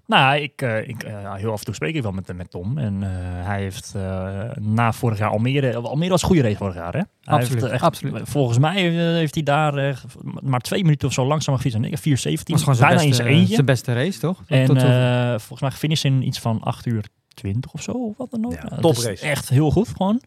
Nou, 0.05 0.39
ik, 0.39 0.61
eh, 0.61 0.87
ik, 0.87 1.01
heel 1.35 1.51
af 1.51 1.59
en 1.59 1.65
toe 1.65 1.73
spreek 1.73 1.95
ik 1.95 2.01
wel 2.01 2.11
met, 2.11 2.35
met 2.35 2.51
Tom. 2.51 2.77
En 2.77 3.03
eh, 3.03 3.09
hij 3.45 3.61
heeft 3.61 3.93
eh, 3.95 4.39
na 4.59 4.93
vorig 4.93 5.17
jaar 5.17 5.29
Almere... 5.29 5.75
Almere 5.75 6.09
was 6.09 6.21
een 6.21 6.27
goede 6.27 6.41
race 6.41 6.57
vorig 6.57 6.75
jaar, 6.75 6.93
hè? 6.93 6.99
Hij 6.99 7.37
Absoluut, 7.37 7.61
heeft, 7.61 7.73
echt- 7.73 7.83
absoluut. 7.83 8.21
Volgens 8.23 8.57
mij 8.57 8.81
heeft 8.91 9.33
hij 9.33 9.43
daar 9.43 9.99
maar 10.41 10.59
twee 10.59 10.83
minuten 10.83 11.07
of 11.07 11.13
zo 11.13 11.25
langzaam 11.25 11.55
gefietst. 11.55 11.77
En 11.77 11.83
ik 11.83 11.97
4.17. 11.97 12.03
was 12.03 12.59
gewoon 12.59 12.75
zijn 12.75 12.93
beste, 12.93 13.13
zijn 13.13 13.27
eentje. 13.27 13.53
zijn 13.53 13.65
beste 13.65 13.93
race, 13.93 14.19
toch? 14.19 14.41
En 14.47 14.65
Tot 14.65 14.77
eh, 14.77 15.29
volgens 15.29 15.61
mij 15.61 15.71
finish 15.71 16.03
in 16.03 16.27
iets 16.27 16.39
van 16.39 16.61
8 16.61 16.85
uur 16.85 17.03
20 17.33 17.73
of 17.73 17.81
zo, 17.81 17.91
of 17.91 18.17
wat 18.17 18.31
dan 18.31 18.45
ook. 18.45 18.51
Ja, 18.51 18.63
Nou, 18.63 18.81
dat 18.81 18.95
toprace. 18.95 19.25
Echt 19.25 19.49
heel 19.49 19.71
goed 19.71 19.87
gewoon. 19.87 20.21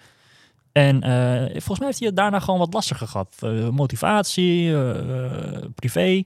En 0.73 1.03
eh, 1.03 1.51
volgens 1.51 1.79
mij 1.79 1.87
heeft 1.87 1.99
hij 1.99 2.09
het 2.09 2.17
daarna 2.17 2.41
gewoon 2.41 2.59
wat 2.59 2.73
lastiger 2.73 3.09
gehad. 3.09 3.37
Eh, 3.41 3.69
motivatie, 3.69 4.75
eh, 4.75 5.65
privé, 5.75 6.23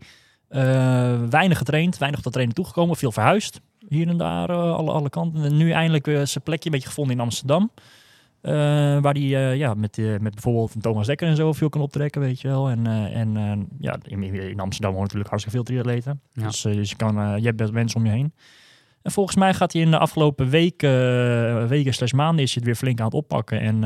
weinig 1.30 1.58
getraind, 1.58 1.98
weinig 1.98 2.20
tot 2.20 2.32
trainen 2.32 2.54
toegekomen, 2.54 2.96
veel 2.96 3.12
verhuisd. 3.12 3.60
Hier 3.88 4.08
en 4.08 4.16
daar, 4.16 4.52
alle, 4.52 4.90
alle 4.90 5.10
kanten. 5.10 5.44
En 5.44 5.56
nu 5.56 5.70
eindelijk 5.70 6.04
zijn 6.04 6.44
plekje 6.44 6.66
een 6.66 6.72
beetje 6.72 6.88
gevonden 6.88 7.14
in 7.14 7.20
Amsterdam. 7.20 7.70
Waar 9.00 9.14
hij 9.14 9.56
ja, 9.56 9.74
met, 9.74 9.96
met 9.96 10.32
bijvoorbeeld 10.32 10.82
Thomas 10.82 11.06
Dekker 11.06 11.28
en 11.28 11.36
zo 11.36 11.52
veel 11.52 11.68
kan 11.68 11.80
optrekken, 11.80 12.20
weet 12.20 12.40
je 12.40 12.48
wel. 12.48 12.68
En, 12.68 12.86
en 13.12 13.68
ja, 13.78 13.98
in, 14.02 14.22
in 14.22 14.60
Amsterdam 14.60 14.90
wonen 14.90 15.02
natuurlijk 15.02 15.30
hartstikke 15.30 15.58
veel 15.58 15.66
triatleten. 15.66 16.20
Ja. 16.32 16.46
Dus, 16.46 16.60
dus 16.60 16.90
je, 16.90 16.96
kan, 16.96 17.14
je 17.40 17.44
hebt 17.46 17.56
best 17.56 17.72
mensen 17.72 18.00
om 18.00 18.06
je 18.06 18.12
heen. 18.12 18.32
En 19.02 19.12
volgens 19.12 19.36
mij 19.36 19.54
gaat 19.54 19.72
hij 19.72 19.82
in 19.82 19.90
de 19.90 19.98
afgelopen 19.98 20.48
weken, 20.48 21.68
weken 21.68 21.94
slash 21.94 22.12
maanden 22.12 22.44
is 22.44 22.54
hij 22.54 22.56
het 22.56 22.64
weer 22.64 22.74
flink 22.74 22.98
aan 22.98 23.04
het 23.04 23.14
oppakken. 23.14 23.60
En 23.60 23.84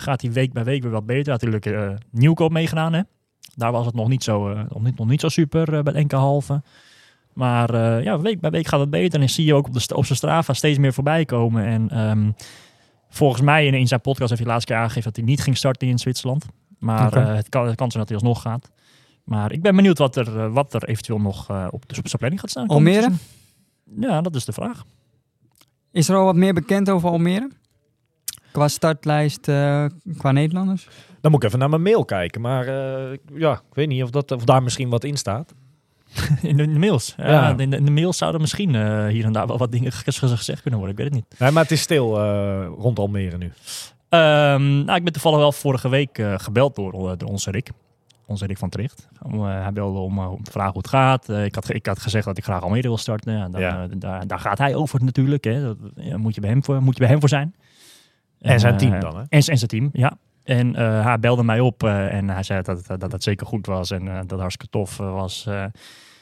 gaat 0.00 0.20
hij 0.20 0.32
week 0.32 0.52
bij 0.52 0.64
week 0.64 0.82
weer 0.82 0.90
wat 0.90 1.06
beter. 1.06 1.32
Natuurlijk 1.32 1.66
eh 1.66 1.90
nieuwkoop 2.10 2.52
meegedaan, 2.52 2.92
hè. 2.92 3.02
Daar 3.54 3.72
was 3.72 3.86
het 3.86 3.94
nog 3.94 4.08
niet 4.08 4.24
zo, 4.24 4.50
eh, 4.50 4.60
nog 4.68 4.82
niet, 4.82 4.98
nog 4.98 5.08
niet 5.08 5.20
zo 5.20 5.28
super 5.28 5.74
eh, 5.74 5.82
bij 5.82 5.92
enkele 5.92 6.20
halve. 6.20 6.62
Maar 7.32 8.02
ja, 8.02 8.20
week 8.20 8.40
bij 8.40 8.50
week 8.50 8.66
gaat 8.66 8.80
het 8.80 8.90
beter. 8.90 9.20
En 9.20 9.28
zie 9.28 9.44
je 9.44 9.54
ook 9.54 9.66
op, 9.66 9.74
de, 9.74 9.96
op 9.96 10.04
zijn 10.04 10.18
Strava 10.18 10.52
steeds 10.52 10.78
meer 10.78 10.92
voorbij 10.92 11.24
komen. 11.24 11.64
En 11.64 11.90
ehm, 11.90 12.30
volgens 13.08 13.42
mij 13.42 13.66
in, 13.66 13.74
in 13.74 13.88
zijn 13.88 14.00
podcast 14.00 14.28
heeft 14.28 14.42
hij 14.42 14.44
de 14.44 14.52
laatste 14.52 14.72
keer 14.72 14.80
aangegeven 14.80 15.12
dat 15.12 15.16
hij 15.16 15.24
niet 15.24 15.40
ging 15.40 15.56
starten 15.56 15.88
in 15.88 15.98
Zwitserland. 15.98 16.46
Maar 16.78 17.12
eh, 17.12 17.34
het, 17.34 17.48
kan, 17.48 17.66
het 17.66 17.76
kan 17.76 17.90
zijn 17.90 18.04
dat 18.06 18.08
hij 18.08 18.18
alsnog 18.18 18.42
gaat. 18.42 18.70
Maar 19.24 19.52
ik 19.52 19.62
ben 19.62 19.76
benieuwd 19.76 19.98
wat 19.98 20.16
er, 20.16 20.52
wat 20.52 20.74
er 20.74 20.84
eventueel 20.84 21.20
nog 21.20 21.50
op, 21.70 21.88
dus 21.88 21.98
op 21.98 22.06
zijn 22.08 22.18
planning 22.18 22.40
gaat 22.40 22.50
staan. 22.50 22.66
Almere? 22.66 23.10
Ja, 23.96 24.20
dat 24.20 24.34
is 24.34 24.44
de 24.44 24.52
vraag. 24.52 24.84
Is 25.92 26.08
er 26.08 26.16
al 26.16 26.24
wat 26.24 26.36
meer 26.36 26.54
bekend 26.54 26.90
over 26.90 27.10
Almere? 27.10 27.50
Qua 28.52 28.68
startlijst, 28.68 29.48
eh, 29.48 29.84
qua 30.16 30.32
Nederlanders? 30.32 30.88
Dan 31.20 31.30
moet 31.30 31.42
ik 31.42 31.46
even 31.48 31.58
naar 31.58 31.68
mijn 31.68 31.82
mail 31.82 32.04
kijken. 32.04 32.40
Maar 32.40 32.66
eh, 32.66 33.18
ja, 33.34 33.52
ik 33.52 33.74
weet 33.74 33.88
niet 33.88 34.02
of, 34.02 34.10
dat, 34.10 34.32
of 34.32 34.44
daar 34.44 34.62
misschien 34.62 34.88
wat 34.88 35.04
in 35.04 35.16
staat. 35.16 35.54
In 36.42 36.56
de, 36.56 36.62
in 36.62 36.72
de 36.72 36.78
mails. 36.78 37.14
Ja, 37.16 37.26
Ja. 37.30 37.48
In, 37.56 37.70
de, 37.70 37.76
in 37.76 37.84
de 37.84 37.90
mails 37.90 38.16
zouden 38.18 38.40
misschien 38.40 38.74
eh, 38.74 39.06
hier 39.06 39.24
en 39.24 39.32
daar 39.32 39.46
wel 39.46 39.58
wat 39.58 39.72
dingen 39.72 39.92
gez- 39.92 40.18
gez- 40.18 40.34
gezegd 40.36 40.60
kunnen 40.62 40.80
worden. 40.80 40.98
Ik 40.98 41.02
weet 41.04 41.14
het 41.14 41.24
niet. 41.30 41.38
Nee, 41.40 41.50
maar 41.50 41.62
het 41.62 41.72
is 41.72 41.80
stil 41.80 42.18
eh, 42.20 42.66
rond 42.78 42.98
Almere 42.98 43.36
nu. 43.38 43.52
Ehm, 44.08 44.84
nou, 44.84 44.96
ik 44.96 45.04
ben 45.04 45.12
toevallig 45.12 45.38
wel 45.38 45.52
vorige 45.52 45.88
week 45.88 46.18
eh, 46.18 46.34
gebeld 46.36 46.76
door, 46.76 46.92
door 47.18 47.28
onze 47.28 47.50
Rick. 47.50 47.70
Onze 48.26 48.46
Rick 48.46 48.58
van 48.58 48.68
Tricht. 48.68 49.08
Hij 49.40 49.72
belde 49.72 49.98
om, 49.98 50.18
om 50.18 50.42
te 50.42 50.50
vragen 50.50 50.72
hoe 50.72 50.80
het 50.82 50.90
gaat. 50.90 51.28
Eh, 51.28 51.44
ik, 51.44 51.54
had, 51.54 51.74
ik 51.74 51.86
had 51.86 51.98
gezegd 52.00 52.24
dat 52.24 52.38
ik 52.38 52.44
graag 52.44 52.62
Almere 52.62 52.88
wil 52.88 52.96
starten. 52.98 53.32
Ja, 53.36 53.48
dan, 53.48 53.60
Ja. 53.60 53.86
daar, 53.96 54.26
daar 54.26 54.38
gaat 54.40 54.58
hij 54.58 54.74
over 54.74 55.04
natuurlijk. 55.04 55.44
Hè. 55.44 55.62
Dat, 55.62 55.76
ja, 55.96 56.16
moet, 56.16 56.34
je 56.34 56.40
bij 56.40 56.50
hem 56.50 56.64
voor, 56.64 56.82
moet 56.82 56.94
je 56.94 57.00
bij 57.00 57.10
hem 57.10 57.20
voor 57.20 57.28
zijn. 57.28 57.54
En 58.40 58.60
zijn 58.60 58.72
eh, 58.72 58.78
team 58.78 59.00
dan, 59.00 59.16
hè? 59.16 59.20
En, 59.20 59.28
en 59.28 59.42
zijn 59.42 59.66
team, 59.66 59.90
ja. 59.92 60.16
En 60.44 60.76
eh, 60.76 61.04
hij 61.04 61.18
belde 61.18 61.44
mij 61.44 61.60
op 61.60 61.82
eh, 61.82 62.14
en 62.14 62.28
hij 62.30 62.42
zei 62.42 62.62
dat, 62.62 62.86
dat, 62.86 63.00
dat 63.00 63.12
het 63.12 63.22
zeker 63.22 63.46
goed 63.46 63.66
was. 63.66 63.90
En 63.90 64.04
dat 64.04 64.30
het 64.30 64.40
hartstikke 64.40 64.72
tof 64.72 64.96
was 64.96 65.48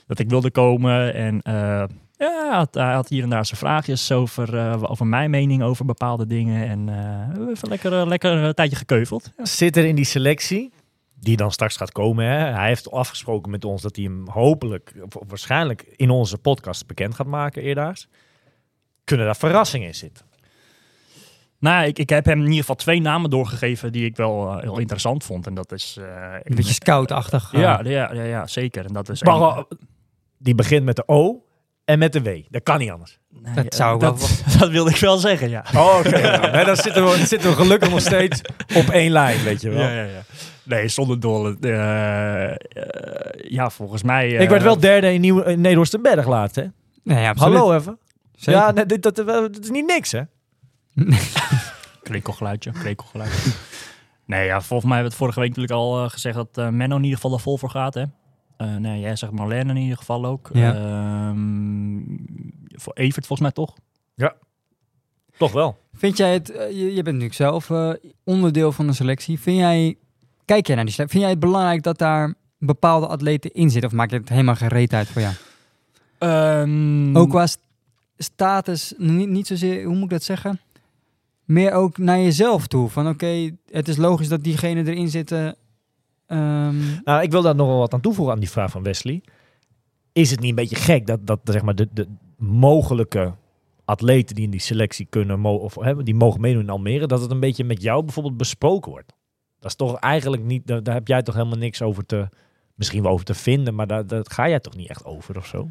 dat 0.07 0.19
ik 0.19 0.29
wilde 0.29 0.51
komen. 0.51 1.15
En 1.15 1.41
ja, 1.45 2.49
hij 2.49 2.57
had, 2.57 2.75
hij 2.75 2.93
had 2.93 3.09
hier 3.09 3.23
en 3.23 3.31
daar 3.31 3.47
zijn 3.47 3.59
vraagjes 3.59 4.13
over, 4.13 4.89
over 4.89 5.07
mijn 5.07 5.31
mening 5.31 5.63
over 5.63 5.85
bepaalde 5.85 6.27
dingen. 6.27 6.69
En 6.69 6.85
we 6.87 6.93
hebben 6.93 7.51
even 7.51 7.69
lekker, 7.69 8.09
lekker 8.09 8.33
een 8.33 8.55
tijdje 8.55 8.77
gekeuveld. 8.77 9.33
Ja. 9.37 9.45
Zit 9.45 9.77
er 9.77 9.85
in 9.85 9.95
die 9.95 10.05
selectie, 10.05 10.73
die 11.21 11.37
dan 11.37 11.53
straks 11.53 11.77
gaat 11.77 11.93
komen. 11.93 12.25
Hè? 12.25 12.37
Hij 12.37 12.69
heeft 12.69 12.91
afgesproken 12.91 13.51
met 13.51 13.65
ons 13.65 13.83
dat 13.83 13.97
hij 13.97 14.05
hem 14.05 14.29
hopelijk, 14.29 14.95
waarschijnlijk 15.29 15.87
in 15.97 16.11
onze 16.11 16.39
podcast 16.39 16.87
bekend 16.87 17.15
gaat 17.15 17.27
maken 17.27 17.63
eerdaags. 17.63 18.09
Kunnen 19.05 19.27
daar 19.27 19.37
verrassingen 19.37 19.87
in 19.87 19.95
zitten? 19.95 20.28
Nou, 21.61 21.87
ik, 21.87 21.99
ik 21.99 22.09
heb 22.11 22.25
hem 22.25 22.39
in 22.39 22.45
ieder 22.45 22.59
geval 22.59 22.75
twee 22.75 23.01
namen 23.01 23.31
doorgegeven 23.31 23.93
die 23.93 24.05
ik 24.05 24.17
wel 24.17 24.49
eh, 24.53 24.63
heel 24.63 24.79
interessant 24.79 25.25
vond. 25.25 25.47
En 25.47 25.55
dat 25.55 25.73
is... 25.73 25.97
eh, 26.01 26.33
Een 26.43 26.55
beetje 26.57 26.73
scout-achtig. 26.73 27.53
eh. 27.55 27.61
ja, 27.61 27.81
ja, 27.85 28.13
ja, 28.13 28.23
ja, 28.23 28.47
zeker. 28.47 28.85
En 28.85 28.93
dat 28.93 29.09
is 29.09 29.23
Maar, 29.23 29.65
die 30.39 30.55
begint 30.55 30.85
met 30.85 30.97
de 30.97 31.03
O 31.07 31.45
en 31.85 31.99
met 31.99 32.13
de 32.13 32.23
W. 32.23 32.29
Dat 32.49 32.63
kan 32.63 32.79
niet 32.79 32.91
anders. 32.91 33.19
Nee, 33.29 33.55
dat 33.55 33.75
zou 33.75 33.95
ik 33.95 34.01
dat, 34.01 34.43
dat 34.59 34.69
wilde 34.71 34.91
ik 34.91 34.97
wel 34.97 35.17
zeggen, 35.19 35.49
ja. 35.51 35.65
Oh, 35.77 35.97
oké. 35.99 36.51
nee, 36.51 36.65
dan 36.65 36.77
zitten 36.77 37.05
we, 37.05 37.17
dan 37.17 37.27
zitten 37.27 37.51
we 37.51 37.57
gelukkig 37.57 37.91
nog 37.91 38.01
steeds 38.01 38.41
op 38.75 38.89
één 38.89 39.11
lijn, 39.13 39.43
weet 39.43 39.61
je 39.61 39.71
wel. 39.71 39.81
Ja, 39.81 39.91
ja, 39.91 40.03
ja. 40.03 40.21
Nee, 40.63 40.89
zonder 40.89 41.21
dolle. 41.21 41.57
ja, 43.49 43.71
volgens 43.71 44.03
mij... 44.03 44.29
Ik 44.31 44.49
werd 44.49 44.63
wel 44.63 44.79
derde 44.81 45.13
in, 45.13 45.21
Nieuw 45.21 45.41
in 45.43 45.61
Nederlandse 45.61 46.23
laatst, 46.27 46.57
hè? 46.57 46.65
Nee, 47.03 47.23
ja, 47.23 47.29
absoluut. 47.29 47.59
Hallo 47.59 47.75
even. 47.77 47.99
Zeker. 48.35 48.61
Ja, 48.61 48.71
nee, 48.71 48.87
dit, 48.87 49.03
dat, 49.03 49.17
dat 49.17 49.59
is 49.63 49.71
niet 49.71 49.87
niks, 49.87 50.13
hè? 50.13 50.21
Krekelgeluidje, 52.03 52.71
krekelgeluidje. 52.73 53.51
nee, 54.25 54.45
ja, 54.47 54.61
volgens 54.61 54.89
mij 54.91 54.99
hebben 54.99 54.99
we 54.99 55.05
het 55.05 55.15
vorige 55.15 55.41
week 55.41 55.49
natuurlijk 55.49 55.75
al 55.75 56.05
eh, 56.05 56.11
gezegd 56.11 56.35
dat 56.37 56.59
eh, 56.59 56.69
Menno 56.69 56.97
in 56.97 57.03
ieder 57.03 57.17
geval 57.19 57.33
er 57.37 57.41
vol 57.43 57.59
voor 57.59 57.71
gaat, 57.71 57.95
hè. 57.95 58.05
Eh, 58.57 58.77
nee, 58.77 59.01
jij 59.01 59.17
zegt 59.17 59.33
Marlene 59.33 59.71
in 59.71 59.77
ieder 59.77 59.97
geval 59.97 60.25
ook. 60.27 60.51
Ja. 60.53 60.75
Ehm, 60.75 62.01
voor 62.69 62.93
Evert 62.93 63.27
volgens 63.27 63.41
mij 63.41 63.51
toch? 63.51 63.77
Toch 65.37 65.53
wel. 65.53 65.79
Vind 65.93 66.17
jij 66.17 66.33
het, 66.33 66.47
je, 66.55 66.75
je 66.95 67.03
bent 67.03 67.05
natuurlijk 67.07 67.35
zelf 67.35 67.71
eh, 67.71 67.91
onderdeel 68.25 68.73
van 68.73 68.87
de 68.87 68.93
selectie. 68.93 69.41
Vind 69.41 69.57
jij, 69.59 69.97
kijk 70.45 70.67
jij 70.67 70.77
naar 70.77 70.85
die 70.85 70.95
selectie, 70.95 71.19
vind 71.21 71.31
jij 71.31 71.41
het 71.41 71.51
belangrijk 71.51 71.83
dat 71.83 71.99
daar 71.99 72.35
bepaalde 72.59 73.07
atleten 73.07 73.53
in 73.53 73.71
zitten? 73.71 73.91
Of 73.91 73.97
maakt 73.97 74.11
het 74.11 74.29
helemaal 74.29 74.55
geen 74.55 74.69
reet 74.69 74.93
uit 74.93 75.09
voor 75.09 75.23
jou? 75.23 75.35
Ehm, 76.19 77.17
Ook 77.17 77.31
qua 77.31 77.47
st- 77.47 77.61
status, 78.17 78.95
niet, 78.97 79.29
niet 79.29 79.47
zozeer, 79.47 79.85
hoe 79.85 79.95
moet 79.95 80.05
ik 80.05 80.11
dat 80.11 80.23
zeggen? 80.23 80.61
Meer 81.49 81.73
ook 81.73 81.99
naar 81.99 82.19
jezelf 82.19 82.67
toe. 82.67 82.89
Van 82.89 83.09
oké, 83.09 83.51
het 83.71 83.89
is 83.89 83.97
logisch 83.97 84.29
dat 84.29 84.45
diegenen 84.45 84.87
erin 84.87 85.09
zitten. 85.09 85.57
Ehm, 86.27 86.77
Nou, 87.05 87.23
ik 87.23 87.31
wil 87.31 87.43
daar 87.43 87.55
nog 87.55 87.67
wel 87.67 87.79
wat 87.79 87.95
aan 87.95 88.01
toevoegen 88.01 88.35
aan 88.35 88.41
die 88.41 88.51
vraag 88.51 88.71
van 88.71 88.83
Wesley. 88.83 89.23
Is 90.13 90.31
het 90.31 90.41
niet 90.41 90.49
een 90.49 90.55
beetje 90.55 90.77
gek 90.77 91.07
dat, 91.07 91.27
dat 91.27 91.41
zeg 91.45 91.63
maar, 91.63 91.75
de, 91.75 91.89
de 91.93 92.09
mogelijke 92.37 93.35
atleten 93.85 94.35
die 94.35 94.45
in 94.45 94.51
die 94.51 94.61
selectie 94.61 95.07
kunnen, 95.11 95.45
of 95.45 95.75
hè, 95.75 96.03
die 96.03 96.15
mogen 96.15 96.41
meedoen 96.41 96.63
in 96.63 96.71
Almere, 96.71 97.07
dat 97.07 97.21
het 97.21 97.31
een 97.31 97.41
beetje 97.41 97.65
met 97.65 97.83
jou 97.83 98.05
bijvoorbeeld 98.05 98.37
besproken 98.37 98.91
wordt? 98.91 99.13
Dat 99.59 99.71
is 99.71 99.77
toch 99.77 99.95
eigenlijk 99.97 100.43
niet, 100.43 100.67
daar, 100.67 100.83
daar 100.83 100.95
heb 100.95 101.09
jij 101.09 101.23
toch 101.23 101.35
helemaal 101.35 101.59
niks 101.59 101.83
over 101.83 102.07
te, 102.07 102.29
misschien 102.75 103.03
wel 103.03 103.13
over 103.13 103.25
te 103.25 103.35
vinden, 103.35 103.75
maar 103.75 103.87
daar, 103.87 104.07
daar 104.07 104.25
ga 104.29 104.49
jij 104.49 104.61
toch 104.61 104.77
niet 104.77 104.89
echt 104.89 105.05
over 105.05 105.37
of 105.37 105.47
zo? 105.47 105.69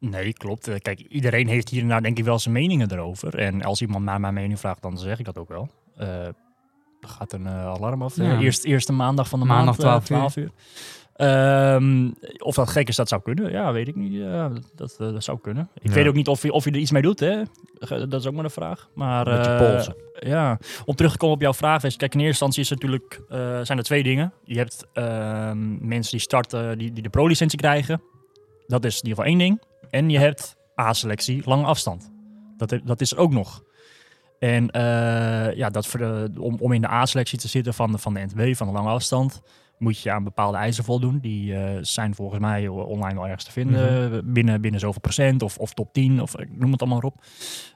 Nee, 0.00 0.32
klopt. 0.32 0.68
Eh, 0.68 0.74
Kijk, 0.78 1.00
iedereen 1.00 1.48
heeft 1.48 1.68
hier 1.68 1.82
en 1.82 1.88
daar 1.88 2.02
denk 2.02 2.18
ik 2.18 2.24
wel 2.24 2.38
zijn 2.38 2.54
meningen 2.54 2.92
erover. 2.92 3.38
En 3.38 3.62
als 3.62 3.80
iemand 3.80 4.04
naar 4.04 4.20
mijn 4.20 4.34
mening 4.34 4.58
vraagt, 4.60 4.82
dan 4.82 4.98
zeg 4.98 5.18
ik 5.18 5.24
dat 5.24 5.38
ook 5.38 5.48
wel. 5.48 5.68
Eh, 5.96 6.26
er 7.00 7.08
gaat 7.08 7.32
een 7.32 7.46
eh, 7.46 7.66
alarm 7.66 8.02
af. 8.02 8.16
Ja. 8.16 8.38
Eerst, 8.40 8.64
eerste 8.64 8.92
maandag 8.92 9.28
van 9.28 9.40
de 9.40 9.46
Maandag 9.46 9.78
maand, 9.78 10.00
eh, 10.00 10.06
12 10.06 10.10
uur. 10.10 10.16
12 10.16 10.36
uur. 10.36 10.50
Ehm, 11.16 12.10
of 12.38 12.54
dat 12.54 12.68
gek 12.68 12.88
is, 12.88 12.96
dat 12.96 13.08
zou 13.08 13.22
kunnen. 13.22 13.50
Ja, 13.50 13.72
weet 13.72 13.88
ik 13.88 13.96
niet. 13.96 14.12
Ja, 14.12 14.52
dat, 14.74 14.94
dat 14.98 15.24
zou 15.24 15.38
kunnen. 15.40 15.68
Ik 15.74 15.88
Ja. 15.88 15.94
weet 15.94 16.06
ook 16.06 16.14
niet 16.14 16.28
of 16.28 16.42
je, 16.42 16.52
of 16.52 16.64
je 16.64 16.70
er 16.70 16.76
iets 16.76 16.90
mee 16.90 17.02
doet, 17.02 17.20
hè. 17.20 17.42
Dat 18.08 18.12
is 18.20 18.26
ook 18.26 18.34
maar 18.34 18.44
een 18.44 18.50
vraag. 18.50 18.88
Maar, 18.94 19.24
Met 19.28 19.44
je 19.46 19.56
polsen. 19.56 19.94
Ja, 20.18 20.58
om 20.84 20.94
terug 20.94 21.12
te 21.12 21.18
komen 21.18 21.34
op 21.34 21.40
jouw 21.42 21.54
vraag. 21.54 21.82
Wees, 21.82 21.96
kijk, 21.96 22.14
in 22.14 22.20
eerste 22.20 22.44
instantie 22.44 22.62
is 22.62 22.70
natuurlijk, 22.70 23.20
zijn 23.66 23.78
er 23.78 23.84
twee 23.84 24.02
dingen. 24.02 24.32
Je 24.44 24.56
hebt 24.58 24.86
ehm, 24.92 25.86
mensen 25.88 26.10
die 26.12 26.20
starten, 26.20 26.78
die, 26.78 26.92
die 26.92 27.02
de 27.02 27.08
pro-licentie 27.08 27.58
krijgen. 27.58 28.02
Dat 28.66 28.84
is 28.84 29.00
in 29.00 29.08
ieder 29.08 29.24
geval 29.24 29.24
één 29.24 29.38
ding. 29.38 29.62
En 29.90 30.10
je 30.10 30.18
hebt 30.18 30.56
A-selectie, 30.80 31.42
lange 31.44 31.64
afstand. 31.64 32.10
Dat, 32.56 32.80
dat 32.84 33.00
is 33.00 33.12
er 33.12 33.18
ook 33.18 33.32
nog. 33.32 33.64
En 34.38 34.70
eh, 34.70 35.56
ja, 35.56 35.70
dat 35.70 35.86
voor 35.86 36.00
de, 36.00 36.30
om, 36.38 36.56
om 36.60 36.72
in 36.72 36.80
de 36.80 36.90
A-selectie 36.90 37.38
te 37.38 37.48
zitten 37.48 37.74
van 37.74 37.92
de, 37.92 37.98
van 37.98 38.14
de 38.14 38.20
NTB, 38.20 38.56
van 38.56 38.66
de 38.66 38.72
lange 38.72 38.88
afstand, 38.88 39.42
moet 39.78 40.00
je 40.00 40.10
aan 40.10 40.24
bepaalde 40.24 40.56
eisen 40.56 40.84
voldoen. 40.84 41.18
Die 41.18 41.54
eh, 41.54 41.78
zijn 41.80 42.14
volgens 42.14 42.40
mij 42.40 42.68
online 42.68 43.14
wel 43.14 43.24
ergens 43.24 43.44
te 43.44 43.52
vinden. 43.52 44.32
binnen, 44.32 44.60
binnen 44.60 44.80
zoveel 44.80 45.00
procent 45.00 45.42
of, 45.42 45.58
of 45.58 45.74
top 45.74 45.92
10 45.92 46.22
of 46.22 46.38
ik 46.38 46.58
noem 46.58 46.72
het 46.72 46.80
allemaal 46.80 47.00
maar 47.00 47.10
op. 47.10 47.24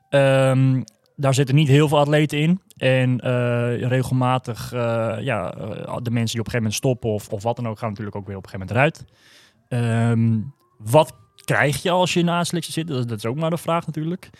Ehm, 0.08 0.82
daar 1.16 1.34
zitten 1.34 1.54
niet 1.54 1.68
heel 1.68 1.88
veel 1.88 1.98
atleten 1.98 2.38
in. 2.38 2.60
En 2.76 3.20
eh, 3.20 3.88
regelmatig, 3.88 4.70
ja, 5.20 5.50
de 6.02 6.10
mensen 6.10 6.10
die 6.10 6.20
op 6.20 6.22
een 6.22 6.30
gegeven 6.34 6.56
moment 6.56 6.74
stoppen 6.74 7.10
of, 7.10 7.28
of 7.28 7.42
wat 7.42 7.56
dan 7.56 7.68
ook, 7.68 7.78
gaan 7.78 7.88
natuurlijk 7.88 8.16
ook 8.16 8.26
weer 8.26 8.36
op 8.36 8.44
een 8.44 8.50
gegeven 8.50 8.74
moment 8.74 8.94
eruit. 8.94 9.04
Ehm, 9.68 10.40
wat 10.78 11.14
krijg 11.44 11.82
je 11.82 11.90
als 11.90 12.14
je 12.14 12.20
in 12.20 12.26
de 12.26 12.32
A-selectie 12.32 12.72
zit? 12.72 12.88
Dat, 12.88 13.08
dat 13.08 13.18
is 13.18 13.26
ook 13.26 13.36
maar 13.36 13.50
de 13.50 13.56
vraag 13.56 13.86
natuurlijk. 13.86 14.30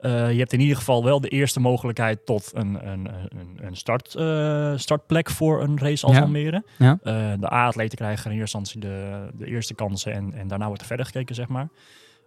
Eh, 0.00 0.32
je 0.32 0.38
hebt 0.38 0.52
in 0.52 0.60
ieder 0.60 0.76
geval 0.76 1.04
wel 1.04 1.20
de 1.20 1.28
eerste 1.28 1.60
mogelijkheid 1.60 2.26
tot 2.26 2.50
een, 2.54 2.88
een, 2.88 3.08
een, 3.28 3.58
een 3.60 3.76
start, 3.76 4.14
eh, 4.14 4.72
startplek 4.76 5.30
voor 5.30 5.62
een 5.62 5.78
race 5.78 6.06
als 6.06 6.16
Ja. 6.16 6.22
Almere. 6.22 6.64
Ja. 6.78 6.98
Eh, 7.02 7.32
de 7.40 7.52
A-atleten 7.52 7.98
krijgen 7.98 8.30
in 8.30 8.38
eerste 8.38 8.58
instantie 8.58 8.90
de, 8.90 9.28
de 9.34 9.46
eerste 9.46 9.74
kansen 9.74 10.12
en, 10.12 10.34
en 10.34 10.48
daarna 10.48 10.66
wordt 10.66 10.80
er 10.80 10.86
verder 10.86 11.06
gekeken, 11.06 11.34
zeg 11.34 11.48
maar. 11.48 11.68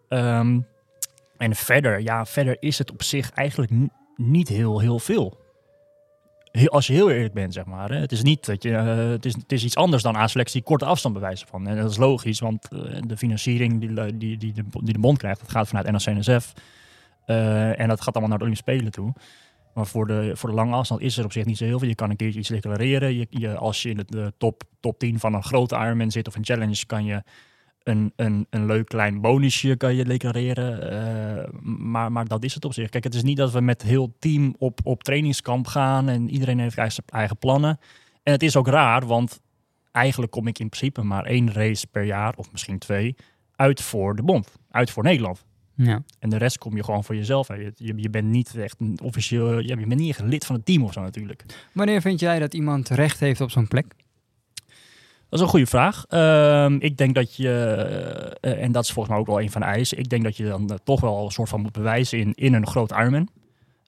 Ehm, 0.08 0.60
en 1.38 1.56
verder, 1.56 2.02
ja, 2.02 2.26
verder 2.26 2.58
is 2.60 2.78
het 2.78 2.92
op 2.92 3.04
zich 3.04 3.32
eigenlijk 3.32 3.72
niet 4.16 4.48
heel, 4.48 4.80
heel 4.80 5.00
veel. 5.00 5.43
Als 6.66 6.88
je 6.88 6.94
heel 6.94 7.12
eerlijk 7.12 7.34
bent, 7.34 7.54
zeg 7.54 7.66
maar. 7.66 7.90
Hè. 7.90 8.00
Het 8.00 8.12
is 8.12 8.24
niet 8.24 8.46
dat 8.46 8.64
je, 8.64 8.76
eh, 8.76 9.10
het, 9.10 9.26
is, 9.26 9.34
het 9.34 9.52
is 9.52 9.64
iets 9.64 9.76
anders 9.76 10.04
dan 10.04 10.16
A-selectie 10.16 10.62
korte 10.62 10.86
afstand 10.86 11.14
bewijzen 11.14 11.48
van. 11.48 11.68
En 11.68 11.76
dat 11.76 11.92
is 11.92 11.98
logisch, 11.98 12.40
want 12.40 12.68
eh, 12.68 12.80
de 13.08 13.18
financiering 13.18 13.80
die, 13.80 13.94
die, 13.94 14.38
die, 14.38 14.54
die, 14.54 14.64
de, 14.84 15.00
bond 15.00 15.18
krijgt, 15.18 15.40
dat 15.40 15.50
gaat 15.50 15.68
vanuit 15.68 15.92
NOC-NSF. 15.92 16.54
Eh, 17.26 17.80
en 17.80 17.88
dat 17.88 18.02
gaat 18.02 18.14
allemaal 18.14 18.30
naar 18.30 18.38
de 18.38 18.44
Olympische 18.44 18.72
Spelen 18.72 18.92
toe. 18.92 19.14
Maar 19.74 19.86
voor 19.86 20.08
de, 20.08 20.32
voor 20.36 20.50
de 20.50 20.56
lange 20.56 20.76
afstand 20.76 21.02
is 21.02 21.18
er 21.18 21.26
op 21.26 21.32
zich 21.32 21.46
niet 21.46 21.58
zo 21.58 21.66
heel 21.66 21.80
veel. 21.80 21.88
Je 21.88 21.96
kan 21.96 22.10
een 22.10 22.16
keertje 22.16 22.40
iets 22.40 22.50
declareren. 22.50 23.14
Je, 23.14 23.28
je, 23.30 23.56
als 23.56 23.82
je 23.82 23.90
in 23.90 23.98
de, 23.98 24.06
de 24.08 24.34
top, 24.38 24.64
top 24.80 25.00
10 25.00 25.20
van 25.20 25.34
een 25.34 25.44
grote 25.44 25.76
Ironman 25.76 26.12
zit 26.12 26.28
of 26.28 26.36
een 26.36 26.46
challenge, 26.46 26.86
kan 26.86 27.06
je 27.06 27.24
een, 27.84 28.14
een, 28.16 28.48
een 28.50 28.66
leuk 28.66 28.88
klein 28.88 29.22
bonusje 29.22 29.76
kan 29.76 29.96
je 29.96 30.04
declareren. 30.04 30.92
Eh, 30.92 31.50
maar, 31.62 32.12
maar 32.12 32.28
dat 32.28 32.44
is 32.44 32.54
het 32.54 32.66
op 32.66 32.74
zich. 32.74 32.90
Kijk, 32.90 33.04
het 33.04 33.14
is 33.14 33.24
niet 33.24 33.38
dat 33.38 33.52
we 33.52 33.62
met 33.62 33.82
heel 33.82 34.16
team 34.20 34.56
op, 34.58 34.80
op 34.84 35.04
trainingskamp 35.04 35.68
gaan 35.68 36.10
en 36.10 36.30
iedereen 36.30 36.60
heeft 36.60 36.78
eigen, 36.78 37.04
eigen 37.06 37.38
plannen. 37.38 37.80
En 38.24 38.32
het 38.32 38.44
is 38.44 38.56
ook 38.56 38.68
raar, 38.68 39.06
want 39.06 39.42
eigenlijk 39.92 40.32
kom 40.32 40.48
ik 40.48 40.60
in 40.60 40.70
principe 40.70 41.04
maar 41.04 41.26
één 41.26 41.52
race 41.52 41.88
per 41.88 42.04
jaar, 42.04 42.34
of 42.36 42.52
misschien 42.52 42.80
twee, 42.80 43.16
uit 43.56 43.82
voor 43.82 44.16
de 44.16 44.24
bond. 44.24 44.52
Uit 44.72 44.92
voor 44.92 45.04
Nederland. 45.04 45.46
Ja. 45.76 46.04
En 46.20 46.30
de 46.30 46.38
rest 46.38 46.58
kom 46.58 46.76
je 46.76 46.84
gewoon 46.84 47.04
voor 47.04 47.16
jezelf. 47.16 47.48
Je, 47.48 47.72
je, 47.76 47.94
je 47.96 48.10
bent 48.10 48.28
niet 48.28 48.56
echt 48.56 48.80
een 48.80 49.00
officieel, 49.04 49.60
je, 49.60 49.68
je 49.68 49.88
bent 49.88 50.00
niet 50.00 50.10
echt 50.10 50.22
lid 50.22 50.46
van 50.46 50.56
het 50.56 50.66
team 50.66 50.84
of 50.84 50.94
zo 50.94 51.02
natuurlijk. 51.02 51.46
Wanneer 51.72 52.02
vind 52.02 52.20
jij 52.20 52.40
dat 52.40 52.54
iemand 52.54 52.90
recht 52.90 53.20
heeft 53.20 53.42
op 53.42 53.52
zo'n 53.52 53.68
plek? 53.68 53.96
Dat 55.34 55.42
is 55.42 55.48
een 55.48 55.54
goede 55.54 55.72
vraag. 55.72 56.06
Ehm, 56.06 56.76
ik 56.80 56.98
denk 56.98 57.16
dat 57.16 57.36
je, 57.36 57.50
eh, 58.42 58.64
en 58.64 58.72
dat 58.72 58.84
is 58.84 58.92
volgens 58.92 59.14
mij 59.14 59.24
ook 59.24 59.30
wel 59.30 59.42
een 59.42 59.52
van 59.52 59.62
de 59.62 59.68
eisen, 59.68 59.98
ik 59.98 60.10
denk 60.10 60.24
dat 60.24 60.38
je 60.38 60.46
dan 60.46 60.70
eh, 60.70 60.76
toch 60.84 61.02
wel 61.02 61.26
een 61.26 61.32
soort 61.32 61.50
van 61.50 61.62
moet 61.62 61.72
bewijzen 61.72 62.20
in, 62.20 62.34
in 62.34 62.54
een 62.54 62.68
groot 62.68 62.92
Ironman. 62.92 63.30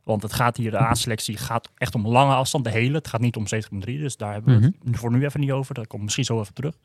Want 0.04 0.22
het 0.22 0.34
gaat 0.34 0.58
hier, 0.58 0.72
de 0.72 0.82
A-selectie 0.82 1.38
gaat 1.38 1.70
echt 1.78 1.96
om 1.96 2.08
lange 2.08 2.34
afstand, 2.34 2.64
de 2.64 2.70
hele. 2.70 2.98
Het 2.98 3.08
gaat 3.08 3.22
niet 3.22 3.36
om 3.36 3.48
70,3, 3.48 4.00
dus 4.00 4.18
daar 4.18 4.34
hebben 4.34 4.60
we 4.60 4.74
het 4.86 4.98
voor 4.98 5.12
nu 5.12 5.26
even 5.26 5.40
niet 5.40 5.52
over. 5.52 5.74
Dat 5.74 5.88
komt 5.88 6.04
misschien 6.04 6.24
zo 6.24 6.40
even 6.40 6.54
terug. 6.54 6.76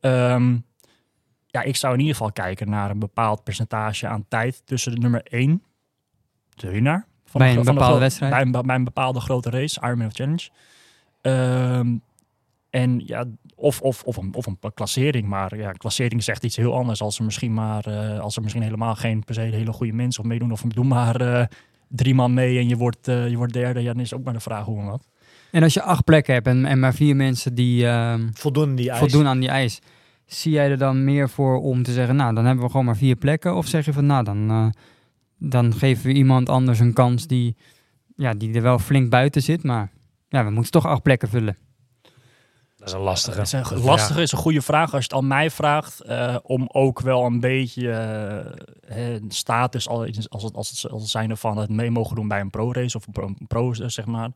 Ehm, 0.00 0.56
ja, 1.46 1.62
ik 1.62 1.76
zou 1.76 1.92
in 1.92 2.00
ieder 2.00 2.16
geval 2.16 2.32
kijken 2.32 2.70
naar 2.70 2.90
een 2.90 2.98
bepaald 2.98 3.44
percentage 3.44 4.06
aan 4.06 4.24
tijd 4.28 4.62
tussen 4.64 4.92
de 4.92 4.98
nummer 4.98 5.22
1, 5.24 5.62
de 6.54 6.70
winnaar. 6.70 7.06
Van 7.24 7.40
Bij 7.40 7.52
de, 7.52 7.58
een 7.58 7.64
van 7.64 7.74
bepaalde 7.74 7.98
wedstrijd? 7.98 8.32
Bij 8.32 8.42
een, 8.42 8.66
bij 8.66 8.76
een 8.76 8.84
bepaalde 8.84 9.20
grote 9.20 9.50
race, 9.50 9.80
Ironman 9.80 10.06
of 10.06 10.12
Challenge. 10.12 10.48
Ehm, 11.20 11.96
en 12.72 13.02
ja, 13.06 13.24
of, 13.62 13.80
of, 13.80 14.02
of, 14.02 14.16
een, 14.16 14.34
of 14.34 14.46
een 14.46 14.58
klassering. 14.74 15.26
Maar 15.26 15.56
ja, 15.56 15.72
klassering 15.72 16.22
zegt 16.22 16.44
iets 16.44 16.56
heel 16.56 16.74
anders. 16.74 17.02
Als 17.02 17.18
er 17.18 17.24
misschien 17.24 17.54
maar, 17.54 17.86
eh, 17.86 18.20
als 18.20 18.36
er 18.36 18.42
misschien 18.42 18.62
helemaal 18.62 18.94
geen 18.94 19.24
per 19.24 19.34
se 19.34 19.40
hele 19.40 19.72
goede 19.72 19.92
mensen 19.92 20.22
op 20.22 20.28
meedoen. 20.28 20.52
Of 20.52 20.62
doe 20.62 20.84
maar 20.84 21.20
eh, 21.20 21.46
drie 21.88 22.14
man 22.14 22.34
mee 22.34 22.58
en 22.58 22.68
je 22.68 22.76
wordt, 22.76 23.08
eh, 23.08 23.28
je 23.28 23.36
wordt 23.36 23.52
derde. 23.52 23.82
Ja, 23.82 23.92
dan 23.92 24.02
is 24.02 24.14
ook 24.14 24.24
maar 24.24 24.32
de 24.32 24.40
vraag 24.40 24.64
hoe 24.64 24.78
en 24.78 24.86
wat. 24.86 25.08
En 25.50 25.62
als 25.62 25.74
je 25.74 25.82
acht 25.82 26.04
plekken 26.04 26.34
hebt 26.34 26.46
en, 26.46 26.64
en 26.64 26.78
maar 26.78 26.94
vier 26.94 27.16
mensen 27.16 27.54
die 27.54 27.86
ehm, 27.86 28.28
Voldoen 28.32 28.74
die 28.74 28.90
eisen. 28.90 29.10
voldoen 29.10 29.28
aan 29.28 29.40
die 29.40 29.48
eis, 29.48 29.80
zie 30.26 30.52
jij 30.52 30.70
er 30.70 30.78
dan 30.78 31.04
meer 31.04 31.28
voor 31.28 31.60
om 31.60 31.82
te 31.82 31.92
zeggen, 31.92 32.16
nou, 32.16 32.34
dan 32.34 32.44
hebben 32.44 32.64
we 32.64 32.70
gewoon 32.70 32.86
maar 32.86 32.96
vier 32.96 33.16
plekken? 33.16 33.56
Of 33.56 33.66
zeg 33.66 33.84
je 33.84 33.92
van, 33.92 34.06
nou, 34.06 34.24
dan, 34.24 34.50
eh, 34.50 34.66
dan 35.38 35.74
geven 35.74 36.06
we 36.06 36.12
iemand 36.12 36.48
anders 36.48 36.78
een 36.78 36.92
kans 36.92 37.26
die, 37.26 37.56
ja, 38.16 38.34
die 38.34 38.54
er 38.54 38.62
wel 38.62 38.78
flink 38.78 39.10
buiten 39.10 39.42
zit, 39.42 39.62
maar 39.62 39.90
ja, 40.28 40.44
we 40.44 40.50
moeten 40.50 40.72
toch 40.72 40.86
acht 40.86 41.02
plekken 41.02 41.28
vullen. 41.28 41.56
Dat 42.82 42.90
is 42.90 42.96
een 42.98 43.04
lastige. 43.06 43.38
Het 43.38 43.46
is 43.46 43.52
een 43.52 43.64
vraag. 43.64 43.84
lastige 43.84 44.22
is 44.22 44.32
een 44.32 44.38
goede 44.38 44.62
vraag 44.62 44.94
als 44.94 45.04
je 45.04 45.08
het 45.14 45.22
aan 45.22 45.26
mij 45.26 45.50
vraagt. 45.50 46.00
eh, 46.00 46.36
om 46.42 46.68
ook 46.72 47.00
wel 47.00 47.24
een 47.24 47.40
beetje 47.40 47.90
eh, 47.90 48.62
hè, 48.94 49.18
status 49.28 49.88
als, 49.88 50.28
als, 50.28 50.42
het, 50.42 50.54
als, 50.54 50.70
het, 50.70 50.90
als 50.90 51.02
het 51.02 51.10
zijnde 51.10 51.36
van 51.36 51.56
het 51.56 51.70
mee 51.70 51.90
mogen 51.90 52.16
doen 52.16 52.28
bij 52.28 52.40
een 52.40 52.50
pro-race 52.50 52.96
of 52.96 53.06
een 53.06 53.12
pro, 53.12 53.26
een 53.26 53.46
pro 53.46 53.72
zeg 53.72 54.06
maar. 54.06 54.30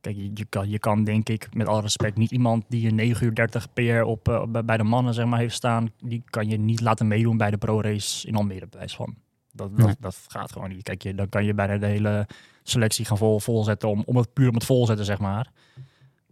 Kijk, 0.00 0.16
je, 0.16 0.30
je, 0.34 0.44
kan, 0.44 0.68
je 0.68 0.78
kan 0.78 1.04
denk 1.04 1.28
ik, 1.28 1.48
met 1.54 1.66
alle 1.66 1.80
respect, 1.80 2.16
niet 2.16 2.30
iemand 2.30 2.64
die 2.68 2.88
een 2.88 2.94
9 2.94 3.26
uur 3.26 3.34
30 3.34 3.72
PR 3.72 3.82
op, 4.02 4.28
eh, 4.28 4.42
bij, 4.48 4.64
bij 4.64 4.76
de 4.76 4.82
mannen 4.84 5.14
zeg 5.14 5.26
maar, 5.26 5.38
heeft 5.38 5.54
staan, 5.54 5.90
die 6.04 6.22
kan 6.30 6.48
je 6.48 6.58
niet 6.58 6.80
laten 6.80 7.06
meedoen 7.08 7.36
bij 7.36 7.50
de 7.50 7.56
pro-race 7.58 8.26
in 8.26 8.34
Almere, 8.36 8.66
bij 8.66 8.78
wijze 8.78 8.96
van. 8.96 9.14
Dat, 9.52 9.76
dat, 9.76 9.86
Nee. 9.86 9.94
dat 10.00 10.18
gaat 10.28 10.52
gewoon 10.52 10.68
niet. 10.68 10.82
Kijk, 10.82 11.02
je, 11.02 11.14
dan 11.14 11.28
kan 11.28 11.44
je 11.44 11.54
bijna 11.54 11.76
de 11.78 11.86
hele 11.86 12.26
selectie 12.62 13.04
gaan 13.04 13.18
vol, 13.18 13.40
volzetten 13.40 13.88
om, 13.88 14.02
om 14.06 14.16
het 14.16 14.32
puur 14.32 14.48
om 14.48 14.54
het 14.54 14.64
volzetten, 14.64 15.04
zeg 15.04 15.18
maar. 15.18 15.50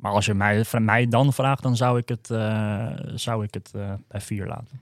Maar 0.05 0.12
als 0.12 0.26
je 0.26 0.34
mij, 0.34 0.64
van 0.64 0.84
mij 0.84 1.07
dan 1.09 1.32
vraagt, 1.32 1.62
dan 1.62 1.76
zou 1.76 1.98
ik 1.98 2.09
het, 2.09 2.30
eh, 2.30 2.86
zou 3.14 3.44
ik 3.44 3.55
het 3.55 3.70
eh, 3.74 3.92
bij 4.09 4.20
vier 4.20 4.46
laten. 4.46 4.80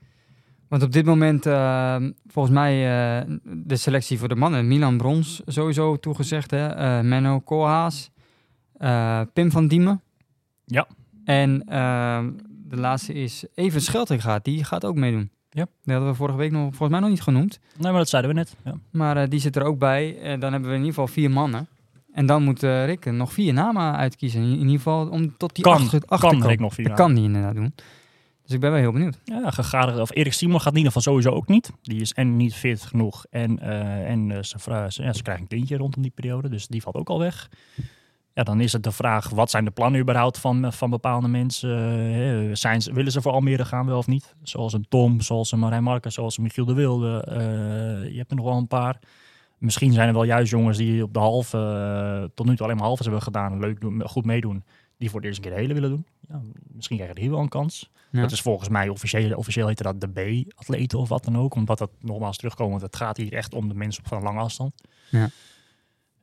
Want 0.67 0.83
op 0.83 0.91
dit 0.91 1.05
moment, 1.05 1.45
eh, 1.45 1.95
volgens 2.27 2.53
mij, 2.53 2.73
eh, 3.21 3.35
de 3.43 3.75
selectie 3.75 4.19
voor 4.19 4.27
de 4.27 4.35
mannen, 4.35 4.67
Milan 4.67 4.97
Brons 4.97 5.41
sowieso 5.45 5.97
toegezegd, 5.99 6.51
hè? 6.51 7.03
Menno 7.03 7.39
Koolhaas, 7.39 8.11
Pim 9.33 9.51
van 9.51 9.67
Diemen. 9.67 10.01
Ja. 10.65 10.87
En 11.25 11.63
eh, 11.67 12.25
de 12.47 12.77
laatste 12.77 13.13
is 13.13 13.45
Even 13.55 13.81
Schelting 13.81 14.41
die 14.41 14.63
gaat 14.63 14.85
ook 14.85 14.95
meedoen. 14.95 15.29
Ja. 15.49 15.67
Die 15.83 15.93
hadden 15.93 16.11
we 16.11 16.17
vorige 16.17 16.37
week 16.37 16.51
nog, 16.51 16.61
volgens 16.61 16.89
mij 16.89 16.99
nog 16.99 17.09
niet 17.09 17.21
genoemd. 17.21 17.59
Nee, 17.77 17.91
maar 17.91 17.99
dat 17.99 18.09
zeiden 18.09 18.31
we 18.31 18.37
net. 18.37 18.55
Ja. 18.63 18.73
Maar 18.91 19.29
die 19.29 19.39
zit 19.39 19.55
er 19.55 19.63
ook 19.63 19.79
bij. 19.79 20.19
En 20.19 20.39
dan 20.39 20.51
hebben 20.51 20.69
we 20.69 20.75
in 20.75 20.81
ieder 20.81 20.99
geval 20.99 21.13
vier 21.13 21.31
mannen. 21.31 21.67
En 22.13 22.25
dan 22.25 22.43
moet 22.43 22.63
eh, 22.63 22.85
Rick 22.85 23.05
nog 23.05 23.33
vier 23.33 23.53
namen 23.53 23.95
uitkiezen. 23.95 24.41
In, 24.41 24.51
in 24.51 24.59
ieder 24.59 24.75
geval 24.75 25.07
om 25.07 25.37
tot 25.37 25.55
die 25.55 25.63
Kan, 25.63 25.73
acht, 25.73 26.07
acht 26.07 26.21
te 26.21 26.27
kan. 26.27 26.47
Rick 26.47 26.59
nog 26.59 26.73
vier 26.73 26.87
Dat 26.87 26.97
kan 26.97 27.13
die 27.13 27.23
inderdaad 27.23 27.55
doen. 27.55 27.73
Dus 28.43 28.51
ik 28.51 28.59
ben 28.59 28.71
wel 28.71 28.79
heel 28.79 28.91
benieuwd. 28.91 29.19
Ja, 29.23 29.51
gegadigd, 29.51 29.99
of 29.99 30.15
Erik 30.15 30.33
Simon 30.33 30.61
gaat 30.61 30.71
in 30.71 30.77
ieder 30.77 30.91
geval 30.91 31.13
sowieso 31.13 31.31
ook 31.31 31.47
niet. 31.47 31.71
Die 31.81 32.01
is 32.01 32.13
en 32.13 32.37
niet 32.37 32.55
fit 32.55 32.81
genoeg. 32.81 33.25
En, 33.29 33.59
eh, 33.59 34.09
en 34.09 34.31
eh, 34.31 34.41
ze, 34.41 34.57
ja, 34.71 34.89
ze 34.89 35.21
krijgen 35.21 35.43
een 35.43 35.47
kindje 35.47 35.77
rondom 35.77 36.01
die 36.01 36.11
periode. 36.15 36.49
Dus 36.49 36.67
die 36.67 36.81
valt 36.81 36.95
ook 36.95 37.09
al 37.09 37.19
weg. 37.19 37.49
Ja, 38.33 38.43
dan 38.43 38.59
is 38.59 38.73
het 38.73 38.83
de 38.83 38.91
vraag, 38.91 39.29
wat 39.29 39.49
zijn 39.49 39.65
de 39.65 39.71
plannen 39.71 40.01
überhaupt 40.01 40.37
van, 40.37 40.73
van 40.73 40.89
bepaalde 40.89 41.27
mensen? 41.27 42.57
Zijn 42.57 42.81
ze, 42.81 42.93
willen 42.93 43.11
ze 43.11 43.21
voor 43.21 43.31
Almere 43.31 43.65
gaan, 43.65 43.85
wel 43.85 43.97
of 43.97 44.07
niet? 44.07 44.35
Zoals 44.41 44.73
een 44.73 44.85
Tom, 44.89 45.21
zoals 45.21 45.51
een 45.51 45.59
Marijn 45.59 45.83
Marcus, 45.83 46.13
zoals 46.13 46.37
een 46.37 46.43
Michiel 46.43 46.65
de 46.65 46.73
Wilde. 46.73 47.25
Je 48.11 48.17
hebt 48.17 48.31
er 48.31 48.35
nog 48.35 48.45
wel 48.45 48.57
een 48.57 48.67
paar. 48.67 48.99
Misschien 49.63 49.93
zijn 49.93 50.07
er 50.07 50.13
wel 50.13 50.23
juist 50.23 50.51
jongens 50.51 50.77
die 50.77 51.03
op 51.03 51.13
de 51.13 51.19
halve, 51.19 51.57
eh, 51.57 52.29
tot 52.35 52.45
nu 52.45 52.55
toe 52.55 52.65
alleen 52.65 52.77
maar 52.77 52.85
halves 52.85 53.05
hebben 53.05 53.23
gedaan. 53.23 53.59
Leuk 53.59 53.81
doen, 53.81 54.09
goed 54.09 54.25
meedoen. 54.25 54.63
Die 54.97 55.09
voor 55.09 55.21
de 55.21 55.27
eerste 55.27 55.41
keer 55.41 55.51
de 55.51 55.57
hele 55.57 55.73
willen 55.73 55.89
doen. 55.89 56.05
Ja, 56.29 56.41
misschien 56.71 56.95
krijgen 56.95 57.17
die 57.19 57.29
wel 57.29 57.39
een 57.39 57.49
kans. 57.49 57.89
Ja. 58.11 58.21
Dat 58.21 58.31
is 58.31 58.41
volgens 58.41 58.69
mij 58.69 58.89
officieel, 58.89 59.37
officieel 59.37 59.67
heette 59.67 59.83
dat 59.83 60.01
de 60.01 60.07
B-atleten 60.07 60.99
of 60.99 61.09
wat 61.09 61.23
dan 61.23 61.37
ook. 61.37 61.55
Omdat 61.55 61.77
dat 61.77 61.89
nogmaals 61.99 62.37
terugkomen, 62.37 62.71
want 62.71 62.83
het 62.83 62.95
gaat 62.95 63.17
hier 63.17 63.33
echt 63.33 63.53
om 63.53 63.67
de 63.67 63.73
mensen 63.73 64.03
van 64.05 64.23
lange 64.23 64.39
afstand. 64.39 64.73
Ja. 65.09 65.29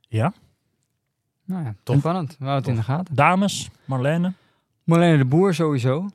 Ja. 0.07 0.33
Nou 1.45 1.63
ja, 1.63 1.75
Top. 1.83 1.97
spannend. 1.97 2.35
We 2.39 2.45
houden 2.45 2.69
het 2.69 2.79
in 2.79 2.85
de 2.87 2.91
gaten. 2.93 3.15
Dames, 3.15 3.69
Marlene, 3.85 4.33
Marlene 4.83 5.17
de 5.17 5.25
Boer 5.25 5.53
sowieso. 5.53 6.09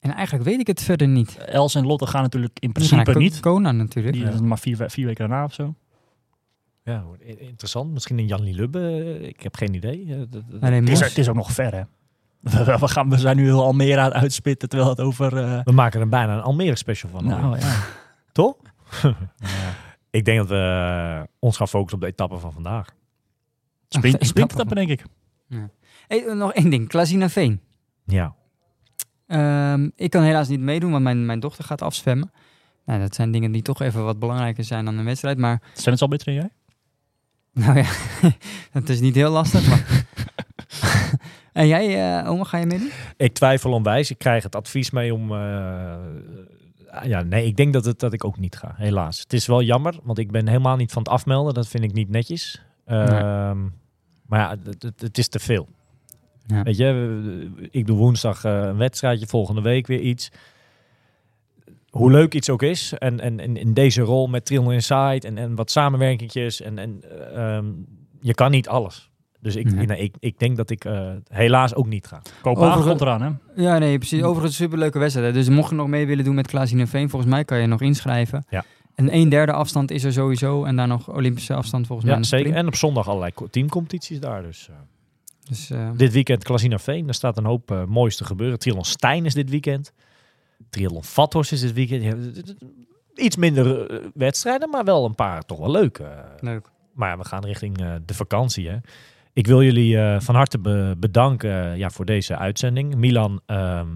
En 0.00 0.14
eigenlijk 0.14 0.44
weet 0.44 0.60
ik 0.60 0.66
het 0.66 0.82
verder 0.82 1.08
niet. 1.08 1.36
Els 1.36 1.74
en 1.74 1.86
Lotte 1.86 2.06
gaan 2.06 2.22
natuurlijk 2.22 2.58
in 2.60 2.72
principe 2.72 3.18
niet. 3.18 3.40
Kona 3.40 3.72
natuurlijk. 3.72 4.14
Die 4.14 4.24
is 4.24 4.40
maar 4.40 4.58
vier, 4.58 4.90
vier 4.90 5.06
weken 5.06 5.28
daarna 5.28 5.44
of 5.44 5.54
zo. 5.54 5.74
Ja, 6.86 7.04
interessant. 7.38 7.92
Misschien 7.92 8.18
een 8.18 8.26
Jan 8.26 8.50
Lubbe. 8.52 9.18
Ik 9.20 9.40
heb 9.42 9.56
geen 9.56 9.74
idee. 9.74 10.06
Eh, 10.14 10.18
Het 10.72 10.88
is, 10.88 11.00
het 11.00 11.18
is 11.18 11.28
ook 11.28 11.34
nog 11.34 11.52
ver, 11.52 11.74
hè? 11.74 11.82
We, 12.78 12.88
gaan, 12.88 13.10
we 13.10 13.18
zijn 13.18 13.36
nu 13.36 13.44
heel 13.44 13.62
Almere 13.62 13.98
aan 13.98 14.04
het 14.04 14.14
uitspitten, 14.14 14.68
terwijl 14.68 14.90
het 14.90 15.00
over... 15.00 15.36
eh, 15.36 15.60
We 15.64 15.72
maken 15.72 16.00
er 16.00 16.08
bijna 16.08 16.34
een 16.34 16.40
Almere 16.42 16.76
special 16.76 17.10
van. 17.10 17.24
nou 17.26 17.58
ja, 17.58 17.74
Toch? 18.32 18.56
Ik 20.10 20.24
denk 20.24 20.38
dat 20.38 20.48
we 20.48 20.54
eh, 20.56 21.22
ons 21.38 21.56
gaan 21.56 21.68
focussen 21.68 21.94
op 21.98 22.00
de 22.04 22.10
etappe 22.10 22.38
van 22.38 22.52
vandaag. 22.52 22.88
sprint, 23.88 24.36
Etappe. 24.36 24.74
denk 24.74 24.88
ik. 24.90 25.04
Hey, 26.08 26.34
nog 26.34 26.52
één 26.52 26.70
ding, 26.70 26.88
Klazina 26.88 27.28
Veen. 27.28 27.60
Ja. 28.04 28.34
Ehm, 29.26 29.88
ik 29.96 30.10
kan 30.10 30.22
helaas 30.22 30.48
niet 30.48 30.60
meedoen, 30.60 30.90
want 30.90 31.02
mijn, 31.02 31.26
mijn 31.26 31.40
dochter 31.40 31.64
gaat 31.64 31.82
afzwemmen. 31.82 32.30
Nou, 32.84 33.00
dat 33.00 33.14
zijn 33.14 33.30
dingen 33.30 33.52
die 33.52 33.62
toch 33.62 33.80
even 33.80 34.04
wat 34.04 34.18
belangrijker 34.18 34.64
zijn 34.64 34.84
dan 34.84 34.98
een 34.98 35.04
wedstrijd. 35.04 35.38
Maar 35.38 35.62
Zwemt 35.74 36.02
al 36.02 36.08
beter 36.08 36.26
dan 36.26 36.34
jij? 36.34 36.50
Nou 37.64 37.78
ja, 37.78 37.88
dat 38.72 38.88
is 38.88 39.00
niet 39.00 39.14
heel 39.14 39.30
lastig. 39.30 39.68
Maar... 39.68 40.04
en 41.52 41.66
jij, 41.66 42.18
eh 42.20 42.30
oma, 42.30 42.44
ga 42.44 42.58
je 42.58 42.66
meedoen? 42.66 42.90
Ik 43.16 43.34
twijfel 43.34 43.72
onwijs. 43.72 44.10
Ik 44.10 44.18
krijg 44.18 44.42
het 44.42 44.56
advies 44.56 44.90
mee 44.90 45.14
om... 45.14 45.32
eh, 45.32 45.94
ja, 47.02 47.22
nee, 47.22 47.46
ik 47.46 47.56
denk 47.56 47.72
dat, 47.72 47.84
het, 47.84 47.98
dat 47.98 48.12
ik 48.12 48.24
ook 48.24 48.38
niet 48.38 48.56
ga. 48.56 48.74
Helaas. 48.76 49.20
Het 49.20 49.32
is 49.32 49.46
wel 49.46 49.62
jammer, 49.62 49.94
want 50.02 50.18
ik 50.18 50.30
ben 50.30 50.46
helemaal 50.46 50.76
niet 50.76 50.92
van 50.92 51.02
het 51.02 51.12
afmelden. 51.12 51.54
Dat 51.54 51.68
vind 51.68 51.84
ik 51.84 51.92
niet 51.92 52.08
netjes. 52.08 52.62
Ehm, 52.86 53.62
Maar 54.26 54.40
ja, 54.40 54.56
het, 54.64 54.82
het, 54.82 55.00
het 55.00 55.18
is 55.18 55.28
te 55.28 55.38
veel. 55.38 55.68
Ja. 56.46 56.62
Weet 56.62 56.76
je, 56.76 57.68
ik 57.70 57.86
doe 57.86 57.96
woensdag 57.96 58.44
eh, 58.44 58.52
een 58.52 58.76
wedstrijdje, 58.76 59.26
volgende 59.26 59.60
week 59.60 59.86
weer 59.86 60.00
iets. 60.00 60.30
Hoe 61.96 62.10
leuk 62.10 62.34
iets 62.34 62.50
ook 62.50 62.62
is. 62.62 62.92
En, 62.98 63.20
en, 63.20 63.40
en 63.40 63.56
in 63.56 63.74
deze 63.74 64.02
rol 64.02 64.26
met 64.26 64.44
Trial 64.44 64.70
Inside 64.70 65.20
en, 65.26 65.38
en 65.38 65.54
wat 65.54 65.70
samenwerkingjes. 65.70 66.60
En, 66.60 66.78
en 66.78 67.00
ehm, 67.34 67.66
je 68.20 68.34
kan 68.34 68.50
niet 68.50 68.68
alles. 68.68 69.10
Dus 69.40 69.56
ik, 69.56 69.72
Nee. 69.74 69.86
nee, 69.86 69.98
ik, 69.98 70.14
ik 70.20 70.38
denk 70.38 70.56
dat 70.56 70.70
ik 70.70 70.84
eh, 70.84 71.10
helaas 71.28 71.74
ook 71.74 71.86
niet 71.86 72.06
ga. 72.06 72.22
Kopenhagen 72.42 72.78
Overigens- 72.78 72.86
komt 72.86 73.00
eraan, 73.00 73.40
hè? 73.56 73.62
Ja, 73.62 73.78
nee, 73.78 73.98
precies. 73.98 74.22
Overigens 74.22 74.58
een 74.58 74.64
superleuke 74.64 74.98
wedstrijd. 74.98 75.26
hè. 75.28 75.32
Dus 75.40 75.48
mocht 75.48 75.70
je 75.70 75.74
nog 75.76 75.86
mee 75.88 76.06
willen 76.06 76.24
doen 76.24 76.34
met 76.34 76.46
Klazina 76.46 76.86
Veen, 76.86 77.10
volgens 77.10 77.30
mij 77.30 77.44
kan 77.44 77.58
je 77.58 77.66
nog 77.66 77.80
inschrijven. 77.80 78.44
Ja. 78.50 78.64
En 78.94 79.14
een 79.14 79.28
derde 79.28 79.52
afstand 79.52 79.90
is 79.90 80.04
er 80.04 80.12
sowieso. 80.12 80.64
En 80.64 80.76
daar 80.76 80.86
nog 80.88 81.10
Olympische 81.14 81.54
afstand 81.54 81.86
volgens 81.86 82.06
mij. 82.06 82.16
Ja, 82.16 82.20
nog 82.20 82.30
zeker. 82.30 82.54
En 82.54 82.66
op 82.66 82.74
zondag 82.74 83.08
allerlei 83.08 83.32
co- 83.34 83.46
teamcompetities 83.46 84.20
daar. 84.20 84.42
Dus, 84.42 84.68
eh, 84.70 84.74
Dus, 85.48 85.70
eh, 85.70 85.90
dit 85.96 86.12
weekend 86.12 86.44
Klasina 86.44 86.78
Veen. 86.78 87.04
Daar 87.04 87.14
staat 87.14 87.36
een 87.36 87.44
hoop 87.44 87.84
moois 87.88 88.16
te 88.16 88.24
gebeuren. 88.24 88.58
Triathlon 88.58 88.84
Stijn 88.84 89.24
is 89.24 89.34
dit 89.34 89.50
weekend. 89.50 89.92
Triathlon 90.70 91.04
Vathorst 91.04 91.52
is 91.52 91.60
dit 91.60 91.72
weekend. 91.72 92.26
Iets 93.14 93.36
minder 93.36 93.90
eh, 93.90 94.06
wedstrijden, 94.14 94.70
maar 94.70 94.84
wel 94.84 95.04
een 95.04 95.14
paar 95.14 95.42
toch 95.44 95.58
wel 95.58 95.70
leuk. 95.70 95.98
eh. 95.98 96.08
leuk. 96.40 96.66
maar 96.92 97.08
ja, 97.10 97.18
we 97.18 97.24
gaan 97.24 97.44
richting 97.44 97.80
eh, 97.80 97.94
de 98.06 98.14
vakantie. 98.14 98.68
Hè. 98.68 98.76
Ik 99.32 99.46
wil 99.46 99.62
jullie 99.62 100.20
van 100.20 100.34
harte 100.34 100.58
be- 100.58 100.94
bedanken 100.98 101.76
ja, 101.78 101.90
voor 101.90 102.04
deze 102.04 102.36
uitzending. 102.36 102.94
Milan, 102.94 103.40
ehm, 103.46 103.88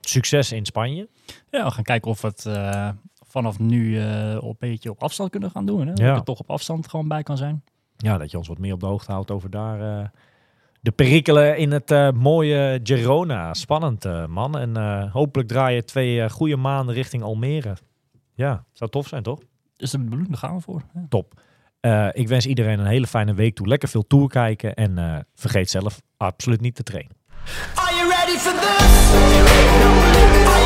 succes 0.00 0.52
in 0.52 0.64
Spanje. 0.66 1.08
Ja, 1.50 1.64
we 1.64 1.70
gaan 1.70 1.84
kijken 1.84 2.10
of 2.10 2.20
we 2.22 2.28
het 2.28 2.46
vanaf 3.28 3.58
nu 3.58 3.98
op 4.38 4.50
een 4.62 4.68
beetje 4.70 4.90
op 4.90 5.02
afstand 5.02 5.30
kunnen 5.30 5.50
gaan 5.50 5.66
doen. 5.66 5.80
Hè? 5.80 5.86
Dat 5.86 5.98
Ja. 5.98 6.14
er 6.14 6.22
toch 6.22 6.38
op 6.38 6.50
afstand 6.50 6.88
gewoon 6.88 7.08
bij 7.08 7.22
kan 7.22 7.36
zijn. 7.36 7.64
Ja, 7.96 8.18
dat 8.18 8.30
je 8.30 8.36
ons 8.36 8.48
wat 8.48 8.58
meer 8.58 8.72
op 8.72 8.80
de 8.80 8.86
hoogte 8.86 9.12
houdt 9.12 9.30
over 9.30 9.50
daar. 9.50 10.10
De 10.86 10.92
perikelen 10.92 11.56
in 11.56 11.72
het 11.72 11.90
eh, 11.90 12.10
mooie 12.10 12.80
Girona. 12.82 13.54
Spannend, 13.54 14.04
eh, 14.04 14.26
man. 14.26 14.58
En 14.58 14.76
eh, 14.76 15.12
hopelijk 15.12 15.48
draai 15.48 15.74
je 15.74 15.84
twee 15.84 16.30
goede 16.30 16.56
maanden 16.56 16.94
richting 16.94 17.22
Almere. 17.22 17.76
Ja, 18.34 18.64
zou 18.72 18.90
tof 18.90 19.08
zijn, 19.08 19.22
toch? 19.22 19.40
Dus 19.76 19.90
de 19.90 19.98
bedoeling, 19.98 20.28
daar 20.28 20.38
gaan 20.38 20.56
we 20.56 20.60
voor. 20.60 20.82
Ja. 20.94 21.06
Top. 21.08 21.40
Eh, 21.80 22.08
ik 22.12 22.28
wens 22.28 22.46
iedereen 22.46 22.78
een 22.78 22.86
hele 22.86 23.06
fijne 23.06 23.34
week 23.34 23.54
toe. 23.54 23.66
Lekker 23.66 23.88
veel 23.88 24.06
tour 24.06 24.28
kijken. 24.28 24.74
En 24.74 24.98
eh, 24.98 25.16
vergeet 25.34 25.70
zelf 25.70 26.02
absoluut 26.16 26.60
niet 26.60 26.74
te 26.74 26.82
trainen. 26.82 27.16
Are 27.74 27.94
you 27.94 28.08
ready 28.08 28.38
for 28.38 28.52
this? 28.52 30.65